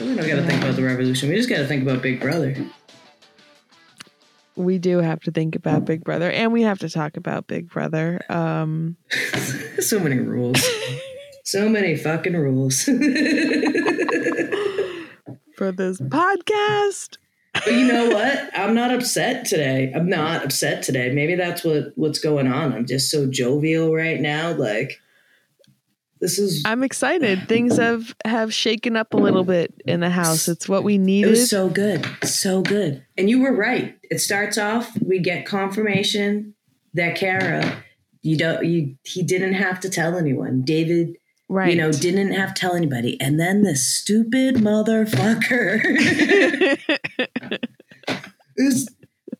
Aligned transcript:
We 0.00 0.14
don't 0.14 0.26
gotta 0.26 0.42
think 0.42 0.62
about 0.62 0.76
the 0.76 0.82
revolution. 0.82 1.28
We 1.28 1.36
just 1.36 1.48
gotta 1.48 1.66
think 1.66 1.82
about 1.82 2.00
Big 2.00 2.20
Brother. 2.20 2.56
We 4.56 4.78
do 4.78 4.98
have 4.98 5.20
to 5.20 5.30
think 5.30 5.54
about 5.54 5.84
Big 5.84 6.02
Brother, 6.04 6.30
and 6.30 6.52
we 6.52 6.62
have 6.62 6.78
to 6.80 6.88
talk 6.88 7.16
about 7.16 7.46
Big 7.46 7.68
Brother. 7.68 8.20
Um, 8.28 8.96
so 9.78 10.00
many 10.00 10.18
rules. 10.18 10.62
so 11.44 11.68
many 11.68 11.96
fucking 11.96 12.34
rules. 12.34 12.82
for 15.60 15.70
this 15.70 16.00
podcast. 16.00 17.18
But 17.52 17.74
you 17.74 17.86
know 17.86 18.08
what? 18.08 18.48
I'm 18.58 18.74
not 18.74 18.94
upset 18.94 19.44
today. 19.44 19.92
I'm 19.94 20.08
not 20.08 20.42
upset 20.42 20.82
today. 20.82 21.10
Maybe 21.12 21.34
that's 21.34 21.62
what 21.62 21.92
what's 21.96 22.18
going 22.18 22.46
on. 22.46 22.72
I'm 22.72 22.86
just 22.86 23.10
so 23.10 23.26
jovial 23.26 23.94
right 23.94 24.18
now. 24.18 24.52
Like 24.52 24.98
this 26.20 26.38
is. 26.38 26.62
I'm 26.64 26.82
excited. 26.82 27.48
Things 27.48 27.76
have 27.76 28.14
have 28.24 28.52
shaken 28.52 28.96
up 28.96 29.14
a 29.14 29.16
little 29.16 29.44
bit 29.44 29.74
in 29.86 30.00
the 30.00 30.10
house. 30.10 30.48
It's 30.48 30.68
what 30.68 30.84
we 30.84 30.94
It 30.94 30.98
needed. 30.98 31.30
was 31.30 31.50
so 31.50 31.68
good, 31.68 32.06
so 32.22 32.62
good. 32.62 33.04
And 33.16 33.28
you 33.30 33.40
were 33.40 33.54
right. 33.54 33.96
It 34.10 34.20
starts 34.20 34.58
off. 34.58 34.90
We 35.00 35.18
get 35.18 35.46
confirmation 35.46 36.54
that 36.94 37.16
Kara, 37.16 37.82
you 38.22 38.36
don't. 38.36 38.64
You 38.64 38.96
he 39.04 39.22
didn't 39.22 39.54
have 39.54 39.80
to 39.80 39.88
tell 39.88 40.16
anyone. 40.16 40.62
David 40.62 41.16
right. 41.50 41.70
you 41.72 41.76
know, 41.76 41.92
didn't 41.92 42.32
have 42.32 42.54
to 42.54 42.60
tell 42.60 42.74
anybody. 42.74 43.20
And 43.20 43.38
then 43.38 43.62
this 43.62 43.86
stupid 43.86 44.56
motherfucker 44.56 45.80
is, 48.56 48.88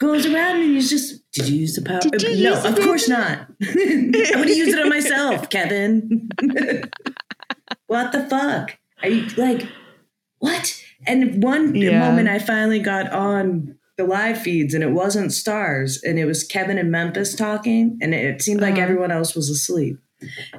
goes 0.00 0.26
around 0.26 0.56
and 0.62 0.70
he's 0.72 0.90
just, 0.90 1.30
did 1.32 1.48
you 1.48 1.58
use 1.60 1.76
the 1.76 1.82
power? 1.82 2.00
No, 2.04 2.28
use 2.28 2.64
of 2.64 2.76
it? 2.78 2.82
course 2.84 3.08
not. 3.08 3.38
I 3.62 4.32
would 4.36 4.48
have 4.48 4.56
used 4.56 4.76
it 4.76 4.80
on 4.80 4.88
myself, 4.88 5.48
Kevin. 5.50 6.28
what 7.86 8.12
the 8.12 8.26
fuck? 8.28 8.78
Are 9.02 9.08
you 9.08 9.26
like, 9.36 9.68
what? 10.38 10.82
And 11.06 11.42
one 11.42 11.74
Yeah. 11.74 11.98
moment 11.98 12.28
I 12.28 12.38
finally 12.38 12.78
got 12.80 13.10
on 13.12 13.76
the 13.96 14.04
live 14.04 14.40
feeds 14.40 14.72
and 14.74 14.82
it 14.82 14.90
wasn't 14.92 15.32
stars 15.32 16.02
and 16.02 16.18
it 16.18 16.24
was 16.24 16.42
Kevin 16.44 16.78
and 16.78 16.90
Memphis 16.90 17.34
talking 17.34 17.98
and 18.00 18.14
it 18.14 18.40
seemed 18.42 18.60
like 18.60 18.74
Uh-huh. 18.74 18.82
everyone 18.82 19.10
else 19.10 19.34
was 19.34 19.50
asleep. 19.50 19.98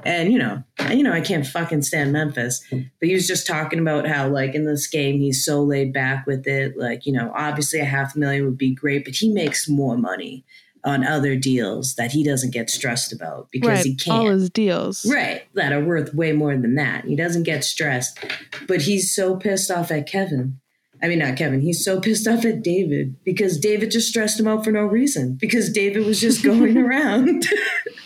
And 0.04 0.32
you 0.32 0.38
know, 0.38 0.62
you 0.90 1.02
know, 1.02 1.12
I 1.12 1.20
can't 1.20 1.46
fucking 1.46 1.82
stand 1.82 2.12
Memphis, 2.12 2.64
but 2.70 3.08
he 3.08 3.14
was 3.14 3.26
just 3.26 3.46
talking 3.46 3.78
about 3.78 4.06
how, 4.06 4.28
like, 4.28 4.54
in 4.54 4.64
this 4.64 4.86
game, 4.86 5.20
he's 5.20 5.44
so 5.44 5.62
laid 5.62 5.92
back 5.92 6.26
with 6.26 6.46
it. 6.46 6.76
Like, 6.76 7.06
you 7.06 7.12
know, 7.12 7.32
obviously 7.34 7.80
a 7.80 7.84
half 7.84 8.16
million 8.16 8.44
would 8.44 8.58
be 8.58 8.74
great, 8.74 9.04
but 9.04 9.14
he 9.14 9.32
makes 9.32 9.68
more 9.68 9.96
money 9.96 10.44
on 10.84 11.06
other 11.06 11.36
deals 11.36 11.94
that 11.94 12.10
he 12.10 12.24
doesn't 12.24 12.50
get 12.50 12.68
stressed 12.68 13.12
about 13.12 13.48
because 13.52 13.68
right. 13.68 13.84
he 13.84 13.94
can't. 13.94 14.18
All 14.18 14.30
his 14.30 14.50
deals. 14.50 15.06
Right, 15.06 15.42
that 15.54 15.72
are 15.72 15.84
worth 15.84 16.12
way 16.14 16.32
more 16.32 16.56
than 16.56 16.74
that. 16.74 17.04
He 17.04 17.14
doesn't 17.14 17.44
get 17.44 17.64
stressed, 17.64 18.18
but 18.66 18.82
he's 18.82 19.14
so 19.14 19.36
pissed 19.36 19.70
off 19.70 19.90
at 19.90 20.08
Kevin. 20.08 20.58
I 21.02 21.08
mean, 21.08 21.18
not 21.18 21.36
Kevin. 21.36 21.60
He's 21.60 21.84
so 21.84 22.00
pissed 22.00 22.28
off 22.28 22.44
at 22.44 22.62
David 22.62 23.16
because 23.24 23.58
David 23.58 23.90
just 23.90 24.08
stressed 24.08 24.38
him 24.38 24.46
out 24.46 24.64
for 24.64 24.70
no 24.70 24.82
reason 24.82 25.36
because 25.40 25.72
David 25.72 26.06
was 26.06 26.20
just 26.20 26.44
going 26.44 26.76
around. 26.78 27.46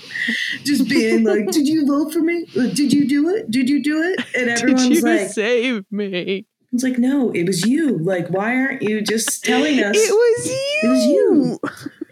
just 0.65 0.89
being 0.89 1.25
like, 1.25 1.51
"Did 1.51 1.67
you 1.69 1.87
vote 1.87 2.13
for 2.13 2.21
me? 2.21 2.45
Did 2.55 2.93
you 2.93 3.07
do 3.09 3.29
it? 3.31 3.51
Did 3.51 3.69
you 3.69 3.83
do 3.83 4.03
it?" 4.03 4.21
And 4.37 4.51
everyone's 4.51 5.03
like, 5.03 5.29
save 5.29 5.85
me? 5.91 6.47
"It's 6.73 6.83
like, 6.83 6.99
no, 6.99 7.31
it 7.33 7.45
was 7.47 7.67
you. 7.67 7.99
Like, 7.99 8.29
why 8.29 8.57
aren't 8.57 8.83
you 8.83 9.01
just 9.01 9.45
telling 9.45 9.83
us 9.83 9.97
It 9.97 10.13
was 10.13 10.47
you. 10.47 10.81
It 10.83 10.89
was 10.89 11.05
you. 11.07 11.61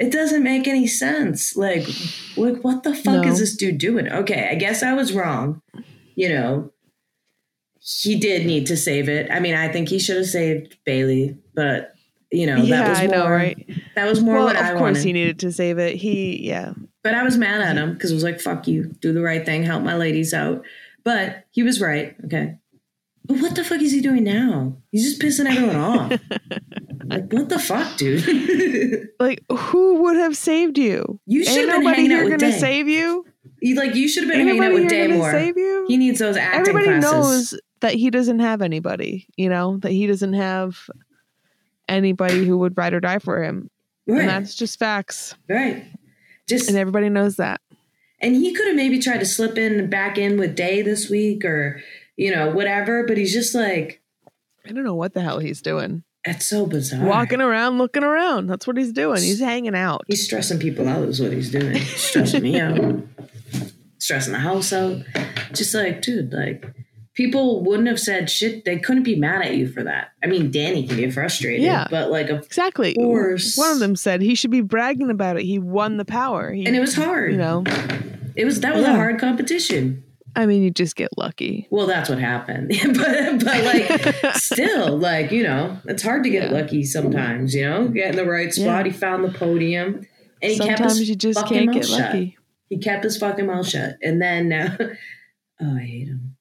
it 0.00 0.10
doesn't 0.12 0.42
make 0.42 0.66
any 0.68 0.86
sense. 0.86 1.56
Like, 1.56 1.86
like 2.36 2.62
what 2.62 2.82
the 2.82 2.94
fuck 2.94 3.24
No. 3.24 3.30
is 3.30 3.38
this 3.40 3.56
dude 3.56 3.78
doing? 3.78 4.10
Okay, 4.10 4.48
I 4.50 4.54
guess 4.54 4.82
I 4.82 4.94
was 4.94 5.12
wrong. 5.12 5.60
You 6.14 6.28
know, 6.30 6.72
he 7.80 8.16
did 8.18 8.46
need 8.46 8.66
to 8.68 8.76
save 8.76 9.08
it. 9.08 9.30
I 9.30 9.40
mean, 9.40 9.54
I 9.54 9.68
think 9.68 9.88
he 9.88 9.98
should 9.98 10.16
have 10.16 10.26
saved 10.26 10.76
Bayleigh, 10.86 11.36
but 11.54 11.92
you 12.32 12.46
know, 12.46 12.56
yeah, 12.56 12.82
that 12.82 12.88
was 12.88 12.98
I 13.00 13.06
know, 13.06 13.28
right? 13.28 13.68
That 13.96 14.08
was 14.08 14.20
more 14.22 14.36
Well, 14.36 14.44
what 14.46 14.56
of 14.56 14.62
I 14.62 14.68
course 14.70 14.80
wanted. 14.80 15.04
he 15.04 15.12
needed 15.12 15.38
to 15.40 15.52
save 15.52 15.78
it. 15.78 15.96
He, 15.96 16.46
yeah, 16.48 16.72
but 17.04 17.14
I 17.14 17.22
was 17.22 17.38
mad 17.38 17.60
at 17.60 17.76
mm-hmm. 17.76 17.90
him 17.90 17.94
because 17.94 18.10
it 18.10 18.14
was 18.14 18.24
like, 18.24 18.40
"Fuck 18.40 18.66
you, 18.66 18.84
do 19.00 19.12
the 19.12 19.22
right 19.22 19.46
thing, 19.46 19.62
help 19.62 19.84
my 19.84 19.94
ladies 19.94 20.34
out." 20.34 20.64
But 21.04 21.44
he 21.50 21.62
was 21.62 21.80
right. 21.80 22.16
Okay. 22.24 22.56
But 23.26 23.38
what 23.38 23.54
the 23.54 23.62
fuck 23.62 23.80
is 23.80 23.92
he 23.92 24.00
doing 24.00 24.24
now? 24.24 24.76
He's 24.90 25.04
just 25.04 25.20
pissing 25.20 25.48
everyone 25.48 25.76
off. 25.76 26.10
like, 27.04 27.32
what 27.32 27.48
the 27.48 27.58
fuck, 27.58 27.96
dude? 27.96 29.08
like 29.20 29.44
who 29.50 30.02
would 30.02 30.16
have 30.16 30.36
saved 30.36 30.78
you? 30.78 31.20
you 31.26 31.44
should 31.44 31.68
have 31.68 31.76
been 31.76 31.84
nobody 31.84 32.02
hanging 32.02 32.12
out 32.12 32.22
here 32.22 32.30
with 32.32 32.40
Day. 32.40 32.50
save 32.52 32.88
you. 32.88 33.24
You 33.60 33.76
like 33.76 33.94
you 33.94 34.08
should 34.08 34.24
have 34.24 34.32
been 34.32 34.40
Ain't 34.40 34.48
hanging 34.48 34.64
out 34.64 34.72
with 34.74 34.88
Day 34.88 35.06
more. 35.08 35.30
save 35.30 35.56
you. 35.56 35.84
He 35.88 35.96
needs 35.96 36.18
those 36.18 36.36
acting 36.36 36.60
Everybody 36.60 36.86
classes. 36.86 37.52
knows 37.52 37.60
that 37.80 37.94
he 37.94 38.10
doesn't 38.10 38.40
have 38.40 38.60
anybody. 38.62 39.26
You 39.36 39.48
know 39.50 39.78
that 39.78 39.92
he 39.92 40.06
doesn't 40.06 40.34
have 40.34 40.90
anybody 41.88 42.44
who 42.46 42.58
would 42.58 42.76
ride 42.76 42.94
or 42.94 43.00
die 43.00 43.18
for 43.18 43.42
him, 43.42 43.70
and 44.06 44.28
that's 44.28 44.54
just 44.54 44.78
facts. 44.78 45.34
right. 45.48 45.86
Just 46.48 46.68
And 46.68 46.76
everybody 46.76 47.08
knows 47.08 47.36
that. 47.36 47.60
And 48.20 48.34
he 48.34 48.54
could 48.54 48.66
have 48.66 48.76
maybe 48.76 48.98
tried 48.98 49.18
to 49.18 49.26
slip 49.26 49.58
in 49.58 49.88
back 49.90 50.18
in 50.18 50.38
with 50.38 50.56
Day 50.56 50.82
this 50.82 51.10
week 51.10 51.44
or 51.44 51.82
you 52.16 52.34
know 52.34 52.50
whatever, 52.50 53.04
but 53.06 53.16
he's 53.16 53.32
just 53.32 53.54
like 53.54 54.00
I 54.66 54.72
don't 54.72 54.84
know 54.84 54.94
what 54.94 55.14
the 55.14 55.20
hell 55.20 55.40
he's 55.40 55.60
doing. 55.60 56.04
That's 56.24 56.46
so 56.46 56.64
bizarre. 56.64 57.06
Walking 57.06 57.42
around, 57.42 57.76
looking 57.76 58.02
around. 58.02 58.46
That's 58.46 58.66
what 58.66 58.78
he's 58.78 58.92
doing. 58.92 59.22
He's 59.22 59.40
hanging 59.40 59.74
out. 59.74 60.04
He's 60.06 60.24
stressing 60.24 60.58
people 60.58 60.88
out. 60.88 61.06
Is 61.06 61.20
what 61.20 61.32
he's 61.32 61.50
doing. 61.50 61.76
stressing 61.76 62.42
me 62.42 62.58
out. 62.58 63.02
Stressing 63.98 64.34
the 64.34 64.38
house 64.38 64.70
out. 64.70 64.98
Just 65.54 65.74
like, 65.74 66.02
dude, 66.02 66.30
like 66.30 66.66
people 67.14 67.62
wouldn't 67.64 67.88
have 67.88 68.00
said 68.00 68.28
shit. 68.30 68.64
They 68.64 68.78
couldn't 68.78 69.02
be 69.04 69.16
mad 69.16 69.42
at 69.42 69.54
you 69.54 69.66
for 69.68 69.82
that. 69.84 70.08
I 70.22 70.26
mean, 70.26 70.50
Danny 70.50 70.86
can 70.86 70.96
be 70.96 71.10
frustrated, 71.10 71.62
Yeah. 71.62 71.86
but 71.90 72.10
like, 72.10 72.28
of 72.28 72.44
Exactly. 72.44 72.94
course. 72.94 73.56
One 73.56 73.70
of 73.72 73.78
them 73.78 73.96
said 73.96 74.20
he 74.20 74.34
should 74.34 74.50
be 74.50 74.60
bragging 74.60 75.10
about 75.10 75.38
it. 75.38 75.44
He 75.44 75.58
won 75.58 75.96
the 75.96 76.04
power. 76.04 76.52
He, 76.52 76.66
and 76.66 76.74
it 76.76 76.80
was 76.80 76.94
hard. 76.94 77.32
you 77.32 77.38
know, 77.38 77.64
it 78.36 78.44
was 78.44 78.60
that 78.60 78.74
was 78.74 78.84
a 78.84 78.92
hard 78.92 79.18
competition. 79.20 80.02
I 80.36 80.46
mean, 80.46 80.64
you 80.64 80.70
just 80.72 80.96
get 80.96 81.10
lucky. 81.16 81.68
Well, 81.70 81.86
that's 81.86 82.08
what 82.08 82.18
happened. 82.18 82.72
but 82.96 83.44
but 83.44 83.64
like 83.64 84.34
still, 84.34 84.96
like, 84.96 85.30
you 85.30 85.44
know, 85.44 85.78
it's 85.84 86.02
hard 86.02 86.24
to 86.24 86.30
get 86.30 86.50
Yeah. 86.50 86.58
lucky 86.58 86.82
sometimes, 86.82 87.54
you 87.54 87.62
know? 87.62 87.86
Get 87.86 88.10
in 88.10 88.16
the 88.16 88.24
right 88.28 88.52
spot. 88.52 88.84
Yeah. 88.84 88.84
He 88.84 88.90
found 88.90 89.22
the 89.24 89.28
podium. 89.38 90.04
And 90.42 90.52
he 90.52 90.58
kept 90.58 90.80
his 90.82 91.08
you 91.08 91.14
just 91.14 91.46
can't 91.46 91.66
mouth 91.66 91.74
get 91.76 91.86
shut. 91.86 92.16
He 92.68 92.78
kept 92.78 93.04
his 93.04 93.16
fucking 93.16 93.46
mouth 93.46 93.68
shut. 93.68 93.94
And 94.02 94.20
then 94.20 94.52
uh, 94.52 94.76
oh, 95.62 95.76
I 95.76 95.80
hate 95.80 96.08
him. 96.08 96.36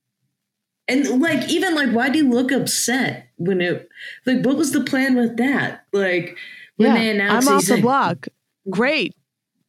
And 0.87 1.21
like 1.21 1.49
even 1.49 1.75
like 1.75 1.89
why 1.91 2.09
do 2.09 2.19
you 2.19 2.29
look 2.29 2.51
upset 2.51 3.29
when 3.37 3.61
it 3.61 3.89
like 4.25 4.45
what 4.45 4.57
was 4.57 4.71
the 4.71 4.83
plan 4.83 5.15
with 5.15 5.37
that? 5.37 5.85
Like 5.93 6.37
when 6.77 6.89
yeah, 6.89 6.95
they 6.95 7.09
announced 7.11 7.47
I'm 7.47 7.57
off 7.57 7.65
the 7.65 7.73
like, 7.75 7.81
block. 7.81 8.27
Great. 8.69 9.15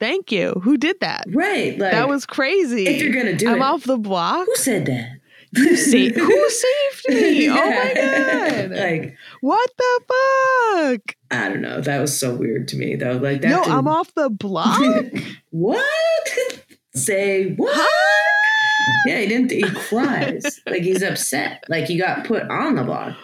Thank 0.01 0.33
you. 0.33 0.61
Who 0.63 0.77
did 0.77 0.99
that? 1.01 1.25
Right. 1.29 1.79
Like 1.79 1.93
that 1.93 2.09
was 2.09 2.27
crazy. 2.27 2.87
if 2.87 3.01
you're 3.01 3.13
gonna 3.13 3.37
do 3.37 3.49
I'm 3.49 3.59
it. 3.59 3.63
off 3.63 3.85
the 3.85 3.97
block. 3.97 4.47
who 4.47 4.57
said 4.57 4.87
that? 4.87 5.21
You 5.57 5.77
sa- 5.77 6.21
who 6.21 6.51
saved 6.51 7.09
me? 7.09 7.49
Oh 7.49 7.55
my 7.55 7.93
god! 7.95 8.71
like 8.77 9.17
what 9.41 9.71
the 9.79 10.01
fuck? 10.09 11.17
I 11.31 11.49
don't 11.49 11.63
know. 11.63 11.81
That 11.81 12.01
was 12.01 12.19
so 12.19 12.35
weird 12.35 12.67
to 12.69 12.77
me, 12.77 12.97
though. 12.97 13.13
Like 13.19 13.43
that. 13.43 13.51
No, 13.51 13.63
I'm 13.63 13.87
off 13.87 14.13
the 14.15 14.31
block. 14.31 14.81
what? 15.51 15.85
Say 16.95 17.55
what? 17.55 17.89
Yeah, 19.07 19.21
he 19.21 19.27
didn't. 19.27 19.51
He 19.51 19.63
cries 19.63 20.61
like 20.67 20.83
he's 20.83 21.03
upset. 21.03 21.65
Like 21.69 21.85
he 21.85 21.99
got 21.99 22.25
put 22.25 22.43
on 22.51 22.77
the 22.77 22.85
block. 22.85 23.17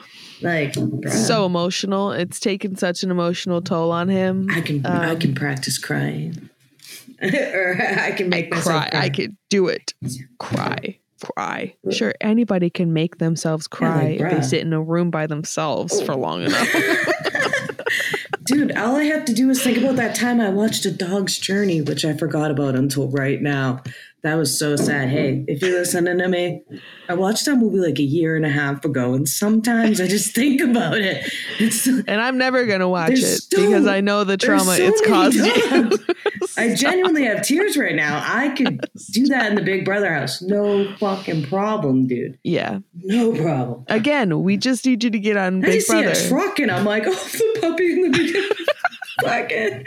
Like 0.42 0.72
bruh, 0.72 1.10
so 1.10 1.44
emotional. 1.44 2.12
It's 2.12 2.40
taken 2.40 2.76
such 2.76 3.02
an 3.02 3.10
emotional 3.10 3.60
toll 3.60 3.92
on 3.92 4.08
him. 4.08 4.48
I 4.50 4.60
can 4.62 4.84
I 4.86 5.10
um, 5.10 5.18
can 5.18 5.34
practice 5.34 5.78
crying, 5.78 6.48
or 7.22 7.76
I 7.78 8.12
can 8.12 8.28
make 8.30 8.50
myself 8.50 8.64
cry. 8.64 8.90
cry. 8.90 9.00
I 9.00 9.08
could 9.10 9.36
do 9.50 9.68
it. 9.68 9.92
Cry. 10.38 10.98
Cry. 11.20 11.74
Sure, 11.90 12.14
anybody 12.22 12.70
can 12.70 12.94
make 12.94 13.18
themselves 13.18 13.68
cry 13.68 14.16
like, 14.18 14.20
if 14.20 14.30
they 14.30 14.40
sit 14.42 14.60
in 14.62 14.72
a 14.72 14.80
room 14.80 15.10
by 15.10 15.26
themselves 15.26 16.00
for 16.00 16.14
long 16.14 16.42
enough. 16.42 16.68
Dude, 18.44 18.76
all 18.76 18.96
I 18.96 19.04
have 19.04 19.26
to 19.26 19.34
do 19.34 19.50
is 19.50 19.62
think 19.62 19.78
about 19.78 19.96
that 19.96 20.16
time 20.16 20.40
I 20.40 20.48
watched 20.48 20.84
A 20.86 20.90
Dog's 20.90 21.38
Journey, 21.38 21.82
which 21.82 22.04
I 22.04 22.16
forgot 22.16 22.50
about 22.50 22.74
until 22.74 23.08
right 23.08 23.40
now. 23.40 23.82
That 24.22 24.34
was 24.34 24.58
so 24.58 24.76
sad. 24.76 25.08
Hey, 25.08 25.44
if 25.48 25.62
you're 25.62 25.78
listening 25.78 26.18
to 26.18 26.28
me, 26.28 26.62
I 27.08 27.14
watched 27.14 27.46
that 27.46 27.56
movie 27.56 27.78
like 27.78 27.98
a 27.98 28.02
year 28.02 28.36
and 28.36 28.44
a 28.44 28.50
half 28.50 28.84
ago, 28.84 29.14
and 29.14 29.26
sometimes 29.26 29.98
I 30.00 30.06
just 30.08 30.34
think 30.34 30.60
about 30.60 30.98
it. 30.98 31.24
It's 31.58 31.86
and 31.86 32.10
I'm 32.10 32.36
never 32.36 32.66
gonna 32.66 32.88
watch 32.88 33.12
it 33.12 33.22
so- 33.42 33.56
because 33.56 33.86
I 33.86 34.02
know 34.02 34.24
the 34.24 34.36
trauma 34.36 34.76
so 34.76 34.82
it's 34.82 35.00
caused. 35.06 35.38
I 36.58 36.74
genuinely 36.74 37.24
have 37.24 37.42
tears 37.42 37.78
right 37.78 37.94
now. 37.94 38.22
I 38.22 38.50
could 38.50 38.80
do 39.12 39.26
that 39.28 39.46
in 39.50 39.54
the 39.54 39.62
Big 39.62 39.84
Brother 39.86 40.12
house. 40.12 40.42
No 40.42 40.94
fucking 40.96 41.44
problem, 41.44 42.06
dude. 42.06 42.38
yeah. 42.44 42.80
No 43.02 43.32
problem. 43.32 43.84
Again, 43.88 44.42
we 44.42 44.58
just 44.58 44.84
need 44.84 45.02
you 45.02 45.10
to 45.10 45.18
get 45.18 45.38
on 45.38 45.64
I 45.64 45.68
Big 45.68 45.74
just 45.76 45.88
Brother. 45.88 46.14
see 46.14 46.26
a 46.26 46.28
truck 46.28 46.58
and 46.58 46.70
I'm 46.70 46.84
like, 46.84 47.04
oh, 47.06 47.12
the 47.12 47.58
puppy 47.60 47.92
in 47.92 48.10
the 48.10 48.18
beginning. 48.18 48.50
fucking. 49.22 49.86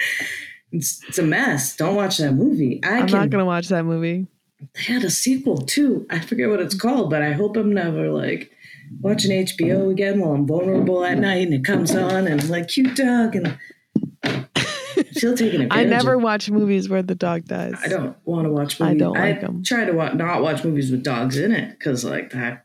It's, 0.74 1.02
it's 1.08 1.20
a 1.20 1.24
mess. 1.24 1.76
Don't 1.78 1.96
watch 1.96 2.18
that 2.18 2.34
movie. 2.34 2.82
I 2.84 2.98
I'm 3.00 3.08
can 3.08 3.18
not 3.20 3.30
gonna 3.30 3.46
watch 3.46 3.68
that 3.70 3.86
movie. 3.86 4.28
They 4.76 4.82
had 4.94 5.04
a 5.04 5.10
sequel 5.10 5.58
too. 5.58 6.06
I 6.10 6.20
forget 6.20 6.50
what 6.50 6.60
it's 6.60 6.76
called, 6.76 7.10
but 7.10 7.22
I 7.22 7.32
hope 7.34 7.56
I'm 7.58 7.74
never 7.74 8.10
like 8.10 8.52
watching 9.02 9.32
HBO 9.32 9.92
again 9.92 10.20
while 10.20 10.32
I'm 10.34 10.46
vulnerable 10.48 11.04
at 11.06 11.18
night 11.18 11.46
and 11.46 11.54
it 11.54 11.64
comes 11.64 11.96
on 11.96 12.28
and 12.28 12.42
I'm 12.42 12.50
like 12.50 12.68
cute 12.70 12.96
dog 12.96 13.36
and 13.36 13.58
she'll 15.18 15.36
take 15.36 15.54
an 15.54 15.68
I 15.72 15.84
never 15.84 16.18
watch 16.18 16.50
movies 16.50 16.90
where 16.90 17.02
the 17.02 17.16
dog 17.16 17.46
dies. 17.46 17.76
I 17.84 17.88
don't 17.88 18.16
want 18.26 18.46
to 18.46 18.52
watch 18.52 18.80
I 18.80 18.86
movies. 18.90 19.00
don't 19.00 19.14
like 19.14 19.44
'em. 19.44 19.64
try 19.64 19.86
to 19.86 19.92
wa- 19.94 20.14
not 20.14 20.42
watch 20.42 20.64
movies 20.64 20.92
with 20.92 21.04
dogs 21.04 21.38
in 21.38 21.52
it 21.52 21.72
because 21.78 22.04
like 22.06 22.32
that. 22.32 22.63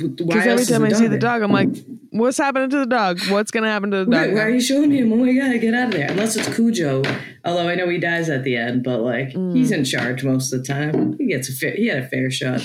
Why 0.00 0.08
Because 0.08 0.46
every 0.46 0.64
time 0.64 0.84
I 0.84 0.92
see 0.92 1.06
the 1.06 1.18
dog, 1.18 1.42
I'm 1.42 1.52
like, 1.52 1.68
"What's 2.10 2.36
happening 2.36 2.68
to 2.70 2.78
the 2.78 2.86
dog? 2.86 3.20
What's 3.28 3.50
gonna 3.52 3.68
happen 3.70 3.90
to 3.92 4.04
the 4.04 4.10
dog?" 4.10 4.32
why 4.32 4.40
are 4.40 4.50
you 4.50 4.60
showing 4.60 4.90
him? 4.90 5.12
Oh 5.12 5.16
my 5.16 5.32
god, 5.32 5.60
get 5.60 5.72
out 5.72 5.86
of 5.88 5.92
there! 5.92 6.10
Unless 6.10 6.34
it's 6.36 6.52
Cujo, 6.54 7.02
although 7.44 7.68
I 7.68 7.76
know 7.76 7.88
he 7.88 7.98
dies 7.98 8.28
at 8.28 8.42
the 8.42 8.56
end, 8.56 8.82
but 8.82 9.00
like 9.02 9.30
Mm. 9.34 9.54
he's 9.56 9.70
in 9.70 9.84
charge 9.84 10.24
most 10.24 10.52
of 10.52 10.60
the 10.60 10.66
time. 10.66 11.16
He 11.18 11.26
gets 11.26 11.48
a 11.48 11.52
fair, 11.52 11.72
he 11.76 11.86
had 11.86 11.98
a 11.98 12.08
fair 12.08 12.28
shot. 12.30 12.60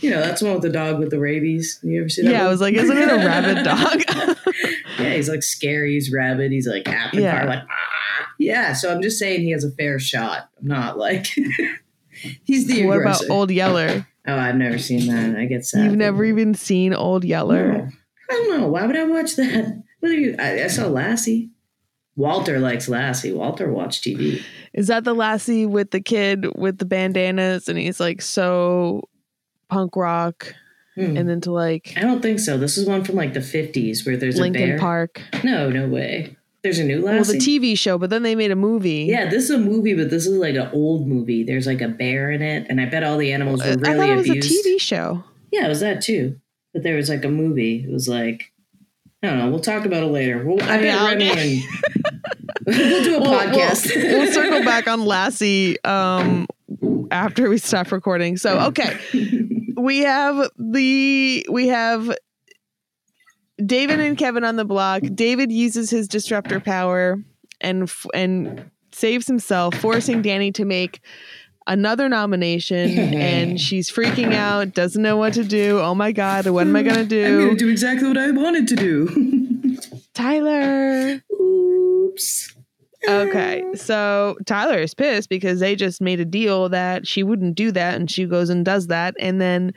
You 0.00 0.10
know, 0.10 0.20
that's 0.20 0.40
the 0.40 0.46
one 0.46 0.54
with 0.54 0.62
the 0.62 0.70
dog 0.70 0.98
with 0.98 1.10
the 1.10 1.18
rabies. 1.20 1.78
You 1.82 2.00
ever 2.00 2.08
see 2.08 2.22
that? 2.22 2.30
yeah, 2.30 2.46
I 2.46 2.48
was 2.48 2.60
like, 2.62 2.74
"Isn't 2.74 2.96
it 2.96 3.08
a 3.10 3.16
rabid 3.16 3.62
dog?" 3.64 4.36
yeah, 4.98 5.12
he's 5.14 5.28
like 5.28 5.42
scary. 5.42 5.92
He's 5.92 6.10
rabid. 6.10 6.52
He's 6.52 6.66
like 6.66 6.88
apple 6.88 7.20
Yeah. 7.20 7.38
car, 7.38 7.46
like 7.48 7.62
ah. 7.68 8.28
yeah. 8.38 8.72
So 8.72 8.90
I'm 8.94 9.02
just 9.02 9.18
saying 9.18 9.42
he 9.42 9.50
has 9.50 9.62
a 9.64 9.70
fair 9.72 9.98
shot. 9.98 10.48
I'm 10.60 10.68
not 10.68 10.96
like 10.96 11.26
he's 12.44 12.66
the 12.66 12.86
what 12.86 13.00
about. 13.00 13.28
Old 13.30 13.50
Yeller? 13.50 14.06
Oh, 14.26 14.36
I've 14.36 14.56
never 14.56 14.78
seen 14.78 15.06
that. 15.08 15.38
I 15.38 15.44
get 15.46 15.64
sad. 15.64 15.84
You've 15.84 15.96
never 15.96 16.24
even 16.24 16.54
seen 16.54 16.92
Old 16.94 17.24
Yeller? 17.24 17.72
No. 17.72 17.88
I 18.28 18.32
don't 18.32 18.60
know. 18.60 18.66
Why 18.68 18.84
would 18.86 18.96
I 18.96 19.04
watch 19.04 19.36
that? 19.36 19.82
What 20.00 20.10
are 20.12 20.14
you? 20.14 20.36
I, 20.38 20.64
I 20.64 20.66
saw 20.66 20.86
Lassie. 20.88 21.50
Walter 22.16 22.58
likes 22.58 22.88
Lassie. 22.88 23.32
Walter 23.32 23.70
watched 23.72 24.04
TV. 24.04 24.42
Is 24.72 24.86
that 24.88 25.04
the 25.04 25.14
lassie 25.14 25.66
with 25.66 25.90
the 25.90 26.00
kid 26.00 26.46
with 26.56 26.78
the 26.78 26.84
bandanas 26.86 27.68
and 27.68 27.78
he's 27.78 28.00
like 28.00 28.22
so 28.22 29.08
punk 29.68 29.96
rock 29.96 30.54
Hmm. 30.94 31.14
and 31.16 31.30
into 31.30 31.50
like 31.52 31.92
I 31.96 32.00
don't 32.00 32.22
think 32.22 32.38
so. 32.40 32.56
This 32.56 32.78
is 32.78 32.86
one 32.88 33.04
from 33.04 33.16
like 33.16 33.34
the 33.34 33.40
50s 33.40 34.06
where 34.06 34.16
there's 34.16 34.38
a 34.38 34.42
Lincoln 34.42 34.68
bear. 34.70 34.78
Park? 34.78 35.20
No, 35.44 35.68
no 35.68 35.86
way. 35.88 36.35
There's 36.66 36.80
a 36.80 36.84
new 36.84 37.00
lassie. 37.00 37.32
Well, 37.32 37.40
the 37.40 37.46
TV 37.72 37.78
show, 37.78 37.96
but 37.96 38.10
then 38.10 38.24
they 38.24 38.34
made 38.34 38.50
a 38.50 38.56
movie. 38.56 39.04
yeah, 39.08 39.28
this 39.30 39.44
is 39.44 39.50
a 39.50 39.58
movie, 39.58 39.94
but 39.94 40.10
this 40.10 40.26
is 40.26 40.36
like 40.36 40.56
an 40.56 40.68
old 40.72 41.06
movie. 41.06 41.44
There's 41.44 41.64
like 41.66 41.80
a 41.80 41.86
bear 41.86 42.32
in 42.32 42.42
it, 42.42 42.66
and 42.68 42.80
I 42.80 42.86
bet 42.86 43.04
all 43.04 43.16
the 43.18 43.32
animals 43.32 43.60
were 43.62 43.70
I 43.70 43.74
thought 43.76 43.86
really 43.86 44.10
it 44.10 44.16
was 44.16 44.28
abused. 44.28 44.66
a 44.66 44.68
TV 44.70 44.80
show. 44.80 45.22
Yeah, 45.52 45.66
it 45.66 45.68
was 45.68 45.78
that 45.78 46.02
too. 46.02 46.40
But 46.74 46.82
there 46.82 46.96
was 46.96 47.08
like 47.08 47.24
a 47.24 47.28
movie. 47.28 47.84
It 47.84 47.92
was 47.92 48.08
like 48.08 48.52
I 49.22 49.28
don't 49.28 49.38
know. 49.38 49.48
We'll 49.50 49.60
talk 49.60 49.84
about 49.86 50.02
it 50.02 50.06
later. 50.06 50.44
We'll, 50.44 50.60
I 50.62 50.78
bet 50.78 50.84
Yeah, 50.84 51.06
Remy 51.06 51.30
okay. 51.30 51.60
and- 51.60 52.66
we'll 52.66 53.04
do 53.04 53.16
a 53.16 53.20
We'll- 53.20 53.30
we'll- 53.30 53.40
podcast. 53.40 53.94
We'll, 53.96 54.32
circle 54.32 54.64
back 54.64 54.88
on 54.88 55.04
Lassie 55.04 55.80
um, 55.84 56.46
after 57.12 57.48
we 57.48 57.58
stop 57.58 57.92
recording. 57.92 58.36
So 58.36 58.58
okay, 58.66 58.98
we 59.76 59.98
have 60.00 60.50
the 60.58 61.46
we 61.48 61.68
have 61.68 62.12
David 63.64 64.00
and 64.00 64.18
Kevin 64.18 64.44
on 64.44 64.56
the 64.56 64.64
block. 64.64 65.02
David 65.14 65.50
uses 65.50 65.90
his 65.90 66.08
disruptor 66.08 66.60
power 66.60 67.22
and 67.60 67.84
f- 67.84 68.06
and 68.12 68.70
saves 68.92 69.26
himself, 69.26 69.74
forcing 69.76 70.22
Danny 70.22 70.52
to 70.52 70.64
make 70.64 71.00
another 71.66 72.08
nomination. 72.08 72.98
and 73.14 73.60
she's 73.60 73.90
freaking 73.90 74.34
out, 74.34 74.74
doesn't 74.74 75.02
know 75.02 75.16
what 75.16 75.34
to 75.34 75.44
do. 75.44 75.80
Oh 75.80 75.94
my 75.94 76.12
god, 76.12 76.46
what 76.48 76.66
am 76.66 76.76
I 76.76 76.82
gonna 76.82 77.04
do? 77.04 77.24
I'm 77.40 77.46
gonna 77.46 77.58
do 77.58 77.68
exactly 77.68 78.08
what 78.08 78.18
I 78.18 78.30
wanted 78.30 78.68
to 78.68 78.76
do. 78.76 79.78
Tyler. 80.14 81.22
Oops. 81.32 82.52
Okay, 83.08 83.62
so 83.74 84.36
Tyler 84.46 84.78
is 84.78 84.92
pissed 84.92 85.28
because 85.28 85.60
they 85.60 85.76
just 85.76 86.00
made 86.00 86.18
a 86.18 86.24
deal 86.24 86.68
that 86.70 87.06
she 87.06 87.22
wouldn't 87.22 87.54
do 87.54 87.70
that, 87.70 87.94
and 87.94 88.10
she 88.10 88.26
goes 88.26 88.50
and 88.50 88.64
does 88.64 88.88
that, 88.88 89.14
and 89.20 89.40
then 89.40 89.72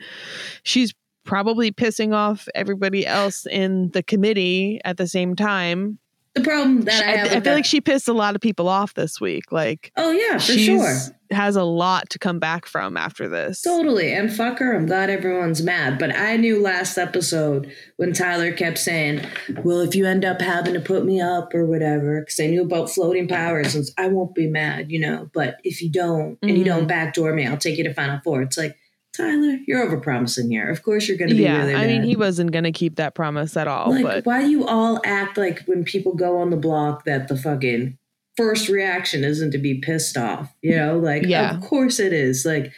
she's 0.64 0.92
probably 1.24 1.70
pissing 1.72 2.14
off 2.14 2.48
everybody 2.54 3.06
else 3.06 3.46
in 3.46 3.90
the 3.90 4.02
committee 4.02 4.80
at 4.84 4.96
the 4.96 5.06
same 5.06 5.36
time. 5.36 5.98
The 6.34 6.42
problem 6.42 6.82
that 6.82 7.04
I 7.04 7.08
I, 7.08 7.16
have, 7.16 7.18
I 7.18 7.22
with 7.22 7.32
feel 7.32 7.40
that- 7.40 7.54
like 7.54 7.64
she 7.64 7.80
pissed 7.80 8.06
a 8.06 8.12
lot 8.12 8.36
of 8.36 8.40
people 8.40 8.68
off 8.68 8.94
this 8.94 9.20
week. 9.20 9.50
Like 9.50 9.90
oh 9.96 10.12
yeah, 10.12 10.38
for 10.38 10.52
sure, 10.52 10.96
has 11.32 11.56
a 11.56 11.64
lot 11.64 12.08
to 12.10 12.20
come 12.20 12.38
back 12.38 12.66
from 12.66 12.96
after 12.96 13.28
this. 13.28 13.62
totally. 13.62 14.12
And 14.12 14.32
fuck 14.32 14.60
her. 14.60 14.76
I'm 14.76 14.86
glad 14.86 15.10
everyone's 15.10 15.60
mad. 15.60 15.98
But 15.98 16.14
I 16.14 16.36
knew 16.36 16.60
last 16.62 16.98
episode 16.98 17.72
when 17.96 18.12
Tyler 18.12 18.52
kept 18.52 18.78
saying, 18.78 19.26
"Well, 19.64 19.80
if 19.80 19.96
you 19.96 20.06
end 20.06 20.24
up 20.24 20.40
having 20.40 20.74
to 20.74 20.80
put 20.80 21.04
me 21.04 21.20
up 21.20 21.52
or 21.52 21.66
whatever," 21.66 22.20
because 22.20 22.38
I 22.38 22.46
knew 22.46 22.62
about 22.62 22.90
floating 22.90 23.26
powers, 23.26 23.74
and 23.74 23.84
I 23.98 24.06
won't 24.06 24.34
be 24.34 24.46
mad, 24.46 24.92
you 24.92 25.00
know. 25.00 25.28
But 25.34 25.56
if 25.64 25.82
you 25.82 25.90
don't, 25.90 26.38
and 26.42 26.56
you 26.56 26.64
don't 26.64 26.80
mm-hmm. 26.80 26.86
backdoor 26.86 27.32
me, 27.32 27.44
I'll 27.44 27.56
take 27.56 27.76
you 27.76 27.84
to 27.84 27.94
Final 27.94 28.20
Four. 28.22 28.42
It's 28.42 28.56
like 28.56 28.76
Tyler, 29.16 29.58
you're 29.66 29.84
overpromising 29.86 30.50
here. 30.50 30.70
Of 30.70 30.82
course, 30.82 31.08
you're 31.08 31.16
going 31.18 31.30
to 31.30 31.34
be 31.34 31.42
yeah, 31.42 31.58
really 31.58 31.74
I 31.74 31.86
mean, 31.86 32.02
he 32.04 32.16
wasn't 32.16 32.52
going 32.52 32.64
to 32.64 32.72
keep 32.72 32.96
that 32.96 33.14
promise 33.14 33.56
at 33.56 33.66
all. 33.66 33.90
like, 33.90 34.04
but 34.04 34.24
why 34.26 34.42
do 34.42 34.48
you 34.50 34.66
all 34.66 35.00
act 35.04 35.36
like 35.36 35.60
when 35.66 35.84
people 35.84 36.14
go 36.14 36.38
on 36.40 36.50
the 36.50 36.56
block 36.56 37.04
that 37.06 37.26
the 37.28 37.36
fucking 37.36 37.98
first 38.36 38.68
reaction 38.68 39.24
isn't 39.24 39.50
to 39.50 39.58
be 39.58 39.80
pissed 39.80 40.16
off? 40.16 40.54
You 40.62 40.76
know, 40.76 40.98
like, 40.98 41.24
Yeah. 41.24 41.54
of 41.56 41.60
course 41.60 41.98
it 41.98 42.12
is. 42.12 42.44
Like, 42.46 42.72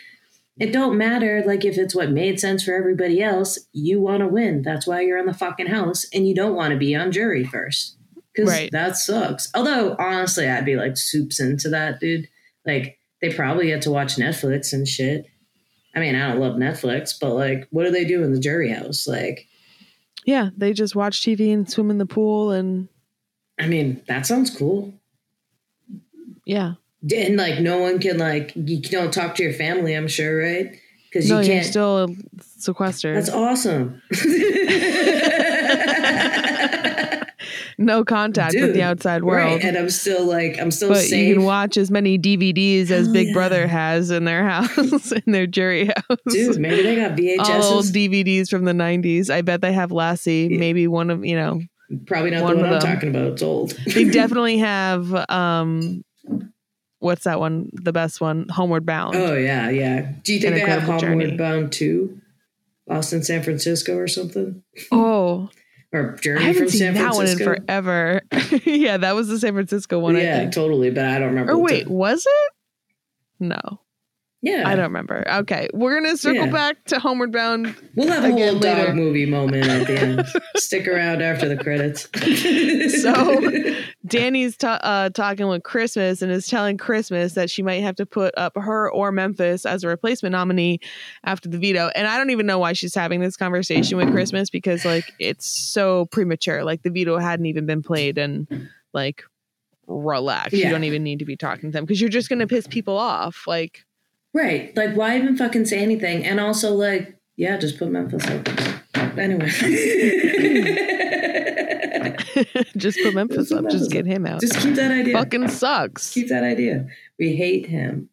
it 0.58 0.72
don't 0.72 0.96
matter. 0.96 1.42
Like, 1.46 1.64
if 1.64 1.76
it's 1.76 1.94
what 1.94 2.10
made 2.10 2.40
sense 2.40 2.64
for 2.64 2.74
everybody 2.74 3.22
else, 3.22 3.58
you 3.72 4.00
want 4.00 4.20
to 4.20 4.26
win. 4.28 4.62
That's 4.62 4.86
why 4.86 5.00
you're 5.02 5.18
in 5.18 5.26
the 5.26 5.34
fucking 5.34 5.66
house, 5.66 6.06
and 6.14 6.26
you 6.26 6.34
don't 6.34 6.54
want 6.54 6.72
to 6.72 6.78
be 6.78 6.94
on 6.94 7.12
jury 7.12 7.44
first 7.44 7.96
because 8.34 8.48
Right. 8.50 8.70
that 8.72 8.96
sucks. 8.96 9.50
Although, 9.54 9.96
honestly, 9.98 10.48
I'd 10.48 10.64
be 10.64 10.76
like 10.76 10.96
soups 10.96 11.40
into 11.40 11.68
that, 11.70 12.00
dude. 12.00 12.28
Like, 12.66 12.98
they 13.20 13.32
probably 13.32 13.66
get 13.66 13.82
to 13.82 13.90
watch 13.90 14.16
Netflix 14.16 14.72
and 14.72 14.88
shit. 14.88 15.26
I 15.94 16.00
mean, 16.00 16.14
I 16.14 16.28
don't 16.30 16.40
love 16.40 16.54
Netflix, 16.56 17.12
but 17.20 17.34
like, 17.34 17.68
what 17.70 17.84
do 17.84 17.90
they 17.90 18.04
do 18.04 18.22
in 18.22 18.32
the 18.32 18.40
jury 18.40 18.70
house? 18.70 19.06
Like, 19.06 19.46
yeah, 20.24 20.50
they 20.56 20.72
just 20.72 20.94
watch 20.96 21.20
TV 21.20 21.52
and 21.52 21.68
swim 21.70 21.90
in 21.90 21.98
the 21.98 22.06
pool, 22.06 22.50
and 22.52 22.88
I 23.58 23.66
mean, 23.66 24.02
that 24.08 24.24
sounds 24.26 24.50
cool. 24.56 24.94
yeah, 26.46 26.74
And 27.14 27.36
like 27.36 27.60
no 27.60 27.78
one 27.78 27.98
can 27.98 28.18
like 28.18 28.52
you 28.54 28.80
don't 28.80 29.12
talk 29.12 29.34
to 29.36 29.42
your 29.42 29.52
family, 29.52 29.94
I'm 29.94 30.08
sure, 30.08 30.38
right? 30.40 30.76
Because 31.04 31.28
no, 31.28 31.40
you 31.40 31.46
you're 31.46 31.54
can't. 31.56 31.66
still 31.66 32.16
sequestered. 32.40 33.16
that's 33.16 33.28
awesome. 33.28 34.00
no 37.78 38.04
contact 38.04 38.54
with 38.54 38.74
the 38.74 38.82
outside 38.82 39.24
world. 39.24 39.52
right? 39.56 39.64
And 39.64 39.76
I'm 39.76 39.90
still 39.90 40.24
like 40.24 40.58
I'm 40.58 40.70
still 40.70 40.90
but 40.90 40.98
safe. 40.98 41.28
you 41.28 41.34
can 41.34 41.44
watch 41.44 41.76
as 41.76 41.90
many 41.90 42.18
DVDs 42.18 42.90
as 42.90 43.06
Hell 43.06 43.12
Big 43.12 43.28
yeah. 43.28 43.32
Brother 43.32 43.66
has 43.66 44.10
in 44.10 44.24
their 44.24 44.44
house, 44.48 45.12
in 45.12 45.32
their 45.32 45.46
jury 45.46 45.86
house. 45.86 46.18
Dude, 46.28 46.58
maybe 46.58 46.82
they 46.82 46.96
got 46.96 47.50
All 47.50 47.76
old 47.76 47.86
DVDs 47.86 48.48
from 48.48 48.64
the 48.64 48.72
90s. 48.72 49.30
I 49.30 49.42
bet 49.42 49.60
they 49.60 49.72
have 49.72 49.92
Lassie. 49.92 50.48
Yeah. 50.50 50.58
Maybe 50.58 50.86
one 50.88 51.10
of, 51.10 51.24
you 51.24 51.36
know, 51.36 51.60
Probably 52.06 52.30
not 52.30 52.42
one 52.42 52.56
the 52.56 52.62
one 52.62 52.72
I'm 52.74 52.80
talking 52.80 53.10
about. 53.10 53.32
It's 53.32 53.42
old. 53.42 53.70
they 53.86 54.04
definitely 54.10 54.58
have, 54.58 55.14
um, 55.28 56.02
what's 57.00 57.24
that 57.24 57.38
one? 57.38 57.68
The 57.72 57.92
best 57.92 58.20
one, 58.20 58.46
Homeward 58.48 58.86
Bound. 58.86 59.14
oh 59.14 59.34
yeah, 59.34 59.68
yeah. 59.68 60.12
Do 60.22 60.32
you 60.32 60.40
think 60.40 60.54
An 60.54 60.60
they 60.60 60.66
have 60.66 60.82
Homeward 60.82 61.00
Journey. 61.00 61.36
Bound 61.36 61.72
too? 61.72 62.18
Lost 62.86 63.12
in 63.12 63.22
San 63.22 63.42
Francisco 63.42 63.96
or 63.96 64.08
something? 64.08 64.62
Oh, 64.90 65.50
Or 65.92 66.14
I 66.14 66.20
Journey 66.20 66.44
haven't 66.44 66.62
from 66.62 66.68
seen 66.70 66.78
San 66.78 66.94
that 66.94 67.14
one 67.14 67.28
in 67.28 67.38
forever. 67.38 68.22
yeah, 68.64 68.96
that 68.96 69.14
was 69.14 69.28
the 69.28 69.38
San 69.38 69.52
Francisco 69.52 69.98
one, 69.98 70.16
I 70.16 70.22
yeah, 70.22 70.38
think. 70.38 70.52
totally. 70.52 70.90
But 70.90 71.04
I 71.04 71.18
don't 71.18 71.28
remember. 71.28 71.52
Oh, 71.52 71.56
or 71.58 71.62
wait, 71.62 71.84
ti- 71.84 71.90
was 71.92 72.24
it? 72.26 72.52
No, 73.40 73.80
yeah, 74.42 74.64
I 74.68 74.74
don't 74.74 74.84
remember. 74.86 75.24
Okay, 75.40 75.68
we're 75.72 75.98
going 76.00 76.10
to 76.12 76.16
circle 76.16 76.46
Yeah. 76.46 76.52
back 76.52 76.84
to 76.86 76.98
Homeward 76.98 77.30
Bound 77.32 77.74
We'll 77.94 78.08
have 78.08 78.24
a 78.24 78.30
whole 78.30 78.54
later. 78.54 78.86
dog 78.86 78.94
movie 78.96 79.24
moment 79.24 79.66
at 79.68 79.86
the 79.86 79.98
end. 80.00 80.26
Stick 80.56 80.88
around 80.88 81.22
after 81.22 81.48
the 81.48 81.56
credits. 81.56 82.08
So- 83.02 83.40
Danny's 84.06 84.56
ta- 84.56 84.80
uh, 84.82 85.10
talking 85.10 85.46
with 85.46 85.62
Christmas 85.62 86.22
and 86.22 86.32
is 86.32 86.46
telling 86.48 86.76
Christmas 86.76 87.34
that 87.34 87.48
she 87.50 87.62
might 87.62 87.82
have 87.82 87.94
to 87.96 88.04
put 88.06 88.34
up 88.36 88.52
her 88.56 88.90
or 88.90 89.12
Memphis 89.12 89.64
as 89.64 89.84
a 89.84 89.88
replacement 89.88 90.32
nominee 90.32 90.80
after 91.24 91.48
the 91.48 91.56
veto. 91.58 91.90
And 91.94 92.06
I 92.08 92.18
don't 92.18 92.30
even 92.30 92.44
know 92.46 92.58
why 92.58 92.72
she's 92.72 92.94
having 92.96 93.20
this 93.20 93.36
conversation 93.36 93.96
with 93.96 94.10
Christmas 94.10 94.50
because, 94.50 94.84
like, 94.84 95.12
it's 95.20 95.46
so 95.46 96.06
premature. 96.06 96.64
Like, 96.64 96.82
the 96.82 96.90
veto 96.90 97.16
hadn't 97.18 97.46
even 97.46 97.64
been 97.64 97.82
played 97.82 98.18
and, 98.18 98.48
like, 98.92 99.22
relax. 99.86 100.52
You 100.52 100.68
don't 100.68 100.84
even 100.84 101.02
need 101.04 101.20
to 101.20 101.24
be 101.24 101.36
talking 101.36 101.70
to 101.70 101.72
them 101.72 101.84
because 101.84 102.00
you're 102.00 102.10
just 102.10 102.28
going 102.28 102.40
to 102.40 102.46
piss 102.48 102.66
people 102.66 102.96
off. 102.98 103.44
Like, 103.46 103.84
right. 104.34 104.76
Like, 104.76 104.94
why 104.94 105.16
even 105.16 105.36
fucking 105.36 105.66
say 105.66 105.80
anything? 105.80 106.24
And 106.24 106.40
also, 106.40 106.74
like, 106.74 107.16
yeah, 107.36 107.56
just 107.56 107.78
put 107.78 107.90
Memphis 107.90 108.24
up. 108.26 108.48
Anyway. 109.18 109.48
just 112.76 112.98
put 113.02 113.14
Memphis 113.14 113.48
put 113.48 113.58
up. 113.58 113.64
Memphis 113.64 113.80
Just 113.80 113.90
get 113.90 114.06
him 114.06 114.26
out. 114.26 114.40
just 114.40 114.58
keep 114.58 114.74
that 114.74 114.90
idea. 114.90 115.14
Fucking 115.14 115.48
sucks. 115.48 116.12
Keep 116.12 116.28
that 116.28 116.44
idea. 116.44 116.86
We 117.18 117.36
hate 117.36 117.66
him. 117.66 118.08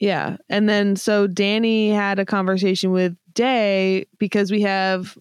Yeah. 0.00 0.36
And 0.48 0.68
then 0.68 0.96
so 0.96 1.26
Danny 1.26 1.90
had 1.90 2.18
a 2.18 2.24
conversation 2.24 2.92
with 2.92 3.16
Day 3.34 4.06
because 4.18 4.50
we 4.50 4.62
have 4.62 5.16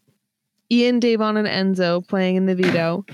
Ian, 0.71 0.99
Da'Vonne, 0.99 1.45
and 1.45 1.75
Enzo 1.75 2.07
playing 2.07 2.35
in 2.35 2.45
the 2.45 2.55
veto. 2.55 3.05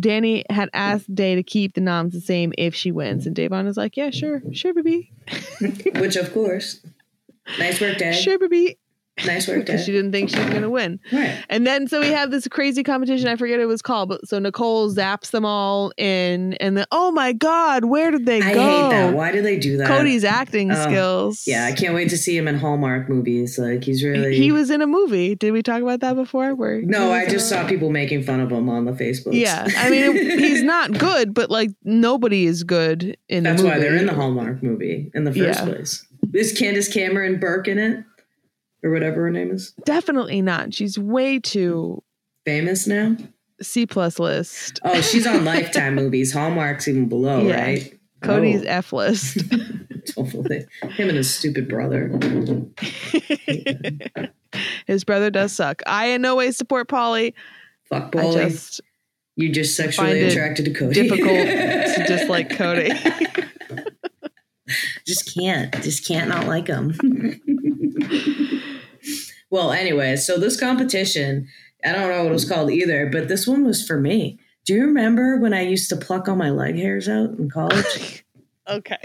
Danny 0.00 0.44
had 0.50 0.68
mm. 0.68 0.74
asked 0.74 1.14
Day 1.14 1.34
to 1.34 1.42
keep 1.42 1.74
the 1.74 1.80
noms 1.80 2.12
the 2.12 2.20
same 2.20 2.52
if 2.58 2.74
she 2.74 2.92
wins. 2.92 3.26
And 3.26 3.36
Da'Vonne 3.36 3.66
is 3.66 3.76
like, 3.76 3.96
Yeah, 3.96 4.10
sure, 4.10 4.42
sure, 4.52 4.74
baby. 4.74 5.12
Which, 5.96 6.16
of 6.16 6.32
course, 6.32 6.80
Nice 7.58 7.80
work, 7.80 7.98
Day. 7.98 8.12
Sure, 8.12 8.38
baby. 8.38 8.78
Nice 9.26 9.46
work, 9.48 9.66
Because 9.66 9.84
she 9.84 9.92
didn't 9.92 10.12
think 10.12 10.30
she 10.30 10.38
was 10.38 10.48
going 10.48 10.62
to 10.62 10.70
win. 10.70 10.98
Right. 11.12 11.44
And 11.50 11.66
then 11.66 11.88
so 11.88 12.00
we 12.00 12.06
have 12.08 12.30
this 12.30 12.48
crazy 12.48 12.82
competition. 12.82 13.28
I 13.28 13.36
forget 13.36 13.58
what 13.58 13.64
it 13.64 13.66
was 13.66 13.82
called, 13.82 14.08
but 14.08 14.26
so 14.26 14.38
Nicole 14.38 14.90
zaps 14.94 15.30
them 15.30 15.44
all 15.44 15.92
in, 15.98 16.54
and 16.54 16.76
then 16.78 16.86
oh 16.90 17.10
my 17.12 17.34
god, 17.34 17.84
where 17.84 18.10
did 18.10 18.24
they 18.24 18.40
I 18.40 18.54
go? 18.54 18.60
hate 18.62 18.90
that. 18.90 19.14
Why 19.14 19.30
do 19.30 19.42
they 19.42 19.58
do 19.58 19.76
that? 19.76 19.86
Cody's 19.88 20.24
acting 20.24 20.70
Oh, 20.72 20.74
skills. 20.74 21.42
Yeah, 21.46 21.66
I 21.66 21.72
can't 21.72 21.94
wait 21.94 22.08
to 22.10 22.16
see 22.16 22.34
him 22.34 22.48
in 22.48 22.56
Hallmark 22.56 23.10
movies. 23.10 23.58
Like 23.58 23.84
he's 23.84 24.02
really. 24.02 24.36
He 24.36 24.52
was 24.52 24.70
in 24.70 24.80
a 24.80 24.86
movie. 24.86 25.34
Did 25.34 25.52
we 25.52 25.62
talk 25.62 25.82
about 25.82 26.00
that 26.00 26.14
before? 26.16 26.54
Where 26.54 26.80
No, 26.80 27.12
I 27.12 27.26
just 27.28 27.48
saw 27.48 27.66
people 27.68 27.90
making 27.90 28.22
fun 28.22 28.40
of 28.40 28.50
him 28.50 28.70
on 28.70 28.86
the 28.86 28.92
Facebook. 28.92 29.34
Yeah, 29.34 29.68
I 29.76 29.90
mean 29.90 30.16
he's 30.38 30.62
not 30.62 30.92
good, 30.92 31.34
but 31.34 31.50
like 31.50 31.70
nobody 31.84 32.46
is 32.46 32.62
good 32.64 33.18
in 33.28 33.42
That's 33.42 33.60
the 33.60 33.64
movie. 33.68 33.74
That's 33.74 33.84
why 33.84 33.90
they're 33.90 33.98
in 34.00 34.06
the 34.06 34.14
Hallmark 34.14 34.62
movie 34.62 35.10
in 35.14 35.24
the 35.24 35.32
first 35.34 35.58
Yeah. 35.60 35.64
place. 35.66 36.06
Is 36.34 36.52
Candace 36.56 36.92
Cameron 36.92 37.40
Bure 37.40 37.62
in 37.62 37.78
it, 37.78 38.04
or 38.82 38.90
whatever 38.90 39.22
her 39.22 39.30
name 39.30 39.50
is? 39.50 39.72
Definitely 39.84 40.42
not. 40.42 40.72
She's 40.74 40.98
way 40.98 41.38
too 41.38 42.02
Famous 42.46 42.86
now. 42.86 43.16
C 43.60 43.86
plus 43.86 44.18
list. 44.18 44.80
Oh, 44.82 45.00
she's 45.02 45.26
on 45.26 45.44
Lifetime 45.44 45.94
movies. 45.94 46.32
Hallmark's 46.32 46.88
even 46.88 47.08
below, 47.08 47.46
Yeah. 47.46 47.60
right? 47.62 48.00
Cody's 48.22 48.62
Oh, 48.62 48.66
F 48.68 48.92
list. 48.94 49.38
totally. 50.14 50.66
Him 50.90 51.08
and 51.08 51.16
his 51.18 51.32
stupid 51.34 51.68
brother. 51.68 52.08
His 54.86 55.04
brother 55.04 55.30
does 55.30 55.52
suck. 55.52 55.82
I 55.86 56.06
in 56.06 56.22
no 56.22 56.34
way 56.34 56.50
support 56.50 56.88
Paulie. 56.88 57.34
Fuck 57.88 58.10
Paulie. 58.12 58.50
just 58.50 58.80
you 59.36 59.50
just 59.52 59.76
sexually 59.76 60.22
attracted 60.22 60.64
to 60.64 60.72
Cody. 60.72 60.94
difficult 60.94 61.28
to 61.46 62.04
dislike 62.08 62.50
Cody. 62.56 62.90
just 65.06 65.32
can't. 65.34 65.72
Just 65.82 66.06
can't 66.06 66.28
not 66.28 66.46
like 66.46 66.66
him. 66.66 66.94
Well, 69.50 69.72
anyway, 69.72 70.16
so 70.16 70.38
this 70.38 70.58
competition, 70.58 71.48
I 71.84 71.92
don't 71.92 72.08
know 72.08 72.22
what 72.22 72.30
it 72.30 72.32
was 72.32 72.48
called 72.48 72.70
either, 72.70 73.08
but 73.10 73.28
this 73.28 73.46
one 73.46 73.64
was 73.64 73.86
for 73.86 73.98
me. 74.00 74.38
Do 74.64 74.74
you 74.74 74.82
remember 74.82 75.36
when 75.38 75.52
I 75.54 75.62
used 75.62 75.88
to 75.90 75.96
pluck 75.96 76.28
all 76.28 76.36
my 76.36 76.50
leg 76.50 76.76
hairs 76.76 77.08
out 77.08 77.30
in 77.38 77.50
college? 77.50 78.24
okay. 78.68 78.98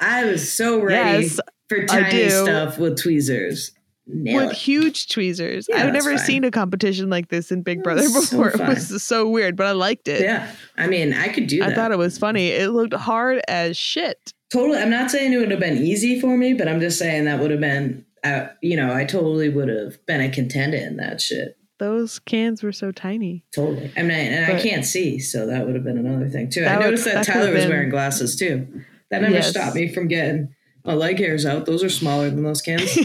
I 0.00 0.24
was 0.24 0.50
so 0.52 0.80
ready 0.80 1.24
Yes, 1.24 1.40
for 1.68 1.84
tiny 1.86 2.28
stuff 2.30 2.78
with 2.78 3.00
tweezers. 3.00 3.72
Nail 4.08 4.44
with 4.44 4.52
it. 4.52 4.56
huge 4.58 5.08
tweezers. 5.08 5.66
Yeah, 5.68 5.82
I've 5.82 5.92
never 5.92 6.16
fine. 6.16 6.24
seen 6.24 6.44
a 6.44 6.52
competition 6.52 7.10
like 7.10 7.28
this 7.28 7.50
in 7.50 7.62
Big 7.62 7.82
Brother 7.82 8.02
That's 8.02 8.28
so 8.28 8.38
before. 8.44 8.48
it 8.62 8.68
was 8.68 9.02
so 9.02 9.28
weird, 9.28 9.56
but 9.56 9.66
I 9.66 9.72
liked 9.72 10.06
it. 10.06 10.20
Yeah, 10.20 10.48
I 10.76 10.86
mean, 10.86 11.12
I 11.12 11.26
could 11.28 11.48
do 11.48 11.58
that. 11.58 11.70
I 11.70 11.74
thought 11.74 11.90
it 11.90 11.98
was 11.98 12.16
funny. 12.16 12.50
It 12.50 12.70
looked 12.70 12.94
hard 12.94 13.40
as 13.48 13.76
shit. 13.76 14.32
totally. 14.52 14.78
I'm 14.78 14.90
not 14.90 15.10
saying 15.10 15.32
it 15.32 15.38
would 15.38 15.50
have 15.50 15.58
been 15.58 15.78
easy 15.78 16.20
for 16.20 16.36
me, 16.36 16.54
but 16.54 16.68
I'm 16.68 16.78
just 16.78 17.00
saying 17.00 17.24
that 17.24 17.40
would 17.40 17.50
have 17.50 17.58
been, 17.60 18.05
uh, 18.32 18.48
you 18.62 18.76
know, 18.76 18.94
I 18.94 19.04
totally 19.04 19.48
would 19.48 19.68
have 19.68 20.04
been 20.06 20.20
a 20.20 20.30
contender 20.30 20.76
in 20.76 20.96
that 20.96 21.20
shit. 21.20 21.56
Those 21.78 22.18
cans 22.20 22.62
were 22.62 22.72
so 22.72 22.90
tiny. 22.90 23.44
Totally. 23.54 23.92
I 23.96 24.02
mean, 24.02 24.12
and 24.32 24.50
I 24.50 24.60
can't 24.60 24.84
see, 24.84 25.18
so 25.18 25.46
that 25.46 25.66
would 25.66 25.74
have 25.74 25.84
been 25.84 25.98
another 25.98 26.28
thing 26.28 26.48
too. 26.50 26.64
I 26.64 26.76
would- 26.76 26.84
noticed 26.84 27.04
that, 27.04 27.26
that 27.26 27.26
Tyler 27.26 27.52
was 27.52 27.62
been- 27.64 27.70
wearing 27.70 27.90
glasses 27.90 28.34
too. 28.36 28.66
That 29.10 29.22
never 29.22 29.34
Yes. 29.34 29.50
stopped 29.50 29.76
me 29.76 29.92
from 29.92 30.08
getting 30.08 30.48
my 30.84 30.94
leg 30.94 31.18
hairs 31.18 31.44
out. 31.44 31.66
Those 31.66 31.82
are 31.84 31.90
smaller 31.90 32.30
than 32.30 32.42
those 32.44 32.62
cans. 32.62 32.96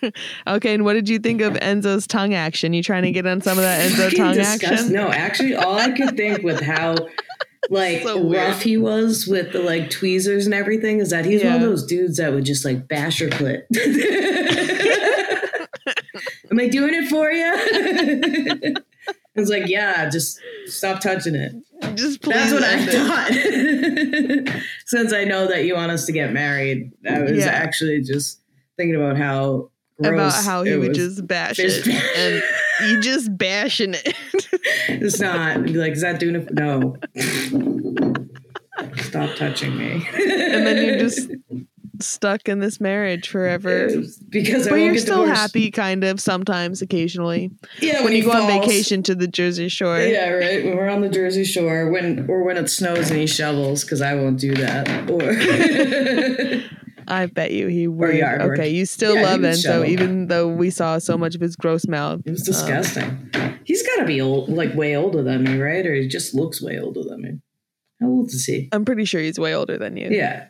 okay, 0.46 0.74
and 0.74 0.84
what 0.84 0.92
did 0.94 1.08
you 1.08 1.18
think 1.18 1.40
of 1.40 1.54
Enzo's 1.54 2.06
tongue 2.06 2.34
action? 2.34 2.72
You 2.72 2.82
trying 2.82 3.02
to 3.02 3.10
get 3.10 3.26
on 3.26 3.40
some 3.40 3.58
of 3.58 3.64
that 3.64 3.80
Enzo 3.90 4.14
tongue 4.16 4.34
disgust- 4.34 4.72
action? 4.72 4.92
No, 4.92 5.08
actually, 5.08 5.54
all 5.54 5.74
I 5.74 5.90
could 5.90 6.16
think 6.16 6.42
with 6.42 6.60
how 6.60 6.96
like 7.70 8.02
So 8.02 8.28
rough 8.28 8.60
he 8.62 8.76
was 8.76 9.26
with 9.26 9.52
the 9.52 9.60
like 9.62 9.88
tweezers 9.90 10.44
and 10.44 10.54
everything 10.54 10.98
is 11.00 11.10
that 11.10 11.24
he's 11.24 11.42
one 11.42 11.54
of 11.54 11.60
those 11.62 11.86
dudes 11.86 12.18
that 12.18 12.32
would 12.34 12.44
just 12.44 12.64
like 12.64 12.86
bash 12.88 13.20
your 13.20 13.30
clit. 13.30 13.62
Am 16.50 16.58
I 16.58 16.68
doing 16.68 16.94
it 16.94 17.08
for 17.08 17.30
you? 17.30 18.74
I 19.36 19.40
was 19.40 19.48
like, 19.48 19.68
yeah, 19.68 20.08
just 20.10 20.40
stop 20.66 21.00
touching 21.00 21.34
it. 21.36 21.52
Just 21.96 22.20
please. 22.22 22.50
That's 22.50 22.52
what 22.52 22.64
I 22.64 22.76
it. 22.80 24.48
thought. 24.48 24.62
Since 24.86 25.12
I 25.12 25.24
know 25.24 25.46
that 25.46 25.64
you 25.64 25.74
want 25.74 25.92
us 25.92 26.06
to 26.06 26.12
get 26.12 26.32
married, 26.32 26.90
I 27.08 27.20
was 27.22 27.38
Yeah. 27.38 27.46
actually 27.46 28.02
just 28.02 28.40
thinking 28.76 28.96
about 28.96 29.16
how 29.16 29.70
About 30.00 30.32
how 30.44 30.64
he 30.64 30.72
it 30.72 30.76
would 30.78 30.94
just 30.94 31.24
bash 31.26 31.56
Just 31.56 31.86
it, 31.86 31.94
and 32.16 32.42
you 32.88 33.00
just 33.00 33.36
bashing 33.36 33.94
it. 33.94 34.14
It's 34.88 35.20
not 35.20 35.66
like, 35.68 35.92
is 35.92 36.02
that 36.02 36.20
doing 36.20 36.34
it? 36.36 36.52
No. 36.52 36.96
Stop 39.02 39.36
touching 39.36 39.76
me. 39.76 40.06
and 40.14 40.66
then 40.66 40.84
you're 40.84 40.98
just 40.98 41.30
stuck 42.00 42.48
in 42.48 42.58
this 42.60 42.80
marriage 42.80 43.28
forever. 43.28 43.88
because 44.30 44.66
I 44.66 44.70
But 44.70 44.76
you're 44.76 44.96
still 44.98 45.20
divorced. 45.22 45.40
happy, 45.40 45.70
kind 45.70 46.02
of, 46.04 46.20
sometimes, 46.20 46.80
occasionally. 46.82 47.50
Yeah, 47.80 48.02
When 48.04 48.12
you 48.12 48.22
he 48.22 48.24
go 48.24 48.32
on 48.32 48.46
vacation 48.46 49.02
to 49.04 49.14
the 49.14 49.26
Jersey 49.28 49.68
Shore. 49.68 50.00
Yeah, 50.00 50.30
right. 50.30 50.64
When 50.64 50.76
we're 50.76 50.88
on 50.88 51.00
the 51.02 51.08
Jersey 51.10 51.44
Shore, 51.44 51.90
when 51.90 52.26
or 52.28 52.42
when 52.42 52.56
it 52.56 52.68
snows 52.70 53.10
and 53.10 53.18
he 53.20 53.26
shovels, 53.26 53.84
because 53.84 54.00
I 54.02 54.14
won't 54.14 54.38
do 54.40 54.54
that. 54.54 55.10
Or 55.10 55.20
I 57.10 57.26
bet 57.26 57.50
you 57.50 57.66
he 57.66 57.88
would. 57.88 58.22
Okay, 58.22 58.68
you 58.70 58.86
still 58.86 59.16
Yeah, 59.16 59.22
love 59.22 59.40
Enzo, 59.40 59.86
even 59.86 60.28
though 60.28 60.46
we 60.46 60.70
saw 60.70 60.98
so 60.98 61.18
much 61.18 61.34
of 61.34 61.40
his 61.40 61.56
gross 61.56 61.88
mouth. 61.88 62.22
it 62.24 62.30
was 62.30 62.40
um, 62.48 62.52
disgusting. 62.52 63.30
He's 63.64 63.84
got 63.84 63.96
to 63.96 64.04
be 64.04 64.20
old, 64.20 64.48
like 64.48 64.74
way 64.74 64.96
older 64.96 65.22
than 65.22 65.42
me, 65.42 65.58
right? 65.58 65.84
Or 65.84 65.92
he 65.92 66.06
just 66.06 66.34
looks 66.34 66.62
way 66.62 66.78
older 66.78 67.02
than 67.02 67.20
me. 67.20 67.30
How 68.00 68.06
old 68.06 68.28
is 68.28 68.44
he? 68.46 68.68
I'm 68.72 68.84
pretty 68.84 69.04
sure 69.04 69.20
he's 69.20 69.38
way 69.40 69.54
older 69.54 69.76
than 69.76 69.96
you. 69.96 70.08
Yeah, 70.10 70.46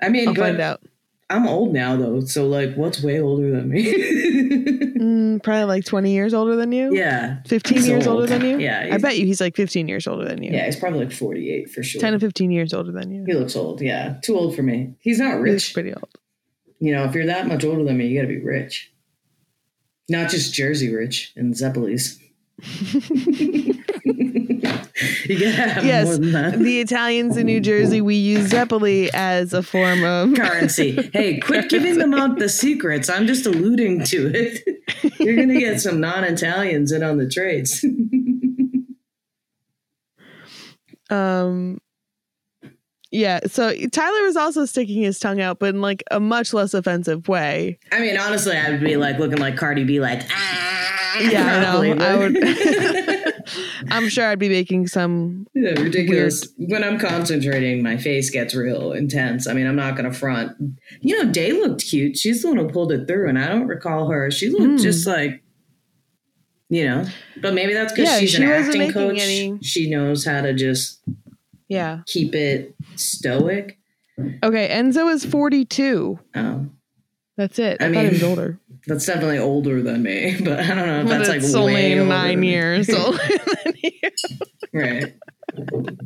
I 0.00 0.08
mean, 0.08 0.28
I'll 0.28 0.34
but 0.34 0.40
find 0.40 0.60
out. 0.60 0.82
I'm 1.30 1.46
old 1.46 1.72
now 1.72 1.96
though, 1.96 2.20
so 2.20 2.46
like, 2.48 2.74
what's 2.74 3.02
way 3.02 3.20
older 3.20 3.50
than 3.50 3.68
me? 3.68 4.86
Mm, 5.00 5.42
probably 5.42 5.64
like 5.64 5.86
20 5.86 6.12
years 6.12 6.34
older 6.34 6.56
than 6.56 6.72
you. 6.72 6.94
yeah, 6.94 7.38
15 7.46 7.74
He's 7.78 7.88
years 7.88 8.06
old. 8.06 8.20
older 8.20 8.26
than 8.26 8.44
you. 8.46 8.58
Yeah, 8.58 8.90
I 8.92 8.98
bet 8.98 9.16
you 9.16 9.24
he's 9.24 9.40
like 9.40 9.56
15 9.56 9.88
years 9.88 10.06
older 10.06 10.26
than 10.28 10.42
you. 10.42 10.50
yeah, 10.52 10.66
he's 10.66 10.76
probably 10.76 10.98
like 11.06 11.12
48 11.12 11.70
for 11.70 11.82
sure. 11.82 12.02
10 12.02 12.12
to 12.12 12.18
15 12.20 12.50
years 12.50 12.74
older 12.74 12.92
than 12.92 13.10
you. 13.10 13.24
He 13.26 13.32
looks 13.32 13.56
old. 13.56 13.80
Yeah, 13.80 14.18
too 14.22 14.36
old 14.36 14.54
for 14.54 14.62
me. 14.62 14.92
He's 15.00 15.18
not 15.18 15.36
He's 15.36 15.40
rich. 15.42 15.72
pretty 15.72 15.94
old. 15.94 16.10
You 16.80 16.92
know, 16.94 17.04
if 17.04 17.14
you're 17.14 17.24
that 17.26 17.46
much 17.48 17.64
older 17.64 17.82
than 17.82 17.96
me, 17.96 18.08
you 18.08 18.16
got 18.20 18.28
to 18.28 18.34
be 18.34 18.42
rich. 18.44 18.92
Not 20.10 20.28
just 20.30 20.52
Jersey 20.52 20.94
rich 20.94 21.32
and 21.34 21.54
Zeppelis. 21.54 22.18
you 25.38 25.46
Yes, 25.46 26.06
more 26.06 26.16
than 26.16 26.32
that. 26.32 26.58
the 26.58 26.80
Italians 26.80 27.36
in 27.36 27.46
New 27.46 27.60
Jersey, 27.60 28.00
we 28.00 28.16
use 28.16 28.50
Zeppeli 28.50 29.10
as 29.14 29.52
a 29.52 29.62
form 29.62 30.02
of 30.02 30.34
currency. 30.36 31.08
Hey, 31.12 31.38
quit 31.38 31.68
giving 31.68 31.98
them 31.98 32.14
out 32.14 32.40
the 32.40 32.48
secrets. 32.48 33.08
I'm 33.08 33.28
just 33.28 33.46
alluding 33.46 34.02
to 34.06 34.32
it. 34.34 35.18
You're 35.20 35.36
gonna 35.36 35.60
get 35.60 35.80
some 35.80 36.00
non-Italians 36.00 36.90
in 36.90 37.04
on 37.04 37.18
the 37.18 37.28
trades. 37.28 37.84
um 41.10 41.78
yeah 43.10 43.40
so 43.46 43.74
tyler 43.88 44.22
was 44.22 44.36
also 44.36 44.64
sticking 44.64 45.02
his 45.02 45.18
tongue 45.18 45.40
out 45.40 45.58
but 45.58 45.70
in 45.74 45.80
like 45.80 46.04
a 46.12 46.20
much 46.20 46.54
less 46.54 46.72
offensive 46.72 47.26
way 47.26 47.76
I 47.90 47.98
mean, 47.98 48.16
honestly, 48.16 48.56
I 48.56 48.70
would 48.70 48.80
be 48.80 48.96
like 48.96 49.18
looking 49.18 49.38
like 49.38 49.56
Cardi 49.56 49.82
B, 49.82 49.98
like 49.98 50.22
ah. 50.30 51.18
yeah 51.20 51.56
i 51.56 51.60
know 51.60 52.04
i 52.04 52.16
would 52.16 52.34
i'm 53.90 54.08
sure 54.08 54.26
i'd 54.26 54.38
be 54.38 54.48
making 54.48 54.86
some 54.86 55.46
Yeah, 55.54 55.70
ridiculous. 55.80 56.48
When 56.56 56.82
I'm 56.84 56.98
concentrating, 56.98 57.82
my 57.82 57.96
face 57.96 58.30
gets 58.30 58.54
real 58.54 58.92
intense. 58.92 59.46
I 59.46 59.52
mean, 59.52 59.66
I'm 59.66 59.76
not 59.76 59.96
gonna 59.96 60.12
front. 60.12 60.52
You 61.00 61.22
know, 61.24 61.30
Day 61.30 61.52
looked 61.52 61.82
cute. 61.84 62.16
She's 62.16 62.42
the 62.42 62.48
one 62.48 62.56
who 62.58 62.68
pulled 62.68 62.92
it 62.92 63.06
through, 63.06 63.28
and 63.28 63.38
I 63.38 63.48
don't 63.48 63.66
recall 63.66 64.10
her. 64.10 64.30
She 64.30 64.48
looked 64.48 64.64
Hmm. 64.64 64.76
just 64.76 65.06
like, 65.06 65.42
you 66.68 66.84
know. 66.86 67.04
But 67.40 67.54
maybe 67.54 67.72
that's 67.74 67.92
because 67.92 68.08
Yeah, 68.10 68.18
she's 68.20 68.30
she 68.30 68.42
an 68.42 68.48
acting 68.50 68.92
coach. 68.92 69.18
any- 69.20 69.58
She 69.62 69.90
knows 69.90 70.24
how 70.24 70.40
to 70.42 70.52
just 70.54 71.00
yeah 71.68 72.00
keep 72.06 72.34
it 72.34 72.74
stoic. 72.96 73.78
okay 74.42 74.68
enzo 74.70 75.12
is 75.12 75.24
42 75.24 76.18
Oh, 76.34 76.66
that's 77.36 77.58
it 77.58 77.78
I 77.80 77.86
i, 77.86 77.88
thought 77.92 77.96
he 77.96 78.02
mean, 78.02 78.12
was 78.12 78.22
older 78.22 78.58
that's 78.86 79.06
definitely 79.06 79.38
older 79.38 79.82
than 79.82 80.02
me. 80.02 80.36
But 80.44 80.60
I 80.60 80.74
don't 80.74 80.86
know 80.86 81.00
if 81.02 81.08
that's 81.08 81.28
like 81.28 81.54
only 81.62 81.94
nine 81.96 82.42
years 82.42 82.88
older 82.94 83.18
than 83.64 83.74
you. 83.82 84.10
Right. 84.72 85.14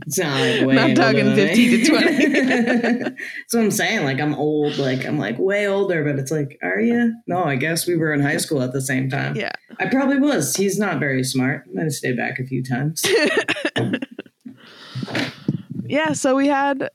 It's 0.06 0.18
not 0.18 0.40
like 0.40 0.66
way 0.66 0.74
Not 0.74 0.96
talking 0.96 1.26
than 1.26 1.36
50 1.36 1.68
me. 1.68 1.84
to 1.84 1.90
20. 1.90 2.40
That's 2.40 3.54
what 3.54 3.62
I'm 3.64 3.70
saying. 3.70 4.04
Like 4.04 4.18
I'm 4.20 4.34
old. 4.34 4.78
Like 4.78 5.04
I'm 5.04 5.18
like 5.18 5.38
way 5.38 5.66
older, 5.68 6.02
but 6.02 6.18
it's 6.18 6.30
like, 6.30 6.58
are 6.62 6.80
you? 6.80 7.14
No, 7.26 7.44
I 7.44 7.56
guess 7.56 7.86
we 7.86 7.96
were 7.96 8.12
in 8.14 8.20
high 8.22 8.38
school 8.38 8.62
at 8.62 8.72
the 8.72 8.80
same 8.80 9.10
time. 9.10 9.36
yeah 9.36 9.52
I 9.78 9.86
probably 9.86 10.18
was. 10.18 10.56
He's 10.56 10.78
not 10.78 10.98
very 10.98 11.22
smart. 11.24 11.64
I'm 11.68 11.76
gonna 11.76 11.90
stay 11.90 12.12
back 12.16 12.38
a 12.38 12.44
few 12.44 12.62
times. 12.64 13.04
yeah 15.86 16.12
so 16.12 16.34
we 16.34 16.46
had 16.48 16.88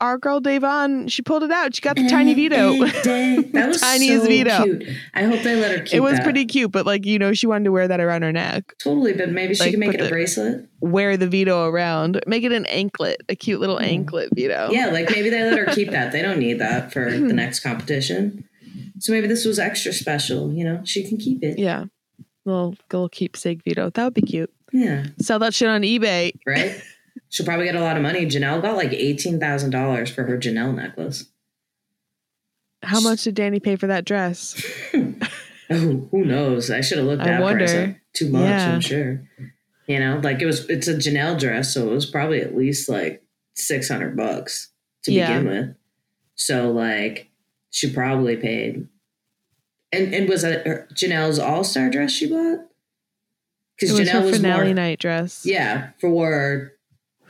our 0.00 0.18
girl 0.18 0.40
Da'Vonne, 0.40 1.10
she 1.10 1.22
pulled 1.22 1.42
it 1.42 1.50
out. 1.50 1.74
She 1.74 1.80
got 1.80 1.96
the 1.96 2.08
tiny 2.08 2.34
veto. 2.34 2.72
that 2.84 3.64
was 3.68 3.80
Tiniest 3.80 4.22
so 4.22 4.28
veto. 4.28 4.62
cute. 4.64 4.84
I 5.14 5.24
hope 5.24 5.42
they 5.42 5.56
let 5.56 5.70
her 5.72 5.78
keep 5.78 5.94
it 5.94 5.96
It 5.96 6.00
was 6.00 6.14
that. 6.14 6.24
pretty 6.24 6.44
cute, 6.46 6.70
but 6.70 6.86
like, 6.86 7.04
you 7.04 7.18
know, 7.18 7.32
she 7.32 7.46
wanted 7.46 7.64
to 7.64 7.72
wear 7.72 7.88
that 7.88 8.00
around 8.00 8.22
her 8.22 8.32
neck. 8.32 8.74
Totally, 8.78 9.12
but 9.12 9.30
maybe 9.30 9.54
she 9.54 9.62
Like, 9.64 9.70
can 9.72 9.80
make 9.80 9.94
it 9.94 10.00
a 10.00 10.04
the- 10.04 10.10
bracelet. 10.10 10.68
Wear 10.80 11.16
the 11.16 11.26
veto 11.26 11.64
around. 11.66 12.20
Make 12.26 12.44
it 12.44 12.52
an 12.52 12.66
anklet, 12.66 13.22
a 13.28 13.34
cute 13.34 13.58
little 13.60 13.76
mm-hmm. 13.76 13.86
anklet 13.86 14.30
veto. 14.34 14.70
Yeah, 14.70 14.86
like 14.86 15.10
maybe 15.10 15.30
they 15.30 15.42
let 15.42 15.58
her 15.58 15.74
keep 15.74 15.90
that. 15.90 16.12
They 16.12 16.22
don't 16.22 16.38
need 16.38 16.60
that 16.60 16.92
for 16.92 17.10
the 17.10 17.18
next 17.32 17.60
competition. 17.60 18.44
So 19.00 19.12
maybe 19.12 19.26
this 19.26 19.44
was 19.44 19.58
extra 19.58 19.92
special, 19.92 20.52
you 20.52 20.64
know? 20.64 20.80
She 20.84 21.06
can 21.08 21.18
keep 21.18 21.42
it. 21.42 21.58
Yeah. 21.58 21.84
Little 22.44 22.76
little 22.92 23.08
keepsake 23.08 23.62
veto. 23.64 23.90
That 23.90 24.04
would 24.04 24.14
be 24.14 24.22
cute. 24.22 24.52
Yeah. 24.72 25.06
Sell 25.20 25.38
that 25.40 25.54
shit 25.54 25.68
on 25.68 25.82
eBay. 25.82 26.32
Right? 26.46 26.80
She'll 27.30 27.46
probably 27.46 27.66
get 27.66 27.74
a 27.74 27.80
lot 27.80 27.96
of 27.96 28.02
money. 28.02 28.24
Janelle 28.26 28.62
got 28.62 28.76
like 28.76 28.90
$18,000 28.90 30.08
for 30.10 30.24
her 30.24 30.38
Janelle 30.38 30.74
necklace. 30.74 31.26
How 32.82 33.00
much 33.00 33.24
did 33.24 33.34
Danny 33.34 33.60
pay 33.60 33.76
for 33.76 33.86
that 33.88 34.04
dress? 34.04 34.60
Oh, 35.70 36.08
who 36.10 36.24
knows? 36.24 36.70
I 36.70 36.80
should 36.80 36.96
have 36.96 37.06
looked 37.06 37.20
I 37.20 37.26
that 37.26 37.42
price 37.42 37.74
up. 37.74 37.90
Too 38.14 38.30
much, 38.30 38.40
Yeah. 38.40 38.72
I'm 38.72 38.80
sure. 38.80 39.20
You 39.86 39.98
know, 40.00 40.18
like 40.24 40.40
it 40.40 40.46
was 40.46 40.66
it's 40.70 40.88
a 40.88 40.94
Janelle 40.94 41.38
dress, 41.38 41.74
so 41.74 41.90
it 41.90 41.94
was 41.94 42.06
probably 42.06 42.40
at 42.40 42.56
least 42.56 42.88
like 42.88 43.22
600 43.54 44.16
bucks 44.16 44.70
to 45.02 45.12
Yeah. 45.12 45.26
begin 45.40 45.46
with. 45.52 45.76
So 46.36 46.70
like 46.72 47.28
she 47.68 47.92
probably 47.92 48.36
paid. 48.38 48.88
And 49.92 50.14
and 50.14 50.26
was 50.26 50.42
it 50.42 50.66
her- 50.66 50.88
Janelle's 50.94 51.38
All-Star 51.38 51.90
dress 51.90 52.12
she 52.12 52.30
bought? 52.30 52.60
Cuz 53.78 53.90
Janelle 53.92 54.24
was 54.24 54.36
finale 54.36 54.64
more 54.68 54.74
night 54.74 55.00
dress. 55.00 55.42
Yeah, 55.44 55.90
for 56.00 56.72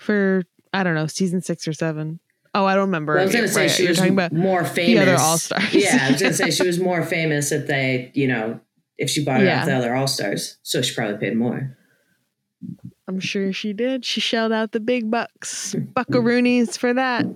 For 0.08 0.42
I 0.72 0.84
don't 0.84 0.94
know, 0.94 1.06
season 1.06 1.42
six 1.42 1.68
or 1.68 1.74
seven. 1.74 2.18
Oh, 2.54 2.64
I 2.64 2.74
don't 2.74 2.86
remember. 2.86 3.12
well, 3.12 3.20
I 3.20 3.26
was 3.26 3.34
gonna 3.34 3.46
say 3.46 3.60
Right, 3.62 3.70
she 3.70 3.82
you're 3.82 3.90
was 3.90 3.98
talking 3.98 4.14
about 4.14 4.32
more 4.32 4.64
famous. 4.64 5.02
other 5.02 5.16
All-Stars. 5.16 5.74
Yeah, 5.74 5.98
I 6.00 6.12
was 6.12 6.22
gonna 6.22 6.32
say 6.32 6.50
she 6.50 6.62
was 6.66 6.80
more 6.80 7.02
famous 7.04 7.52
if 7.52 7.66
they, 7.66 8.10
you 8.14 8.26
know, 8.26 8.58
if 8.96 9.10
she 9.10 9.22
bought 9.22 9.42
it 9.42 9.44
Yeah. 9.44 9.60
off 9.60 9.66
the 9.66 9.74
other 9.76 9.94
All 9.94 10.06
Stars. 10.06 10.56
So 10.62 10.80
she 10.80 10.94
probably 10.94 11.18
paid 11.18 11.36
more. 11.36 11.76
I'm 13.06 13.20
sure 13.20 13.52
she 13.52 13.74
did. 13.74 14.06
She 14.06 14.22
shelled 14.22 14.50
out 14.50 14.72
the 14.72 14.80
big 14.80 15.10
bucks, 15.10 15.74
buckaroonies 15.94 16.78
for 16.78 16.94
that. 16.94 17.26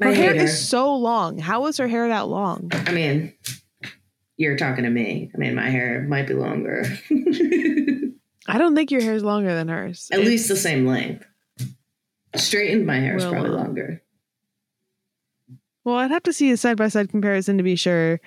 Her 0.00 0.14
hair 0.14 0.36
her. 0.36 0.44
is 0.44 0.68
so 0.68 0.94
long. 0.94 1.38
How 1.38 1.62
was 1.62 1.76
her 1.78 1.88
hair 1.88 2.06
that 2.06 2.28
long? 2.28 2.70
I 2.72 2.92
mean, 2.92 3.34
you're 4.36 4.56
talking 4.56 4.84
to 4.84 4.90
me. 4.90 5.32
I 5.34 5.38
mean, 5.38 5.56
my 5.56 5.68
hair 5.70 6.02
might 6.08 6.28
be 6.28 6.34
longer. 6.34 6.84
I 8.46 8.58
don't 8.58 8.76
think 8.76 8.92
your 8.92 9.02
hair 9.02 9.14
is 9.14 9.24
longer 9.24 9.52
than 9.54 9.66
hers. 9.66 10.08
At 10.12 10.20
least 10.20 10.48
the 10.48 10.54
same 10.56 10.86
length. 10.86 11.26
Straightened, 12.36 12.86
my 12.86 12.96
hair 12.96 13.16
is 13.16 13.24
Well, 13.24 13.32
probably 13.32 13.50
uh, 13.50 13.54
longer. 13.54 14.02
Well, 15.84 15.96
I'd 15.96 16.10
have 16.10 16.22
to 16.24 16.32
see 16.32 16.50
a 16.50 16.56
side 16.56 16.76
by 16.76 16.88
side 16.88 17.08
comparison 17.08 17.56
to 17.56 17.62
be 17.62 17.76
sure. 17.76 18.20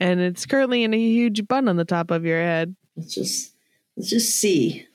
And 0.00 0.20
it's 0.20 0.46
currently 0.46 0.84
in 0.84 0.94
a 0.94 0.98
huge 0.98 1.48
bun 1.48 1.68
on 1.68 1.76
the 1.76 1.84
top 1.84 2.10
of 2.10 2.24
your 2.24 2.40
head. 2.40 2.76
Let's 2.96 3.14
just 3.14 3.54
let's 3.96 4.10
just 4.10 4.36
see. 4.36 4.86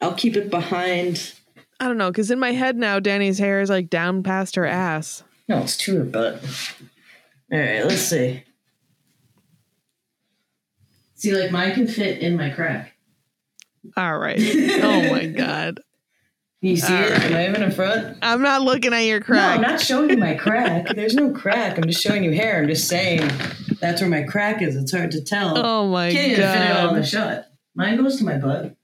I'll 0.00 0.14
keep 0.14 0.36
it 0.36 0.50
behind. 0.50 1.34
I 1.80 1.88
don't 1.88 1.98
know, 1.98 2.10
because 2.10 2.30
in 2.30 2.38
my 2.38 2.52
head 2.52 2.76
now, 2.76 3.00
Danny's 3.00 3.38
hair 3.38 3.60
is 3.60 3.70
like 3.70 3.90
down 3.90 4.22
past 4.22 4.54
her 4.54 4.66
ass. 4.66 5.24
No, 5.48 5.58
it's 5.58 5.76
to 5.78 5.98
her 5.98 6.04
butt. 6.04 6.42
All 7.52 7.58
right, 7.58 7.84
let's 7.84 8.02
see. 8.02 8.44
See, 11.16 11.34
like 11.34 11.50
mine 11.50 11.74
can 11.74 11.86
fit 11.86 12.20
in 12.20 12.36
my 12.36 12.50
crack. 12.50 12.92
All 13.96 14.16
right. 14.18 14.38
oh 14.40 15.10
my 15.12 15.26
God. 15.36 15.80
You 16.62 16.76
see 16.76 16.94
All 16.94 17.02
it? 17.02 17.10
right. 17.10 17.22
Am 17.22 17.34
I 17.34 17.48
even 17.48 17.62
in 17.64 17.72
front? 17.72 18.18
I'm 18.22 18.40
not 18.40 18.62
looking 18.62 18.94
at 18.94 19.00
your 19.00 19.20
crack. 19.20 19.60
No, 19.60 19.66
I'm 19.66 19.72
not 19.72 19.80
showing 19.80 20.10
you 20.10 20.16
my 20.16 20.34
crack. 20.34 20.94
There's 20.94 21.16
no 21.16 21.32
crack. 21.32 21.76
I'm 21.76 21.84
just 21.84 22.00
showing 22.00 22.22
you 22.22 22.30
hair. 22.30 22.62
I'm 22.62 22.68
just 22.68 22.86
saying 22.86 23.28
that's 23.80 24.00
where 24.00 24.08
my 24.08 24.22
crack 24.22 24.62
is. 24.62 24.76
It's 24.76 24.92
hard 24.92 25.10
to 25.10 25.24
tell. 25.24 25.58
oh 25.58 25.88
my 25.88 26.10
god! 26.10 26.14
Can't 26.14 26.32
even 26.32 26.52
fit 26.52 26.60
it 26.62 26.76
all 26.76 26.88
in 26.90 27.00
the 27.00 27.06
shot. 27.06 27.46
Mine 27.74 27.96
goes 27.96 28.16
to 28.18 28.24
my 28.24 28.38
butt, 28.38 28.76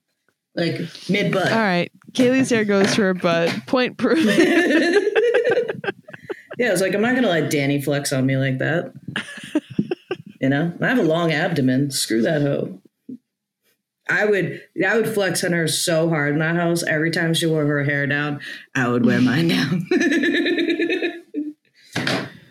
like 0.56 0.80
mid 1.08 1.32
butt. 1.32 1.52
All 1.52 1.58
right. 1.58 1.92
Kaylee's 2.12 2.50
hair 2.50 2.64
goes 2.64 2.92
to 2.97 3.02
her 3.02 3.14
butt. 3.14 3.54
Point 3.66 3.97
proven. 3.97 4.26
yeah, 6.58 6.73
it's 6.73 6.80
like 6.80 6.94
I'm 6.94 7.00
not 7.00 7.14
gonna 7.14 7.28
let 7.28 7.49
Danny 7.49 7.80
flex 7.80 8.12
on 8.12 8.26
me 8.26 8.37
like 8.37 8.58
that. 8.58 8.92
you 10.40 10.49
know, 10.49 10.73
I 10.80 10.88
have 10.88 10.99
a 10.99 11.02
long 11.02 11.30
abdomen. 11.30 11.92
Screw 11.92 12.23
that 12.23 12.42
hoe. 12.42 12.80
I 14.09 14.25
would, 14.25 14.62
I 14.87 14.97
would 14.97 15.09
flex 15.12 15.45
on 15.45 15.53
her 15.53 15.69
so 15.69 16.09
hard 16.09 16.33
in 16.33 16.38
that 16.38 16.57
house. 16.57 16.83
Every 16.83 17.11
time 17.11 17.35
she 17.35 17.47
wore 17.47 17.66
her 17.66 17.85
hair 17.85 18.07
down, 18.07 18.40
I 18.75 18.88
would 18.88 19.05
wear 19.05 19.21
mine 19.21 19.49
down. 19.49 19.87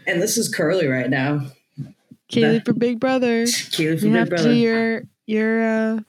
and 0.05 0.21
this 0.21 0.37
is 0.37 0.53
curly 0.53 0.87
right 0.87 1.09
now. 1.09 1.41
Kaylee 2.31 2.65
for 2.65 2.73
Big 2.73 2.99
Brother. 2.99 3.45
Keely 3.71 3.93
You 3.93 3.97
from 3.99 4.13
have 4.13 4.29
Big 4.29 4.37
to 4.37 4.43
Brother. 4.43 4.49
do 4.49 4.55
your 4.55 5.03
your 5.25 5.61
uh, 5.63 5.99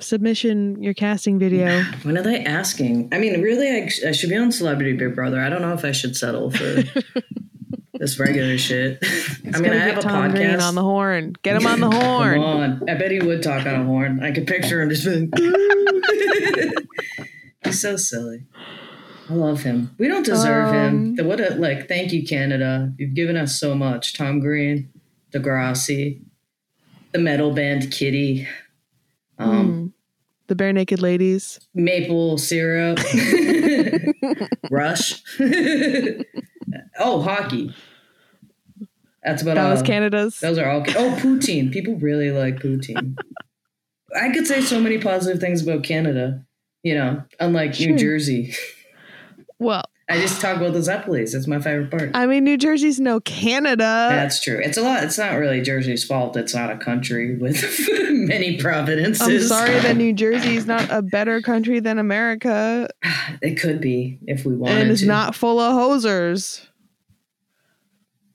submission, 0.00 0.82
your 0.82 0.94
casting 0.94 1.38
video. 1.38 1.82
When 2.02 2.16
are 2.18 2.22
they 2.22 2.44
asking? 2.44 3.08
I 3.12 3.18
mean, 3.18 3.40
really, 3.42 3.68
I, 3.68 3.90
I 4.08 4.12
should 4.12 4.30
be 4.30 4.36
on 4.36 4.52
Celebrity 4.52 4.92
Big 4.94 5.14
Brother. 5.14 5.40
I 5.40 5.48
don't 5.48 5.62
know 5.62 5.72
if 5.74 5.84
I 5.84 5.92
should 5.92 6.16
settle 6.16 6.50
for 6.50 6.82
this 8.02 8.18
regular 8.18 8.58
shit. 8.58 8.98
I 9.54 9.60
mean, 9.60 9.72
I 9.72 9.76
have 9.76 9.98
a 9.98 10.02
Tom 10.02 10.32
Green 10.32 10.58
on 10.60 10.74
the 10.74 10.82
horn. 10.82 11.34
Get 11.42 11.54
him 11.54 11.68
on 11.68 11.78
the 11.78 11.88
horn. 11.96 12.34
Come 12.34 12.42
on. 12.44 12.90
I 12.90 12.94
bet 12.96 13.12
he 13.12 13.20
would 13.20 13.44
talk 13.44 13.64
on 13.64 13.74
a 13.80 13.84
horn. 13.84 14.20
I 14.22 14.32
could 14.32 14.46
picture 14.48 14.82
him 14.82 14.90
just 14.90 15.04
being. 15.04 15.30
He's 17.64 17.80
so 17.80 17.96
silly. 17.96 18.42
I 19.30 19.34
love 19.34 19.62
him. 19.62 19.94
We 19.98 20.08
don't 20.08 20.26
deserve 20.26 20.74
him. 20.74 20.88
Um, 20.96 21.14
The, 21.14 21.22
what 21.24 21.40
a 21.40 21.54
like. 21.54 21.86
Thank 21.86 22.12
you, 22.12 22.26
Canada. 22.26 22.92
You've 22.98 23.14
given 23.14 23.36
us 23.36 23.58
so 23.60 23.74
much. 23.76 24.14
Tom 24.14 24.40
Green, 24.40 24.90
Degrassi, 25.32 26.20
the 27.12 27.18
metal 27.20 27.52
band 27.54 27.92
Kittie, 27.92 28.48
um, 29.38 29.72
Mm. 29.72 29.92
The 30.48 30.56
Barenaked 30.56 31.00
Ladies. 31.00 31.60
maple 31.72 32.36
syrup, 32.36 32.98
Rush. 34.70 35.22
oh, 36.98 37.22
hockey. 37.22 37.72
That's 39.24 39.42
about 39.42 39.54
That 39.54 39.64
all. 39.66 39.70
was 39.70 39.82
uh, 39.82 39.84
Canada's. 39.84 40.40
Those 40.40 40.58
are 40.58 40.68
all. 40.68 40.80
Oh, 40.80 41.16
poutine. 41.20 41.72
People 41.72 41.96
really 41.96 42.30
like 42.30 42.56
poutine. 42.56 43.16
I 44.20 44.30
could 44.32 44.46
say 44.46 44.60
so 44.60 44.80
many 44.80 44.98
positive 44.98 45.40
things 45.40 45.62
about 45.62 45.84
Canada. 45.84 46.44
You 46.82 46.94
know, 46.96 47.22
unlike 47.38 47.74
Sure. 47.74 47.90
New 47.92 47.98
Jersey. 47.98 48.54
Well, 49.60 49.84
I 50.08 50.20
just 50.20 50.40
talk 50.40 50.56
about 50.56 50.72
the 50.72 50.80
Zeppelis. 50.80 51.32
That's 51.32 51.46
my 51.46 51.60
favorite 51.60 51.90
part. 51.92 52.10
I 52.14 52.26
mean, 52.26 52.42
New 52.42 52.58
Jersey's 52.58 52.98
no 52.98 53.20
Canada. 53.20 54.08
That's 54.10 54.42
true. 54.42 54.60
It's 54.62 54.76
a 54.76 54.82
lot. 54.82 55.04
It's 55.04 55.16
not 55.16 55.36
really 55.38 55.60
Jersey's 55.62 56.02
fault. 56.04 56.36
It's 56.36 56.52
not 56.54 56.70
a 56.70 56.76
country 56.76 57.36
with 57.36 57.62
many 58.10 58.58
providences. 58.58 59.50
I'm 59.52 59.58
sorry 59.66 59.78
that 59.78 59.96
New 59.96 60.12
Jersey's 60.14 60.66
not 60.66 60.90
a 60.90 61.00
better 61.02 61.40
country 61.40 61.78
than 61.78 61.98
America 62.00 62.88
It 63.40 63.60
could 63.60 63.80
be 63.80 64.18
if 64.26 64.44
we 64.44 64.56
wanted 64.56 64.78
and 64.82 64.90
is 64.90 65.00
to. 65.02 65.06
not 65.06 65.36
full 65.36 65.60
of 65.60 65.72
hosers. 65.74 66.66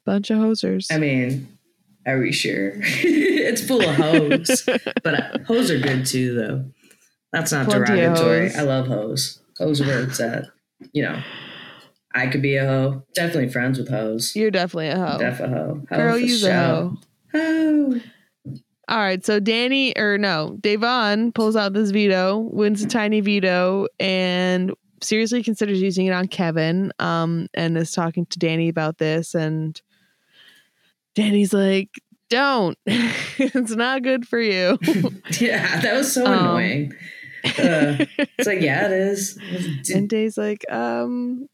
Bunch 0.07 0.29
of 0.29 0.37
hosers. 0.37 0.87
I 0.89 0.99
mean, 0.99 1.57
are 2.05 2.17
we 2.17 2.31
sure? 2.31 2.75
it's 2.77 3.61
full 3.61 3.81
of 3.81 3.93
hoes, 3.93 4.63
but 5.03 5.13
uh, 5.13 5.37
hoes 5.45 5.69
are 5.69 5.79
good 5.79 6.05
too, 6.05 6.33
though. 6.33 6.65
That's 7.33 7.51
not 7.51 7.65
Plenty 7.65 7.97
derogatory. 7.97 8.55
I 8.55 8.61
love 8.61 8.87
hoes. 8.87 9.41
Hoes 9.57 9.81
are 9.81 9.85
where 9.85 10.03
it's 10.03 10.21
at. 10.21 10.45
You 10.93 11.03
know, 11.03 11.21
I 12.15 12.27
could 12.27 12.41
be 12.41 12.55
a 12.55 12.65
hoe. 12.65 13.03
Definitely 13.15 13.49
friends 13.49 13.77
with 13.77 13.89
hoes. 13.89 14.33
You're 14.33 14.49
definitely 14.49 14.87
a 14.87 14.97
hoe. 14.97 15.17
Def 15.17 15.41
a 15.41 15.49
hoe. 15.49 15.81
Hoe 15.89 15.97
Girl, 15.97 16.17
you's 16.17 16.45
a 16.45 16.53
hoe. 16.53 16.97
Hoe. 17.33 17.99
All 18.87 18.99
right, 18.99 19.25
so 19.25 19.41
Danny 19.41 19.93
or 19.97 20.17
no, 20.17 20.57
Da'Vonne 20.61 21.35
pulls 21.35 21.57
out 21.57 21.73
this 21.73 21.91
veto, 21.91 22.37
wins 22.37 22.81
a 22.81 22.87
tiny 22.87 23.19
veto, 23.19 23.87
and 23.99 24.73
seriously 25.03 25.43
considers 25.43 25.81
using 25.81 26.05
it 26.05 26.13
on 26.13 26.29
Kevin. 26.29 26.93
Um, 26.97 27.49
and 27.53 27.77
is 27.77 27.91
talking 27.91 28.25
to 28.27 28.39
Danny 28.39 28.69
about 28.69 28.99
this, 28.99 29.35
and 29.35 29.81
Danny's 31.17 31.51
like, 31.53 31.89
"Don't, 32.30 32.77
it's 32.86 33.71
not 33.75 34.03
good 34.03 34.27
for 34.27 34.39
you." 34.39 34.77
Yeah, 35.41 35.82
that 35.82 35.93
was 35.95 36.13
so 36.13 36.25
Um, 36.25 36.34
annoying. 36.34 36.93
Uh, 37.43 38.06
it's 38.38 38.47
like, 38.47 38.62
yeah, 38.62 38.86
it 38.88 38.91
is. 38.91 39.38
and 39.93 40.08
Day's 40.08 40.38
like, 40.38 40.63
"Um, 40.71 41.49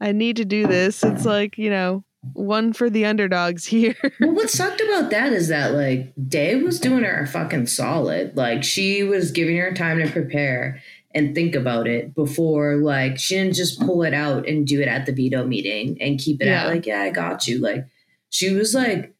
I 0.00 0.12
need 0.12 0.36
to 0.36 0.44
do 0.46 0.66
this. 0.66 1.02
It's 1.04 1.24
like 1.26 1.58
you 1.58 1.68
know, 1.70 2.04
one 2.32 2.72
for 2.72 2.88
the 2.88 3.04
underdogs 3.04 3.66
here." 3.66 3.94
Well, 4.20 4.32
what 4.34 4.48
sucked 4.50 4.80
about 4.80 5.10
that 5.10 5.32
is 5.34 5.48
that 5.48 5.72
like 5.74 6.12
Day 6.28 6.54
was 6.56 6.80
doing 6.80 7.04
her 7.04 7.20
a 7.22 7.26
fucking 7.26 7.66
solid. 7.66 8.34
Like 8.36 8.64
she 8.64 9.02
was 9.02 9.30
giving 9.30 9.58
her 9.58 9.72
time 9.74 9.98
to 9.98 10.10
prepare 10.10 10.80
and 11.14 11.34
think 11.34 11.54
about 11.54 11.86
it 11.86 12.14
before 12.14 12.76
like 12.76 13.18
she 13.18 13.34
didn't 13.36 13.54
just 13.56 13.78
pull 13.80 14.02
it 14.04 14.14
out 14.14 14.46
and 14.48 14.66
do 14.66 14.80
it 14.80 14.88
at 14.88 15.04
the 15.06 15.12
veto 15.12 15.46
meeting 15.46 15.96
and 16.00 16.18
keep 16.18 16.40
it 16.40 16.46
Yeah. 16.46 16.62
at 16.64 16.68
like, 16.68 16.86
yeah, 16.86 17.00
I 17.02 17.10
got 17.10 17.46
you. 17.46 17.58
Like 17.58 17.86
she 18.30 18.52
was 18.52 18.74
like 18.74 19.14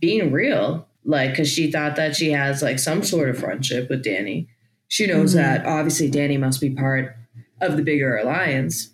being 0.00 0.32
real, 0.32 0.88
like 1.04 1.30
because 1.30 1.48
she 1.50 1.70
thought 1.70 1.96
that 1.96 2.16
she 2.16 2.30
has 2.32 2.62
like 2.62 2.78
some 2.78 3.02
sort 3.02 3.28
of 3.30 3.38
friendship 3.38 3.88
with 3.88 4.02
Danny. 4.04 4.48
She 4.88 5.06
knows 5.06 5.32
Mhm. 5.32 5.36
that 5.36 5.66
obviously 5.66 6.08
Danny 6.10 6.36
must 6.36 6.60
be 6.60 6.70
part 6.70 7.16
of 7.60 7.76
the 7.76 7.82
bigger 7.82 8.16
alliance. 8.16 8.90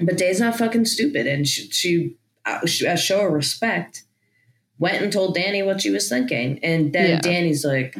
But 0.00 0.16
Day's 0.16 0.40
not 0.40 0.56
fucking 0.56 0.86
stupid, 0.86 1.26
and 1.26 1.46
she, 1.46 1.68
she, 1.70 2.16
uh, 2.46 2.64
she 2.66 2.86
a 2.86 2.96
show 2.96 3.26
of 3.26 3.32
respect, 3.34 4.04
went 4.78 5.02
and 5.02 5.12
told 5.12 5.34
Danny 5.34 5.62
what 5.62 5.82
she 5.82 5.90
was 5.90 6.08
thinking, 6.08 6.58
and 6.62 6.92
then 6.94 7.10
Yeah. 7.10 7.20
Danny's 7.20 7.64
like, 7.66 7.96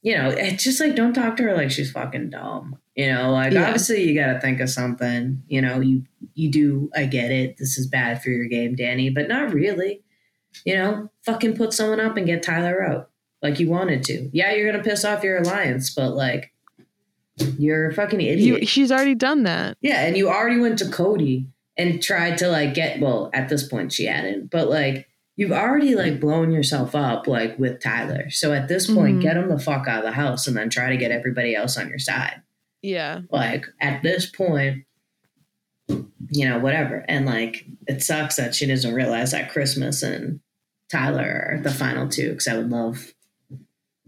you 0.00 0.16
know, 0.16 0.30
it's 0.30 0.64
just 0.64 0.80
like 0.80 0.96
don't 0.96 1.12
talk 1.12 1.36
to 1.36 1.42
her 1.42 1.54
like 1.54 1.70
she's 1.70 1.90
fucking 1.92 2.30
dumb. 2.30 2.78
You 2.96 3.06
know, 3.12 3.32
like 3.32 3.52
Yeah. 3.52 3.64
obviously 3.64 4.02
you 4.08 4.14
got 4.14 4.32
to 4.32 4.40
think 4.40 4.60
of 4.60 4.70
something. 4.70 5.42
You 5.46 5.60
know, 5.62 5.80
you 5.80 6.04
you 6.34 6.50
do. 6.50 6.90
I 6.96 7.04
get 7.04 7.30
it. 7.30 7.58
This 7.58 7.76
is 7.78 7.86
bad 7.86 8.22
for 8.22 8.30
your 8.30 8.46
game, 8.46 8.74
Danny, 8.74 9.10
but 9.10 9.28
not 9.28 9.52
really. 9.52 10.00
You 10.64 10.74
know, 10.76 11.10
fucking 11.24 11.56
put 11.56 11.72
someone 11.72 12.00
up 12.00 12.16
and 12.16 12.26
get 12.26 12.42
Tyler 12.42 12.82
out 12.82 13.10
like 13.42 13.58
you 13.58 13.68
wanted 13.68 14.04
to. 14.04 14.30
Yeah, 14.32 14.52
you're 14.52 14.70
gonna 14.70 14.84
piss 14.84 15.04
off 15.04 15.24
your 15.24 15.38
alliance, 15.38 15.94
but 15.94 16.10
like 16.14 16.52
you're 17.58 17.88
a 17.90 17.94
fucking 17.94 18.20
idiot. 18.20 18.60
You, 18.60 18.66
she's 18.66 18.92
already 18.92 19.14
done 19.14 19.42
that. 19.44 19.76
Yeah, 19.80 20.04
and 20.06 20.16
you 20.16 20.28
already 20.28 20.60
went 20.60 20.78
to 20.80 20.88
Cody 20.90 21.46
and 21.76 22.02
tried 22.02 22.38
to 22.38 22.48
like 22.48 22.74
get 22.74 23.00
well, 23.00 23.30
at 23.32 23.48
this 23.48 23.66
point 23.66 23.92
she 23.92 24.04
hadn't, 24.04 24.50
but 24.50 24.68
like 24.68 25.08
you've 25.36 25.52
already 25.52 25.94
like 25.94 26.20
blown 26.20 26.52
yourself 26.52 26.94
up 26.94 27.26
like 27.26 27.58
with 27.58 27.80
Tyler. 27.82 28.28
So 28.30 28.52
at 28.52 28.68
this 28.68 28.86
point, 28.92 29.18
Mhm. 29.18 29.22
get 29.22 29.36
him 29.38 29.48
the 29.48 29.58
fuck 29.58 29.88
out 29.88 30.00
of 30.00 30.04
the 30.04 30.12
house 30.12 30.46
and 30.46 30.56
then 30.56 30.68
try 30.68 30.90
to 30.90 30.96
get 30.96 31.10
everybody 31.10 31.56
else 31.56 31.76
on 31.78 31.88
your 31.88 31.98
side. 31.98 32.42
Yeah. 32.82 33.20
Like 33.30 33.64
at 33.80 34.02
this 34.02 34.26
point, 34.26 34.84
you 36.30 36.48
know, 36.48 36.58
whatever. 36.58 37.04
And 37.08 37.26
like 37.26 37.64
it 37.86 38.02
sucks 38.02 38.36
that 38.36 38.54
she 38.54 38.66
doesn't 38.66 38.94
realize 38.94 39.32
that 39.32 39.50
Christmas 39.52 40.02
and 40.02 40.40
Tyler 40.90 41.50
are 41.52 41.60
the 41.62 41.70
final 41.72 42.08
two 42.08 42.30
because 42.30 42.48
I 42.48 42.56
would 42.56 42.70
love 42.70 43.12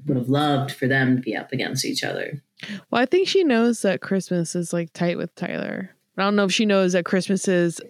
would 0.07 0.17
have 0.19 0.29
loved 0.29 0.71
for 0.73 0.87
them 0.87 1.17
to 1.17 1.23
be 1.23 1.35
up 1.35 1.53
against 1.53 1.85
each 1.85 2.05
other. 2.05 2.43
Well, 2.91 3.01
I 3.01 3.07
think 3.07 3.27
she 3.27 3.43
knows 3.43 3.83
that 3.83 4.01
Christmas 4.03 4.55
is 4.55 4.73
like 4.73 4.93
tight 4.93 5.17
with 5.17 5.35
Tyler. 5.35 5.91
I 6.19 6.23
don't 6.23 6.37
know 6.37 6.45
if 6.45 6.53
she 6.53 6.67
knows 6.67 6.93
that 6.93 7.05
Christmas 7.05 7.49
is. 7.49 7.81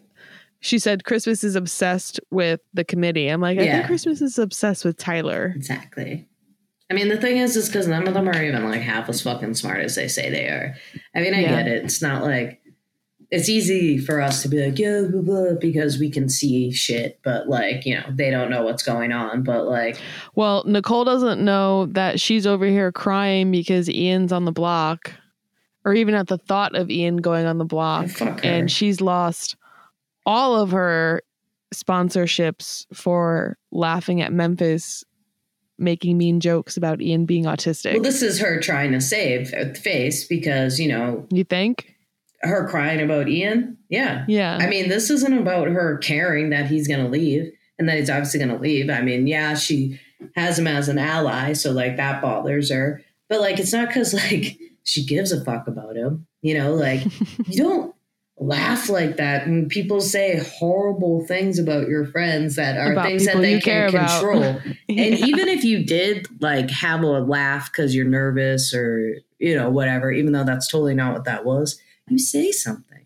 She 0.60 0.78
said 0.78 1.04
Christmas 1.04 1.44
is 1.44 1.56
obsessed 1.56 2.20
with 2.30 2.60
the 2.72 2.84
committee. 2.84 3.28
I'm 3.28 3.40
like, 3.40 3.58
I 3.58 3.62
Yeah. 3.64 3.72
think 3.76 3.86
Christmas 3.86 4.22
is 4.22 4.38
obsessed 4.38 4.84
with 4.84 4.96
Tyler. 4.96 5.52
Exactly. 5.56 6.26
I 6.90 6.94
mean, 6.94 7.08
the 7.08 7.16
thing 7.18 7.38
is, 7.38 7.56
is 7.56 7.66
because 7.66 7.86
none 7.88 8.06
of 8.06 8.14
them 8.14 8.28
are 8.28 8.42
even 8.42 8.64
like 8.64 8.80
half 8.80 9.08
as 9.08 9.20
fucking 9.20 9.54
smart 9.54 9.80
as 9.80 9.94
they 9.94 10.06
say 10.08 10.30
they 10.30 10.46
are. 10.46 10.74
I 11.14 11.20
mean, 11.20 11.34
I 11.34 11.40
Yeah. 11.40 11.62
get 11.62 11.68
it. 11.68 11.84
It's 11.84 12.00
not 12.00 12.22
like 12.22 12.60
it's 13.34 13.48
easy 13.48 13.98
for 13.98 14.20
us 14.20 14.42
to 14.42 14.48
be 14.48 14.64
like, 14.64 14.78
yeah, 14.78 15.02
blah, 15.10 15.20
blah, 15.20 15.54
because 15.60 15.98
we 15.98 16.08
can 16.08 16.28
see 16.28 16.70
shit, 16.70 17.18
but 17.24 17.48
like, 17.48 17.84
you 17.84 17.94
know, 17.96 18.04
they 18.10 18.30
don't 18.30 18.48
know 18.48 18.62
what's 18.62 18.84
going 18.84 19.10
on. 19.10 19.42
But 19.42 19.66
like, 19.66 19.98
Well, 20.36 20.62
Nicole 20.66 21.04
doesn't 21.04 21.44
know 21.44 21.86
that 21.86 22.20
she's 22.20 22.46
over 22.46 22.64
here 22.64 22.92
crying 22.92 23.50
because 23.50 23.90
Ian's 23.90 24.32
on 24.32 24.44
the 24.44 24.52
block, 24.52 25.12
or 25.84 25.94
even 25.94 26.14
at 26.14 26.28
the 26.28 26.38
thought 26.38 26.76
of 26.76 26.90
Ian 26.90 27.16
going 27.16 27.44
on 27.46 27.58
the 27.58 27.64
block. 27.64 28.08
and 28.44 28.70
she's 28.70 29.00
lost 29.00 29.56
all 30.24 30.54
of 30.54 30.70
her 30.70 31.20
sponsorships 31.74 32.86
for 32.94 33.58
laughing 33.72 34.20
at 34.20 34.32
Memphis 34.32 35.02
making 35.76 36.16
mean 36.16 36.38
jokes 36.38 36.76
about 36.76 37.02
Ian 37.02 37.24
being 37.26 37.44
autistic. 37.46 37.94
well, 37.94 38.02
this 38.02 38.22
is 38.22 38.38
her 38.38 38.60
trying 38.60 38.92
to 38.92 39.00
save 39.00 39.50
face 39.76 40.24
because, 40.24 40.78
you 40.78 40.86
know, 40.86 41.26
you 41.32 41.42
think? 41.42 41.93
Her 42.44 42.68
crying 42.68 43.00
about 43.00 43.28
Ian. 43.28 43.78
Yeah. 43.88 44.24
Yeah. 44.28 44.58
I 44.60 44.68
mean, 44.68 44.88
this 44.88 45.10
isn't 45.10 45.38
about 45.38 45.68
her 45.68 45.98
caring 45.98 46.50
that 46.50 46.66
he's 46.66 46.88
going 46.88 47.04
to 47.04 47.10
leave 47.10 47.52
and 47.78 47.88
that 47.88 47.98
he's 47.98 48.10
obviously 48.10 48.40
going 48.40 48.52
to 48.52 48.62
leave. 48.62 48.90
I 48.90 49.02
mean, 49.02 49.26
yeah, 49.26 49.54
she 49.54 50.00
has 50.36 50.58
him 50.58 50.66
as 50.66 50.88
an 50.88 50.98
ally, 50.98 51.52
so 51.52 51.72
like 51.72 51.96
that 51.96 52.22
bothers 52.22 52.70
her. 52.70 53.02
But 53.28 53.40
like, 53.40 53.58
it's 53.58 53.72
not 53.72 53.88
because 53.88 54.14
like 54.30 54.58
she 54.84 55.04
gives 55.04 55.32
a 55.32 55.44
fuck 55.44 55.66
about 55.66 55.96
him. 55.96 56.26
You 56.42 56.58
know, 56.58 56.74
like 56.74 57.04
you 57.46 57.62
don't 57.62 57.94
laugh 58.38 58.88
like 58.88 59.16
that 59.16 59.46
when 59.46 59.68
people 59.68 60.00
say 60.00 60.42
horrible 60.58 61.24
things 61.26 61.58
about 61.58 61.88
your 61.88 62.04
friends 62.04 62.56
that 62.56 62.76
are 62.76 62.92
About 62.92 63.06
things 63.06 63.26
that 63.26 63.36
they 63.36 63.60
can 63.60 63.90
control. 63.90 64.60
And 64.88 65.14
even 65.18 65.48
if 65.48 65.64
you 65.64 65.84
did 65.84 66.28
like 66.40 66.70
have 66.70 67.02
a 67.02 67.06
laugh 67.06 67.70
because 67.70 67.94
you're 67.94 68.04
nervous 68.04 68.74
or 68.74 69.16
you 69.38 69.56
know 69.56 69.70
whatever, 69.70 70.12
even 70.12 70.32
though 70.32 70.44
that's 70.44 70.68
totally 70.68 70.94
not 70.94 71.12
what 71.12 71.24
that 71.24 71.44
was, 71.44 71.80
you 72.08 72.18
say 72.18 72.52
something. 72.52 73.00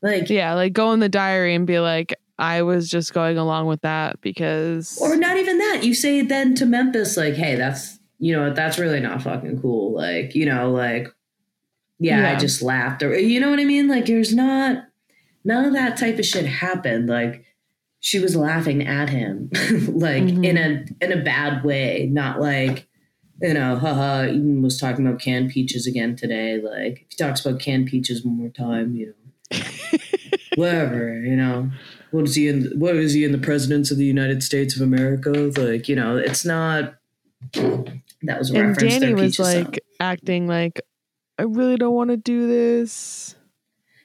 Like 0.00 0.28
yeah, 0.30 0.54
like 0.54 0.72
go 0.72 0.92
in 0.92 1.00
the 1.00 1.08
diary 1.08 1.54
and 1.54 1.66
be 1.66 1.78
like, 1.78 2.14
I 2.38 2.62
was 2.62 2.88
just 2.88 3.14
going 3.14 3.38
along 3.38 3.66
with 3.66 3.82
that 3.82 4.20
because 4.20 4.98
Or 5.00 5.16
not 5.16 5.36
even 5.36 5.58
that. 5.58 5.84
You 5.84 5.94
say 5.94 6.22
then 6.22 6.54
to 6.56 6.66
Memphis, 6.66 7.16
like, 7.16 7.34
hey, 7.34 7.54
that's 7.54 7.98
you 8.18 8.34
know, 8.36 8.52
that's 8.52 8.78
really 8.78 9.00
not 9.00 9.22
fucking 9.22 9.60
cool. 9.60 9.94
Like, 9.94 10.34
you 10.34 10.46
know, 10.46 10.70
like, 10.70 11.08
yeah, 11.98 12.32
I 12.32 12.38
just 12.38 12.62
laughed. 12.62 13.02
Or 13.02 13.16
you 13.16 13.38
know 13.40 13.50
what 13.50 13.60
I 13.60 13.64
mean? 13.64 13.88
Like, 13.88 14.06
there's 14.06 14.34
not 14.34 14.84
none 15.44 15.64
of 15.64 15.72
that 15.74 15.96
type 15.96 16.18
of 16.18 16.24
shit 16.26 16.46
happened. 16.46 17.08
Like 17.08 17.44
she 18.00 18.18
was 18.18 18.34
laughing 18.34 18.84
at 18.86 19.08
him, 19.08 19.50
like 19.88 20.24
Mhm. 20.24 20.44
in 20.44 20.56
a 20.58 20.84
in 21.04 21.12
a 21.12 21.22
bad 21.22 21.62
way, 21.64 22.08
not 22.10 22.40
like 22.40 22.88
you 23.42 23.50
uh, 23.50 23.52
know, 23.52 23.76
haha, 23.76 24.24
Eden 24.26 24.62
was 24.62 24.78
talking 24.78 25.06
about 25.06 25.20
canned 25.20 25.50
peaches 25.50 25.86
again 25.86 26.16
today. 26.16 26.60
Like, 26.62 27.02
if 27.02 27.06
he 27.10 27.16
talks 27.16 27.44
about 27.44 27.60
canned 27.60 27.86
peaches 27.86 28.24
one 28.24 28.36
more 28.36 28.48
time, 28.48 28.94
you 28.94 29.14
know, 29.52 29.58
whatever, 30.56 31.20
you 31.20 31.36
know. 31.36 31.70
What 32.12 32.24
is 32.24 32.34
he 32.34 32.48
in? 32.48 32.70
What 32.78 32.96
is 32.96 33.14
he 33.14 33.24
in 33.24 33.32
the 33.32 33.38
presidents 33.38 33.90
of 33.90 33.96
the 33.96 34.04
United 34.04 34.42
States 34.42 34.76
of 34.76 34.82
America? 34.82 35.30
Like, 35.30 35.88
you 35.88 35.96
know, 35.96 36.16
it's 36.16 36.44
not. 36.44 36.94
That 37.54 38.38
was 38.38 38.50
a 38.50 38.54
and 38.54 38.68
reference. 38.68 38.94
to 38.94 39.00
Danny 39.00 39.14
was 39.14 39.36
Peaches 39.36 39.36
song. 39.36 39.64
like 39.64 39.84
acting 39.98 40.46
like 40.46 40.80
I 41.38 41.42
really 41.42 41.76
don't 41.76 41.94
want 41.94 42.10
to 42.10 42.16
do 42.16 42.46
this. 42.46 43.34